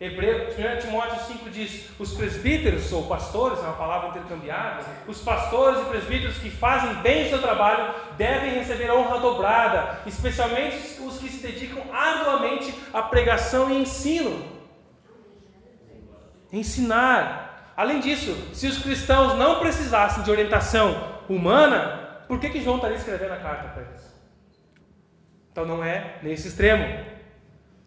Hebreu, 0.00 0.48
1 0.48 0.80
Timóteo 0.80 1.24
5 1.24 1.48
diz: 1.50 1.88
os 1.98 2.12
presbíteros 2.14 2.92
ou 2.92 3.04
pastores, 3.04 3.60
é 3.60 3.62
uma 3.62 3.74
palavra 3.74 4.08
intercambiável, 4.08 4.84
os 5.06 5.20
pastores 5.20 5.80
e 5.80 5.84
presbíteros 5.84 6.38
que 6.38 6.50
fazem 6.50 6.92
bem 7.02 7.26
o 7.26 7.28
seu 7.28 7.40
trabalho 7.40 7.94
devem 8.18 8.54
receber 8.54 8.90
honra 8.90 9.20
dobrada, 9.20 10.00
especialmente 10.06 11.00
os 11.00 11.18
que 11.18 11.28
se 11.28 11.46
dedicam 11.46 11.80
arduamente 11.92 12.74
à 12.92 13.02
pregação 13.02 13.70
e 13.70 13.80
ensino. 13.80 14.44
Ensinar. 16.52 17.43
Além 17.76 18.00
disso, 18.00 18.34
se 18.52 18.66
os 18.66 18.78
cristãos 18.78 19.36
não 19.36 19.58
precisassem 19.58 20.22
de 20.22 20.30
orientação 20.30 21.20
humana, 21.28 22.22
por 22.28 22.38
que, 22.38 22.50
que 22.50 22.62
João 22.62 22.76
estaria 22.76 22.96
escrevendo 22.96 23.32
a 23.32 23.38
carta 23.38 23.68
para 23.68 23.82
eles? 23.82 24.14
Então 25.50 25.66
não 25.66 25.82
é 25.82 26.18
nesse 26.22 26.48
extremo. 26.48 26.84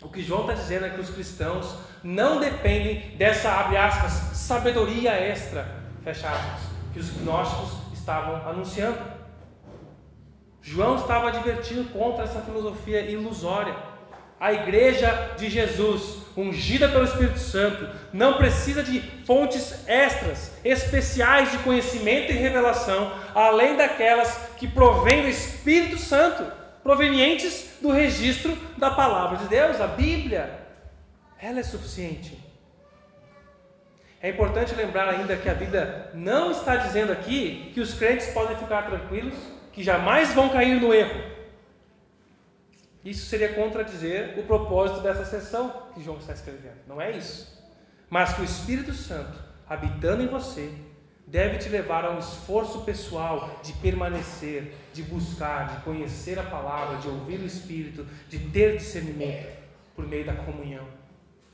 O 0.02 0.10
que 0.10 0.22
João 0.22 0.42
está 0.42 0.54
dizendo 0.54 0.86
é 0.86 0.90
que 0.90 1.02
os 1.02 1.10
cristãos 1.10 1.80
não 2.04 2.40
dependem 2.40 3.16
dessa, 3.18 3.52
abre 3.52 3.78
aspas, 3.78 4.12
sabedoria 4.38 5.12
extra, 5.12 5.68
fecha 6.04 6.30
aspas, 6.30 6.70
que 6.94 7.00
os 7.00 7.10
gnósticos 7.10 7.72
estavam 7.94 8.48
anunciando. 8.48 9.00
João 10.62 10.96
estava 10.96 11.30
advertindo 11.30 11.86
contra 11.92 12.26
essa 12.26 12.42
filosofia 12.42 13.02
ilusória. 13.02 13.76
A 14.40 14.54
igreja 14.54 15.32
de 15.38 15.50
Jesus, 15.50 16.20
ungida 16.36 16.88
pelo 16.88 17.06
Espírito 17.06 17.40
Santo, 17.40 17.90
não 18.14 18.38
precisa 18.38 18.84
de 18.84 19.02
fontes 19.26 19.88
extras, 19.88 20.52
especiais 20.64 21.52
de 21.52 21.58
conhecimento 21.60 22.32
e 22.32 22.36
revelação, 22.36 23.12
além 23.34 23.76
daquelas 23.76 24.38
que 24.58 24.68
provêm 24.68 25.24
do 25.24 25.30
Espírito 25.30 25.98
Santo 25.98 26.44
provenientes 26.84 27.78
do 27.82 27.92
registro 27.92 28.56
da 28.78 28.92
palavra 28.92 29.40
de 29.40 29.48
Deus, 29.48 29.82
a 29.82 29.88
Bíblia. 29.88 30.68
Ela 31.42 31.60
é 31.60 31.64
suficiente. 31.64 32.38
É 34.22 34.30
importante 34.30 34.74
lembrar 34.76 35.10
ainda 35.10 35.36
que 35.36 35.50
a 35.50 35.54
Bíblia 35.54 36.10
não 36.14 36.52
está 36.52 36.76
dizendo 36.76 37.12
aqui 37.12 37.72
que 37.74 37.82
os 37.82 37.94
crentes 37.94 38.28
podem 38.28 38.56
ficar 38.58 38.84
tranquilos, 38.84 39.36
que 39.74 39.84
jamais 39.84 40.34
vão 40.34 40.50
cair 40.50 40.80
no 40.80 40.94
erro. 40.94 41.37
Isso 43.08 43.28
seria 43.28 43.54
contradizer 43.54 44.38
o 44.38 44.44
propósito 44.44 45.00
dessa 45.00 45.24
sessão 45.24 45.84
que 45.94 46.04
João 46.04 46.18
está 46.18 46.34
escrevendo. 46.34 46.76
Não 46.86 47.02
é 47.02 47.12
isso. 47.12 47.58
Mas 48.10 48.34
que 48.34 48.42
o 48.42 48.44
Espírito 48.44 48.92
Santo, 48.92 49.40
habitando 49.66 50.24
em 50.24 50.28
você, 50.28 50.70
deve 51.26 51.58
te 51.58 51.70
levar 51.70 52.04
a 52.04 52.12
um 52.12 52.20
esforço 52.20 52.82
pessoal 52.82 53.62
de 53.64 53.72
permanecer, 53.76 54.76
de 54.94 55.04
buscar, 55.04 55.70
de 55.70 55.84
conhecer 55.86 56.38
a 56.38 56.44
palavra, 56.44 56.98
de 56.98 57.08
ouvir 57.08 57.40
o 57.40 57.46
Espírito, 57.46 58.06
de 58.28 58.40
ter 58.40 58.76
discernimento 58.76 59.58
por 59.96 60.06
meio 60.06 60.26
da 60.26 60.36
comunhão 60.36 60.86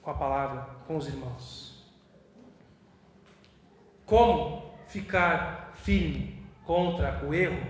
com 0.01 0.09
a 0.09 0.15
palavra, 0.15 0.67
com 0.87 0.97
os 0.97 1.05
irmãos. 1.05 1.85
Como 4.07 4.73
ficar 4.87 5.71
firme 5.75 6.43
contra 6.65 7.23
o 7.23 7.31
erro? 7.31 7.61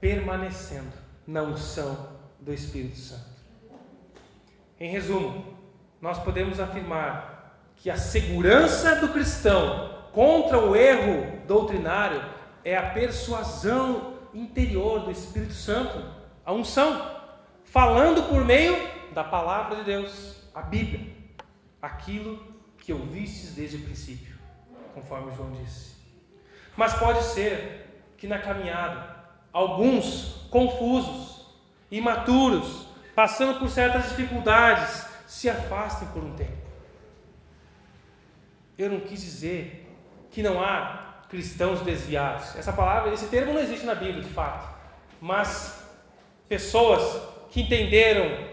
Permanecendo 0.00 0.96
na 1.26 1.42
unção 1.42 2.09
do 2.40 2.52
Espírito 2.52 2.96
Santo. 2.96 3.30
Em 4.78 4.90
resumo, 4.90 5.58
nós 6.00 6.18
podemos 6.18 6.58
afirmar 6.58 7.60
que 7.76 7.90
a 7.90 7.96
segurança 7.96 8.96
do 8.96 9.08
cristão 9.08 10.04
contra 10.12 10.58
o 10.58 10.74
erro 10.74 11.40
doutrinário 11.46 12.22
é 12.64 12.76
a 12.76 12.90
persuasão 12.90 14.14
interior 14.34 15.00
do 15.00 15.10
Espírito 15.10 15.52
Santo, 15.52 16.02
a 16.44 16.52
unção, 16.52 17.20
falando 17.64 18.28
por 18.28 18.44
meio 18.44 18.76
da 19.12 19.24
palavra 19.24 19.76
de 19.76 19.84
Deus, 19.84 20.36
a 20.54 20.62
Bíblia, 20.62 21.14
aquilo 21.80 22.42
que 22.78 22.92
ouvistes 22.92 23.54
desde 23.54 23.76
o 23.76 23.82
princípio, 23.82 24.36
conforme 24.94 25.34
João 25.34 25.52
disse. 25.52 25.96
Mas 26.76 26.94
pode 26.94 27.22
ser 27.22 28.12
que 28.16 28.26
na 28.26 28.38
caminhada, 28.38 29.16
alguns 29.52 30.46
confusos, 30.50 31.39
imaturos, 31.90 32.86
passando 33.14 33.58
por 33.58 33.68
certas 33.68 34.08
dificuldades, 34.08 35.06
se 35.26 35.48
afastem 35.48 36.08
por 36.08 36.22
um 36.22 36.34
tempo. 36.34 36.52
Eu 38.76 38.90
não 38.90 39.00
quis 39.00 39.20
dizer 39.20 39.94
que 40.30 40.42
não 40.42 40.62
há 40.62 41.24
cristãos 41.28 41.80
desviados. 41.82 42.56
Essa 42.56 42.72
palavra, 42.72 43.12
esse 43.12 43.26
termo 43.26 43.52
não 43.52 43.60
existe 43.60 43.86
na 43.86 43.94
Bíblia, 43.94 44.22
de 44.22 44.32
fato. 44.32 44.68
Mas 45.20 45.84
pessoas 46.48 47.20
que 47.50 47.62
entenderam 47.62 48.48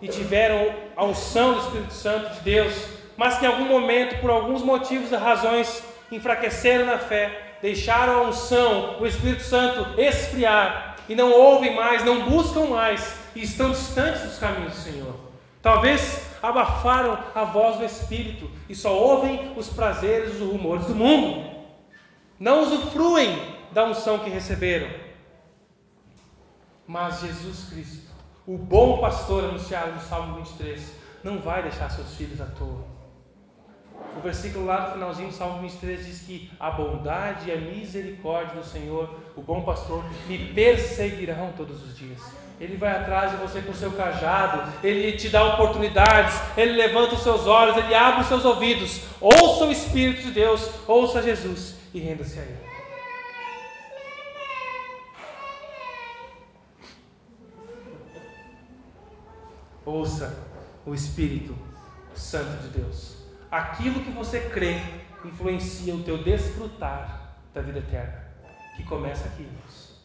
e 0.00 0.08
tiveram 0.08 0.74
a 0.96 1.04
unção 1.04 1.54
do 1.54 1.60
Espírito 1.60 1.92
Santo 1.92 2.34
de 2.34 2.40
Deus, 2.40 2.74
mas 3.16 3.38
que 3.38 3.44
em 3.44 3.48
algum 3.48 3.66
momento, 3.66 4.20
por 4.20 4.30
alguns 4.30 4.62
motivos 4.62 5.12
e 5.12 5.16
razões, 5.16 5.84
enfraqueceram 6.10 6.86
na 6.86 6.98
fé, 6.98 7.56
deixaram 7.60 8.24
a 8.24 8.28
unção, 8.28 9.00
o 9.00 9.06
Espírito 9.06 9.42
Santo 9.42 10.00
esfriar 10.00 10.91
e 11.12 11.14
não 11.14 11.30
ouvem 11.30 11.76
mais, 11.76 12.02
não 12.06 12.24
buscam 12.24 12.68
mais 12.68 13.18
e 13.34 13.42
estão 13.42 13.70
distantes 13.70 14.22
dos 14.22 14.38
caminhos 14.38 14.72
do 14.72 14.78
Senhor. 14.78 15.14
Talvez 15.60 16.22
abafaram 16.42 17.22
a 17.34 17.44
voz 17.44 17.76
do 17.76 17.84
Espírito 17.84 18.50
e 18.66 18.74
só 18.74 18.96
ouvem 18.98 19.52
os 19.54 19.68
prazeres, 19.68 20.40
os 20.40 20.50
rumores 20.50 20.86
do 20.86 20.94
mundo. 20.94 21.50
Não 22.40 22.62
usufruem 22.62 23.38
da 23.72 23.84
unção 23.84 24.20
que 24.20 24.30
receberam. 24.30 24.88
Mas 26.86 27.20
Jesus 27.20 27.68
Cristo, 27.68 28.10
o 28.46 28.56
bom 28.56 28.98
pastor 28.98 29.44
anunciado 29.44 29.92
no 29.92 30.00
Salmo 30.00 30.36
23, 30.36 30.94
não 31.22 31.40
vai 31.40 31.62
deixar 31.62 31.90
seus 31.90 32.14
filhos 32.14 32.40
à 32.40 32.46
toa. 32.46 32.91
O 34.16 34.20
versículo 34.20 34.66
lá 34.66 34.86
no 34.86 34.92
finalzinho 34.92 35.28
do 35.28 35.34
Salmo 35.34 35.60
23 35.62 36.06
diz 36.06 36.20
que 36.20 36.50
a 36.60 36.70
bondade 36.70 37.48
e 37.48 37.52
a 37.52 37.56
misericórdia 37.56 38.60
do 38.60 38.64
Senhor, 38.64 39.18
o 39.34 39.42
bom 39.42 39.62
pastor, 39.62 40.04
me 40.28 40.52
perseguirão 40.52 41.52
todos 41.56 41.82
os 41.82 41.96
dias. 41.96 42.20
Ele 42.60 42.76
vai 42.76 42.92
atrás 42.92 43.32
de 43.32 43.38
você 43.38 43.60
com 43.60 43.72
o 43.72 43.74
seu 43.74 43.90
cajado, 43.92 44.72
ele 44.84 45.16
te 45.16 45.28
dá 45.28 45.54
oportunidades, 45.54 46.40
ele 46.56 46.72
levanta 46.72 47.14
os 47.14 47.22
seus 47.22 47.46
olhos, 47.46 47.76
ele 47.76 47.94
abre 47.94 48.20
os 48.20 48.28
seus 48.28 48.44
ouvidos. 48.44 49.00
Ouça 49.20 49.64
o 49.64 49.72
Espírito 49.72 50.22
de 50.22 50.30
Deus, 50.30 50.70
ouça 50.86 51.22
Jesus 51.22 51.74
e 51.92 51.98
renda-se 51.98 52.38
a 52.38 52.42
Ele. 52.42 52.72
Ouça 59.84 60.38
o 60.86 60.94
Espírito 60.94 61.56
Santo 62.14 62.62
de 62.62 62.68
Deus. 62.68 63.11
Aquilo 63.52 64.02
que 64.02 64.10
você 64.10 64.48
crê 64.48 64.80
influencia 65.22 65.94
o 65.94 66.02
teu 66.02 66.24
desfrutar 66.24 67.36
da 67.52 67.60
vida 67.60 67.80
eterna, 67.80 68.24
que 68.74 68.82
começa 68.82 69.28
aqui, 69.28 69.42
irmãos. 69.42 70.00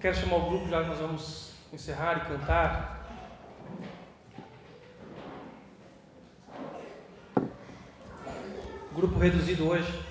Quero 0.00 0.14
chamar 0.14 0.36
o 0.36 0.48
grupo, 0.48 0.68
já 0.68 0.84
que 0.84 0.90
nós 0.90 0.98
vamos 1.00 1.54
encerrar 1.72 2.18
e 2.18 2.20
cantar. 2.28 3.04
Grupo 8.92 9.18
reduzido 9.18 9.68
hoje, 9.68 10.04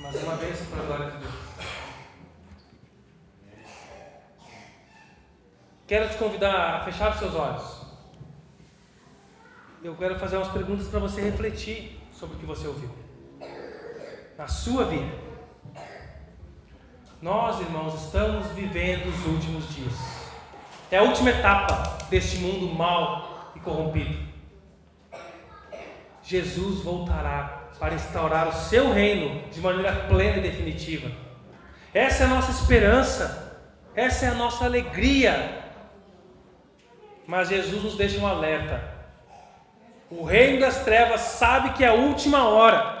mas 0.00 0.22
uma 0.22 0.36
vez 0.36 0.66
para 0.66 0.82
a 0.82 0.86
glória 0.86 1.10
de 1.10 1.18
Deus. 1.18 1.34
Quero 5.86 6.08
te 6.08 6.16
convidar 6.16 6.76
a 6.76 6.84
fechar 6.86 7.12
os 7.12 7.18
seus 7.18 7.34
olhos. 7.34 7.77
Eu 9.82 9.94
quero 9.94 10.18
fazer 10.18 10.36
umas 10.36 10.48
perguntas 10.48 10.88
para 10.88 10.98
você 10.98 11.20
refletir 11.20 12.00
sobre 12.12 12.34
o 12.34 12.38
que 12.38 12.46
você 12.46 12.66
ouviu. 12.66 12.90
Na 14.36 14.48
sua 14.48 14.84
vida. 14.84 15.12
Nós, 17.22 17.60
irmãos, 17.60 17.94
estamos 18.04 18.48
vivendo 18.48 19.08
os 19.08 19.26
últimos 19.26 19.72
dias. 19.74 19.94
É 20.90 20.98
a 20.98 21.02
última 21.02 21.30
etapa 21.30 22.06
deste 22.10 22.38
mundo 22.38 22.74
mau 22.74 23.52
e 23.54 23.60
corrompido. 23.60 24.18
Jesus 26.24 26.82
voltará 26.82 27.68
para 27.78 27.94
instaurar 27.94 28.48
o 28.48 28.52
seu 28.52 28.92
reino 28.92 29.48
de 29.48 29.60
maneira 29.60 30.06
plena 30.08 30.38
e 30.38 30.42
definitiva. 30.42 31.10
Essa 31.94 32.24
é 32.24 32.26
a 32.26 32.30
nossa 32.30 32.50
esperança, 32.50 33.62
essa 33.94 34.26
é 34.26 34.28
a 34.30 34.34
nossa 34.34 34.64
alegria. 34.64 35.62
Mas 37.26 37.48
Jesus 37.48 37.82
nos 37.82 37.96
deixa 37.96 38.18
um 38.18 38.26
alerta. 38.26 38.97
O 40.10 40.24
reino 40.24 40.60
das 40.60 40.84
trevas 40.84 41.20
sabe 41.20 41.74
que 41.74 41.84
é 41.84 41.88
a 41.88 41.94
última 41.94 42.48
hora 42.48 42.98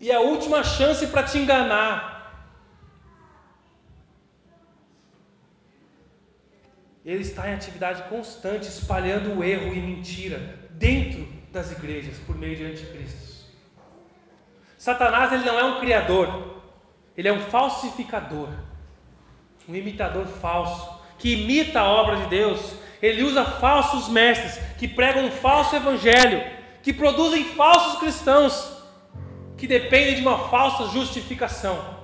e 0.00 0.10
a 0.10 0.20
última 0.20 0.62
chance 0.62 1.06
para 1.08 1.24
te 1.24 1.38
enganar 1.38 2.18
ele 7.04 7.22
está 7.22 7.48
em 7.48 7.54
atividade 7.54 8.02
constante, 8.02 8.68
espalhando 8.68 9.38
o 9.38 9.42
erro 9.42 9.72
e 9.74 9.80
mentira 9.80 10.58
dentro 10.70 11.26
das 11.50 11.72
igrejas 11.72 12.18
por 12.18 12.36
meio 12.36 12.54
de 12.54 12.66
anticristos. 12.66 13.46
Satanás 14.76 15.32
ele 15.32 15.44
não 15.44 15.58
é 15.58 15.64
um 15.64 15.80
criador, 15.80 16.62
ele 17.16 17.28
é 17.28 17.32
um 17.32 17.40
falsificador, 17.40 18.50
um 19.66 19.74
imitador 19.74 20.26
falso, 20.26 21.02
que 21.18 21.32
imita 21.32 21.80
a 21.80 21.88
obra 21.88 22.16
de 22.16 22.26
Deus. 22.26 22.74
Ele 23.00 23.22
usa 23.22 23.44
falsos 23.44 24.08
mestres 24.08 24.58
que 24.76 24.88
pregam 24.88 25.26
um 25.26 25.30
falso 25.30 25.76
evangelho, 25.76 26.42
que 26.82 26.92
produzem 26.92 27.44
falsos 27.44 28.00
cristãos, 28.00 28.82
que 29.56 29.66
dependem 29.66 30.16
de 30.16 30.20
uma 30.20 30.48
falsa 30.48 30.86
justificação. 30.92 31.98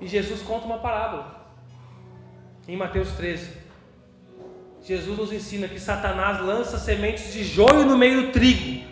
E 0.00 0.06
Jesus 0.06 0.42
conta 0.42 0.66
uma 0.66 0.78
parábola 0.78 1.46
em 2.66 2.76
Mateus 2.76 3.12
13. 3.12 3.62
Jesus 4.84 5.16
nos 5.16 5.32
ensina 5.32 5.68
que 5.68 5.78
Satanás 5.78 6.40
lança 6.40 6.76
sementes 6.78 7.32
de 7.32 7.44
joio 7.44 7.84
no 7.84 7.96
meio 7.96 8.22
do 8.22 8.32
trigo 8.32 8.90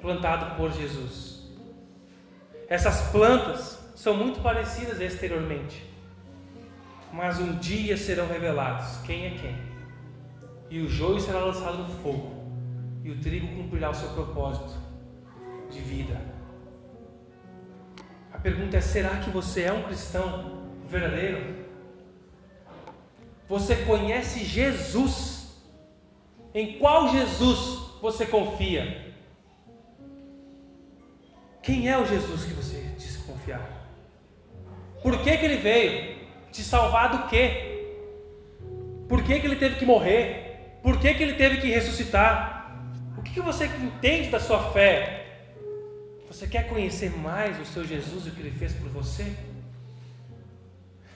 plantado 0.00 0.54
por 0.56 0.70
Jesus. 0.72 1.42
Essas 2.68 3.10
plantas 3.10 3.78
são 3.96 4.14
muito 4.14 4.40
parecidas 4.40 5.00
exteriormente, 5.00 5.82
mas 7.14 7.38
um 7.38 7.56
dia 7.58 7.96
serão 7.96 8.26
revelados 8.26 8.96
quem 9.06 9.26
é 9.26 9.30
quem. 9.30 9.56
E 10.68 10.80
o 10.80 10.88
joio 10.88 11.20
será 11.20 11.38
lançado 11.38 11.78
no 11.78 11.88
fogo, 12.02 12.50
e 13.04 13.10
o 13.12 13.20
trigo 13.20 13.46
cumprirá 13.54 13.90
o 13.90 13.94
seu 13.94 14.08
propósito 14.08 14.74
de 15.70 15.78
vida. 15.78 16.20
A 18.32 18.38
pergunta 18.38 18.76
é: 18.76 18.80
será 18.80 19.18
que 19.18 19.30
você 19.30 19.62
é 19.62 19.72
um 19.72 19.84
cristão 19.84 20.64
verdadeiro? 20.88 21.64
Você 23.48 23.76
conhece 23.76 24.44
Jesus? 24.44 25.62
Em 26.52 26.78
qual 26.78 27.10
Jesus 27.10 28.00
você 28.02 28.26
confia? 28.26 29.14
Quem 31.62 31.88
é 31.88 31.96
o 31.96 32.04
Jesus 32.04 32.44
que 32.44 32.52
você 32.52 32.80
diz 32.98 33.18
confiar? 33.18 33.88
Por 35.00 35.22
que, 35.22 35.36
que 35.36 35.44
ele 35.44 35.56
veio? 35.58 36.13
Te 36.54 36.62
salvar 36.62 37.10
do 37.10 37.26
quê? 37.26 37.96
Por 39.08 39.24
que, 39.24 39.40
que 39.40 39.46
ele 39.46 39.56
teve 39.56 39.74
que 39.74 39.84
morrer? 39.84 40.78
Por 40.84 41.00
que, 41.00 41.12
que 41.12 41.20
ele 41.20 41.34
teve 41.34 41.60
que 41.60 41.66
ressuscitar? 41.66 42.78
O 43.18 43.22
que 43.22 43.40
você 43.40 43.66
entende 43.66 44.30
da 44.30 44.38
sua 44.38 44.70
fé? 44.70 45.48
Você 46.28 46.46
quer 46.46 46.68
conhecer 46.68 47.10
mais 47.10 47.60
o 47.60 47.64
seu 47.64 47.84
Jesus 47.84 48.26
e 48.26 48.28
o 48.28 48.32
que 48.32 48.40
ele 48.40 48.56
fez 48.56 48.72
por 48.72 48.88
você? 48.90 49.34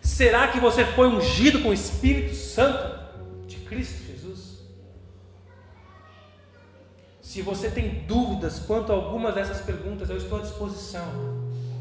Será 0.02 0.48
que 0.48 0.58
você 0.58 0.84
foi 0.84 1.06
ungido 1.06 1.60
com 1.62 1.68
o 1.68 1.72
Espírito 1.72 2.34
Santo 2.34 2.98
de 3.46 3.58
Cristo 3.58 4.04
Jesus? 4.10 4.58
Se 7.22 7.42
você 7.42 7.70
tem 7.70 8.04
dúvidas 8.08 8.58
quanto 8.58 8.90
a 8.90 8.96
algumas 8.96 9.36
dessas 9.36 9.60
perguntas, 9.60 10.10
eu 10.10 10.16
estou 10.16 10.40
à 10.40 10.42
disposição 10.42 11.06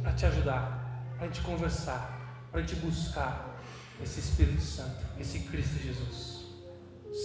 para 0.03 0.11
te 0.11 0.27
ajudar, 0.27 1.03
para 1.17 1.25
a 1.25 1.27
gente 1.27 1.41
conversar, 1.41 2.47
para 2.51 2.59
a 2.59 2.63
gente 2.63 2.75
buscar 2.75 3.46
esse 4.01 4.19
Espírito 4.19 4.61
Santo, 4.61 5.05
esse 5.19 5.39
Cristo 5.39 5.81
Jesus. 5.81 6.45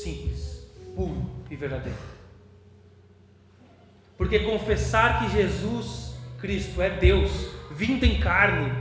Simples, 0.03 0.67
puro 0.95 1.31
e 1.51 1.57
verdadeiro. 1.57 1.99
Porque 4.17 4.41
confessar 4.41 5.21
que 5.21 5.31
Jesus 5.37 6.15
Cristo 6.41 6.81
é 6.81 6.91
Deus, 6.91 7.31
vindo 7.71 8.05
em 8.05 8.19
carne, 8.19 8.73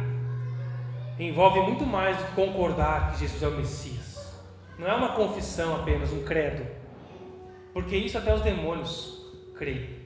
envolve 1.19 1.59
muito 1.61 1.85
mais 1.85 2.17
do 2.17 2.23
que 2.25 2.31
concordar 2.33 3.11
que 3.11 3.19
Jesus 3.19 3.43
é 3.43 3.47
o 3.47 3.57
Messias. 3.57 4.41
Não 4.79 4.87
é 4.87 4.93
uma 4.93 5.13
confissão 5.13 5.75
apenas, 5.75 6.11
um 6.11 6.23
credo. 6.23 6.65
Porque 7.73 7.95
isso 7.95 8.17
até 8.17 8.33
os 8.33 8.41
demônios 8.41 9.21
creem. 9.55 10.01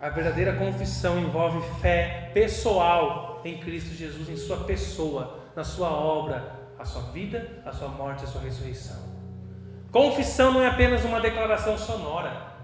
A 0.00 0.08
verdadeira 0.08 0.54
confissão 0.54 1.18
envolve 1.18 1.60
fé 1.80 2.30
pessoal 2.32 3.42
em 3.44 3.58
Cristo 3.58 3.94
Jesus, 3.94 4.28
em 4.28 4.36
Sua 4.36 4.58
pessoa, 4.64 5.39
na 5.54 5.64
Sua 5.64 5.90
obra, 5.90 6.60
a 6.78 6.84
Sua 6.84 7.02
vida, 7.12 7.62
a 7.64 7.72
Sua 7.72 7.88
morte, 7.88 8.24
a 8.24 8.26
Sua 8.26 8.40
ressurreição. 8.40 9.10
Confissão 9.90 10.52
não 10.52 10.62
é 10.62 10.68
apenas 10.68 11.04
uma 11.04 11.20
declaração 11.20 11.76
sonora, 11.76 12.54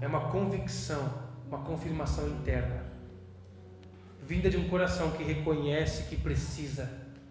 é 0.00 0.06
uma 0.06 0.30
convicção, 0.30 1.08
uma 1.48 1.58
confirmação 1.58 2.28
interna 2.28 2.88
vinda 4.28 4.50
de 4.50 4.58
um 4.58 4.68
coração 4.68 5.12
que 5.12 5.24
reconhece 5.24 6.02
que 6.02 6.16
precisa 6.16 6.86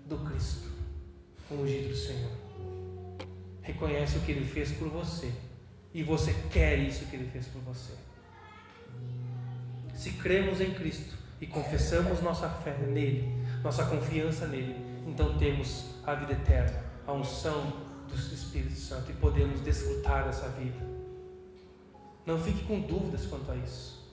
do 0.07 0.17
Cristo, 0.17 0.67
o 1.51 1.53
ungido 1.53 1.89
do 1.89 1.95
Senhor. 1.95 2.31
Reconhece 3.61 4.17
o 4.17 4.21
que 4.21 4.31
ele 4.31 4.43
fez 4.43 4.71
por 4.71 4.89
você 4.89 5.31
e 5.93 6.01
você 6.01 6.33
quer 6.51 6.79
isso 6.79 7.05
que 7.05 7.15
ele 7.15 7.29
fez 7.29 7.45
por 7.45 7.61
você. 7.61 7.93
Se 9.93 10.13
cremos 10.13 10.59
em 10.59 10.73
Cristo 10.73 11.15
e 11.39 11.45
confessamos 11.45 12.19
nossa 12.19 12.49
fé 12.49 12.75
nele, 12.79 13.31
nossa 13.63 13.85
confiança 13.85 14.47
nele, 14.47 14.75
então 15.07 15.37
temos 15.37 15.85
a 16.05 16.13
vida 16.15 16.33
eterna, 16.33 16.83
a 17.05 17.11
unção 17.11 17.73
do 18.07 18.15
Espírito 18.15 18.75
Santo 18.75 19.11
e 19.11 19.13
podemos 19.13 19.61
desfrutar 19.61 20.25
dessa 20.25 20.47
vida. 20.49 20.77
Não 22.25 22.37
fique 22.37 22.63
com 22.65 22.79
dúvidas 22.79 23.25
quanto 23.25 23.51
a 23.51 23.55
isso. 23.55 24.05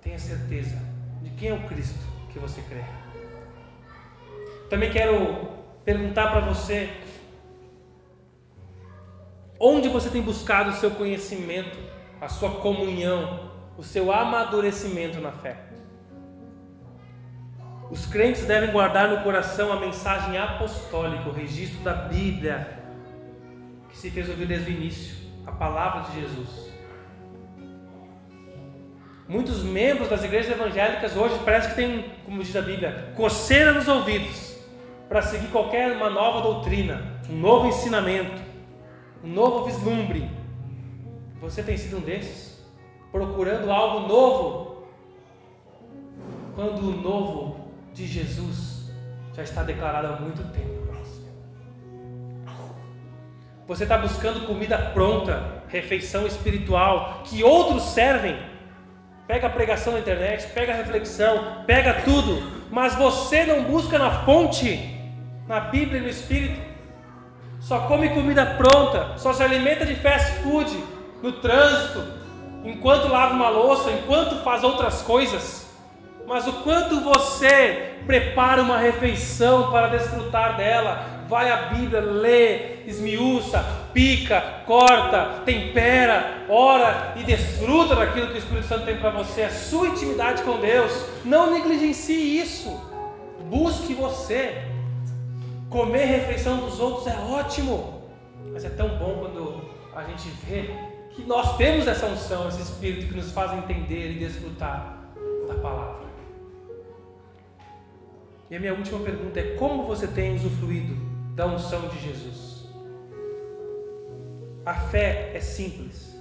Tenha 0.00 0.18
certeza 0.18 0.78
de 1.22 1.30
quem 1.30 1.50
é 1.50 1.54
o 1.54 1.68
Cristo 1.68 2.00
que 2.32 2.38
você 2.38 2.62
crê. 2.62 2.82
Também 4.68 4.90
quero 4.90 5.48
perguntar 5.84 6.30
para 6.30 6.40
você 6.40 6.90
onde 9.58 9.88
você 9.88 10.10
tem 10.10 10.22
buscado 10.22 10.70
o 10.70 10.74
seu 10.74 10.90
conhecimento, 10.92 11.78
a 12.20 12.28
sua 12.28 12.50
comunhão, 12.56 13.50
o 13.76 13.82
seu 13.82 14.10
amadurecimento 14.10 15.20
na 15.20 15.32
fé. 15.32 15.71
Os 17.92 18.06
crentes 18.06 18.46
devem 18.46 18.72
guardar 18.72 19.10
no 19.10 19.22
coração 19.22 19.70
a 19.70 19.78
mensagem 19.78 20.38
apostólica, 20.38 21.28
o 21.28 21.32
registro 21.32 21.78
da 21.80 21.92
Bíblia 21.92 22.78
que 23.90 23.98
se 23.98 24.10
fez 24.10 24.30
ouvir 24.30 24.46
desde 24.46 24.70
o 24.70 24.74
início, 24.74 25.14
a 25.46 25.52
palavra 25.52 26.10
de 26.10 26.18
Jesus. 26.18 26.72
Muitos 29.28 29.62
membros 29.62 30.08
das 30.08 30.24
igrejas 30.24 30.50
evangélicas 30.50 31.14
hoje 31.14 31.38
parece 31.44 31.68
que 31.68 31.74
tem, 31.74 32.10
como 32.24 32.42
diz 32.42 32.56
a 32.56 32.62
Bíblia, 32.62 33.12
coceira 33.14 33.74
nos 33.74 33.86
ouvidos 33.86 34.56
para 35.06 35.20
seguir 35.20 35.48
qualquer 35.48 35.92
uma 35.94 36.08
nova 36.08 36.40
doutrina, 36.40 37.20
um 37.28 37.36
novo 37.36 37.68
ensinamento, 37.68 38.40
um 39.22 39.28
novo 39.28 39.66
vislumbre. 39.66 40.30
Você 41.42 41.62
tem 41.62 41.76
sido 41.76 41.98
um 41.98 42.00
desses? 42.00 42.58
Procurando 43.10 43.70
algo 43.70 44.08
novo? 44.08 44.86
Quando 46.54 46.78
o 46.78 46.96
novo 46.96 47.51
de 47.92 48.06
Jesus 48.06 48.90
já 49.34 49.42
está 49.42 49.62
declarado 49.62 50.08
há 50.08 50.16
muito 50.16 50.42
tempo. 50.52 50.82
Você 53.66 53.84
está 53.84 53.96
buscando 53.96 54.46
comida 54.46 54.76
pronta, 54.76 55.62
refeição 55.68 56.26
espiritual, 56.26 57.22
que 57.24 57.42
outros 57.42 57.84
servem 57.84 58.36
pega 59.26 59.46
a 59.46 59.50
pregação 59.50 59.94
na 59.94 60.00
internet, 60.00 60.48
pega 60.48 60.72
a 60.72 60.76
reflexão, 60.76 61.64
pega 61.66 62.02
tudo, 62.02 62.42
mas 62.70 62.94
você 62.94 63.46
não 63.46 63.64
busca 63.64 63.98
na 63.98 64.24
fonte, 64.24 65.00
na 65.46 65.60
Bíblia 65.60 66.00
e 66.00 66.02
no 66.02 66.08
Espírito. 66.08 66.60
Só 67.60 67.86
come 67.86 68.10
comida 68.10 68.44
pronta, 68.44 69.16
só 69.16 69.32
se 69.32 69.42
alimenta 69.42 69.86
de 69.86 69.94
fast 69.94 70.42
food 70.42 70.76
no 71.22 71.32
trânsito, 71.32 72.04
enquanto 72.64 73.08
lava 73.08 73.32
uma 73.32 73.48
louça, 73.48 73.90
enquanto 73.92 74.42
faz 74.42 74.64
outras 74.64 75.00
coisas. 75.00 75.61
Mas 76.32 76.46
o 76.46 76.52
quanto 76.62 76.98
você 77.02 77.92
prepara 78.06 78.62
uma 78.62 78.78
refeição 78.78 79.70
para 79.70 79.88
desfrutar 79.88 80.56
dela, 80.56 81.26
vai 81.28 81.50
à 81.50 81.66
Bíblia, 81.66 82.00
lê, 82.00 82.76
esmiuça, 82.86 83.62
pica, 83.92 84.40
corta, 84.64 85.42
tempera, 85.44 86.46
ora 86.48 87.12
e 87.16 87.22
desfruta 87.22 87.94
daquilo 87.94 88.28
que 88.28 88.32
o 88.32 88.38
Espírito 88.38 88.66
Santo 88.66 88.86
tem 88.86 88.96
para 88.96 89.10
você, 89.10 89.42
a 89.42 89.50
sua 89.50 89.88
intimidade 89.88 90.42
com 90.42 90.58
Deus. 90.58 91.04
Não 91.22 91.52
negligencie 91.52 92.40
isso. 92.40 92.80
Busque 93.50 93.92
você. 93.92 94.62
Comer 95.68 96.06
refeição 96.06 96.56
dos 96.56 96.80
outros 96.80 97.08
é 97.08 97.16
ótimo, 97.30 98.10
mas 98.54 98.64
é 98.64 98.70
tão 98.70 98.88
bom 98.96 99.18
quando 99.20 99.68
a 99.94 100.02
gente 100.04 100.30
vê 100.48 100.70
que 101.10 101.24
nós 101.24 101.58
temos 101.58 101.86
essa 101.86 102.06
unção, 102.06 102.48
esse 102.48 102.62
Espírito 102.62 103.08
que 103.08 103.16
nos 103.16 103.30
faz 103.32 103.52
entender 103.52 104.12
e 104.12 104.18
desfrutar 104.18 104.96
da 105.46 105.54
palavra. 105.56 106.01
E 108.52 108.56
a 108.56 108.60
minha 108.60 108.74
última 108.74 109.00
pergunta 109.00 109.40
é: 109.40 109.54
como 109.54 109.84
você 109.84 110.06
tem 110.06 110.34
usufruído 110.34 110.94
da 111.34 111.46
unção 111.46 111.88
de 111.88 111.98
Jesus. 111.98 112.68
A 114.66 114.74
fé 114.74 115.32
é 115.34 115.40
simples. 115.40 116.14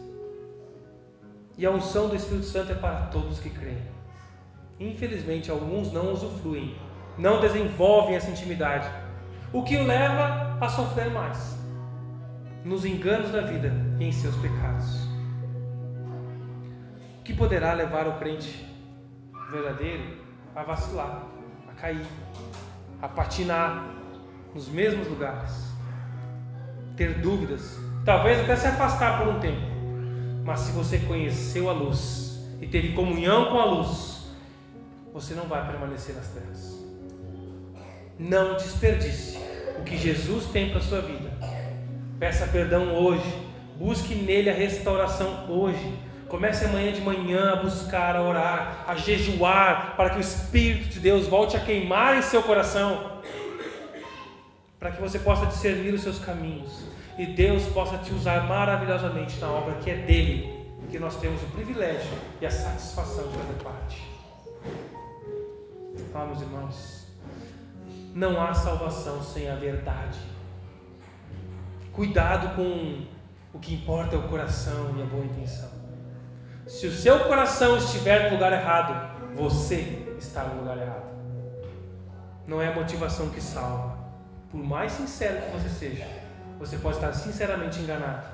E 1.58 1.66
a 1.66 1.70
unção 1.70 2.08
do 2.08 2.16
Espírito 2.16 2.46
Santo 2.46 2.72
é 2.72 2.76
para 2.76 3.08
todos 3.08 3.38
que 3.38 3.50
creem. 3.50 3.82
Infelizmente, 4.80 5.52
alguns 5.52 5.92
não 5.92 6.14
usufruem, 6.14 6.74
não 7.18 7.42
desenvolvem 7.42 8.16
essa 8.16 8.32
intimidade, 8.32 8.90
o 9.52 9.62
que 9.62 9.76
o 9.76 9.84
leva 9.84 10.58
a 10.62 10.70
sofrer 10.70 11.12
mais 11.12 11.60
nos 12.64 12.86
enganos 12.86 13.32
da 13.32 13.42
vida 13.42 13.74
e 14.00 14.06
em 14.06 14.12
seus 14.14 14.38
pecados. 14.38 15.04
O 17.20 17.24
que 17.26 17.34
poderá 17.34 17.74
levar 17.74 18.08
o 18.08 18.18
crente 18.20 18.66
verdadeiro 19.52 20.18
a 20.56 20.64
vacilar, 20.64 21.41
cair, 21.82 22.06
a 23.02 23.08
patinar, 23.08 23.90
nos 24.54 24.70
mesmos 24.70 25.08
lugares, 25.08 25.52
ter 26.96 27.16
dúvidas, 27.16 27.78
talvez 28.06 28.40
até 28.40 28.56
se 28.56 28.68
afastar 28.68 29.18
por 29.18 29.28
um 29.28 29.40
tempo. 29.40 29.62
Mas 30.46 30.60
se 30.60 30.72
você 30.72 31.00
conheceu 31.00 31.70
a 31.70 31.74
luz 31.74 32.40
e 32.62 32.68
teve 32.68 32.94
comunhão 32.94 33.50
com 33.50 33.60
a 33.60 33.66
luz, 33.66 34.28
você 35.12 35.34
não 35.34 35.46
vai 35.46 35.66
permanecer 35.66 36.16
nas 36.16 36.28
trevas. 36.28 36.80
Não 38.20 38.56
desperdice 38.56 39.40
o 39.80 39.84
que 39.84 39.98
Jesus 39.98 40.46
tem 40.46 40.70
para 40.70 40.78
a 40.78 40.84
sua 40.84 41.02
vida. 41.02 41.32
Peça 42.20 42.46
perdão 42.48 42.94
hoje. 42.94 43.50
Busque 43.78 44.14
nele 44.14 44.50
a 44.50 44.54
restauração 44.54 45.50
hoje. 45.50 45.98
Comece 46.32 46.66
amanhã 46.66 46.92
de 46.94 47.02
manhã 47.02 47.52
a 47.52 47.56
buscar, 47.58 48.16
a 48.16 48.24
orar, 48.24 48.86
a 48.88 48.96
jejuar, 48.96 49.96
para 49.96 50.12
que 50.12 50.18
o 50.18 50.22
Espírito 50.22 50.88
de 50.88 51.00
Deus 51.00 51.28
volte 51.28 51.56
a 51.58 51.60
queimar 51.60 52.18
em 52.18 52.22
seu 52.24 52.42
coração 52.42 53.22
para 54.82 54.92
que 54.92 55.00
você 55.00 55.20
possa 55.20 55.46
discernir 55.46 55.94
os 55.94 56.02
seus 56.02 56.18
caminhos 56.18 56.86
e 57.16 57.24
Deus 57.28 57.64
possa 57.68 58.00
te 58.00 58.12
usar 58.12 58.48
maravilhosamente 58.48 59.40
na 59.40 59.48
obra 59.48 59.76
que 59.76 59.92
é 59.92 59.96
dele, 59.96 60.66
que 60.90 60.98
nós 60.98 61.18
temos 61.18 61.40
o 61.44 61.46
privilégio 61.48 62.12
e 62.42 62.48
a 62.48 62.50
satisfação 62.50 63.28
de 63.28 63.38
fazer 63.38 63.64
parte. 63.64 64.10
Ah, 66.16 66.26
meus 66.26 66.42
irmãos, 66.42 67.08
não 68.16 68.42
há 68.42 68.56
salvação 68.56 69.22
sem 69.22 69.52
a 69.52 69.56
verdade. 69.56 70.18
Cuidado 71.94 72.56
com 72.56 73.06
o 73.54 73.60
que 73.60 73.76
importa 73.76 74.16
é 74.16 74.18
o 74.18 74.24
coração 74.24 74.96
e 74.98 75.02
a 75.04 75.06
boa 75.06 75.24
intenção. 75.24 75.81
Se 76.72 76.88
o 76.88 76.92
seu 76.92 77.20
coração 77.26 77.76
estiver 77.76 78.30
no 78.30 78.36
lugar 78.38 78.54
errado, 78.54 79.36
você 79.36 80.08
está 80.18 80.46
no 80.46 80.62
lugar 80.62 80.78
errado. 80.78 81.12
Não 82.48 82.62
é 82.62 82.70
a 82.70 82.74
motivação 82.74 83.30
que 83.30 83.42
salva 83.42 84.00
por 84.50 84.64
mais 84.64 84.94
sincero 84.94 85.42
que 85.42 85.52
você 85.52 85.70
seja, 85.70 86.08
você 86.58 86.78
pode 86.78 86.96
estar 86.96 87.12
sinceramente 87.12 87.80
enganado. 87.80 88.26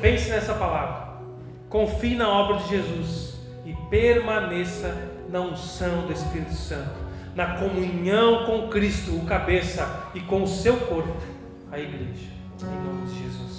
Pense 0.00 0.28
nessa 0.28 0.54
palavra. 0.54 1.20
Confie 1.68 2.16
na 2.16 2.28
obra 2.28 2.58
de 2.58 2.68
Jesus 2.68 3.36
e 3.64 3.72
permaneça 3.88 4.92
na 5.28 5.40
unção 5.40 6.06
do 6.06 6.12
Espírito 6.12 6.52
Santo, 6.52 6.98
na 7.34 7.58
comunhão 7.58 8.44
com 8.44 8.68
Cristo, 8.68 9.16
o 9.16 9.24
cabeça, 9.24 10.10
e 10.14 10.20
com 10.20 10.42
o 10.42 10.48
seu 10.48 10.76
corpo, 10.78 11.16
a 11.70 11.78
igreja. 11.78 12.28
Em 12.60 12.86
nome 12.86 13.06
de 13.06 13.22
Jesus. 13.22 13.51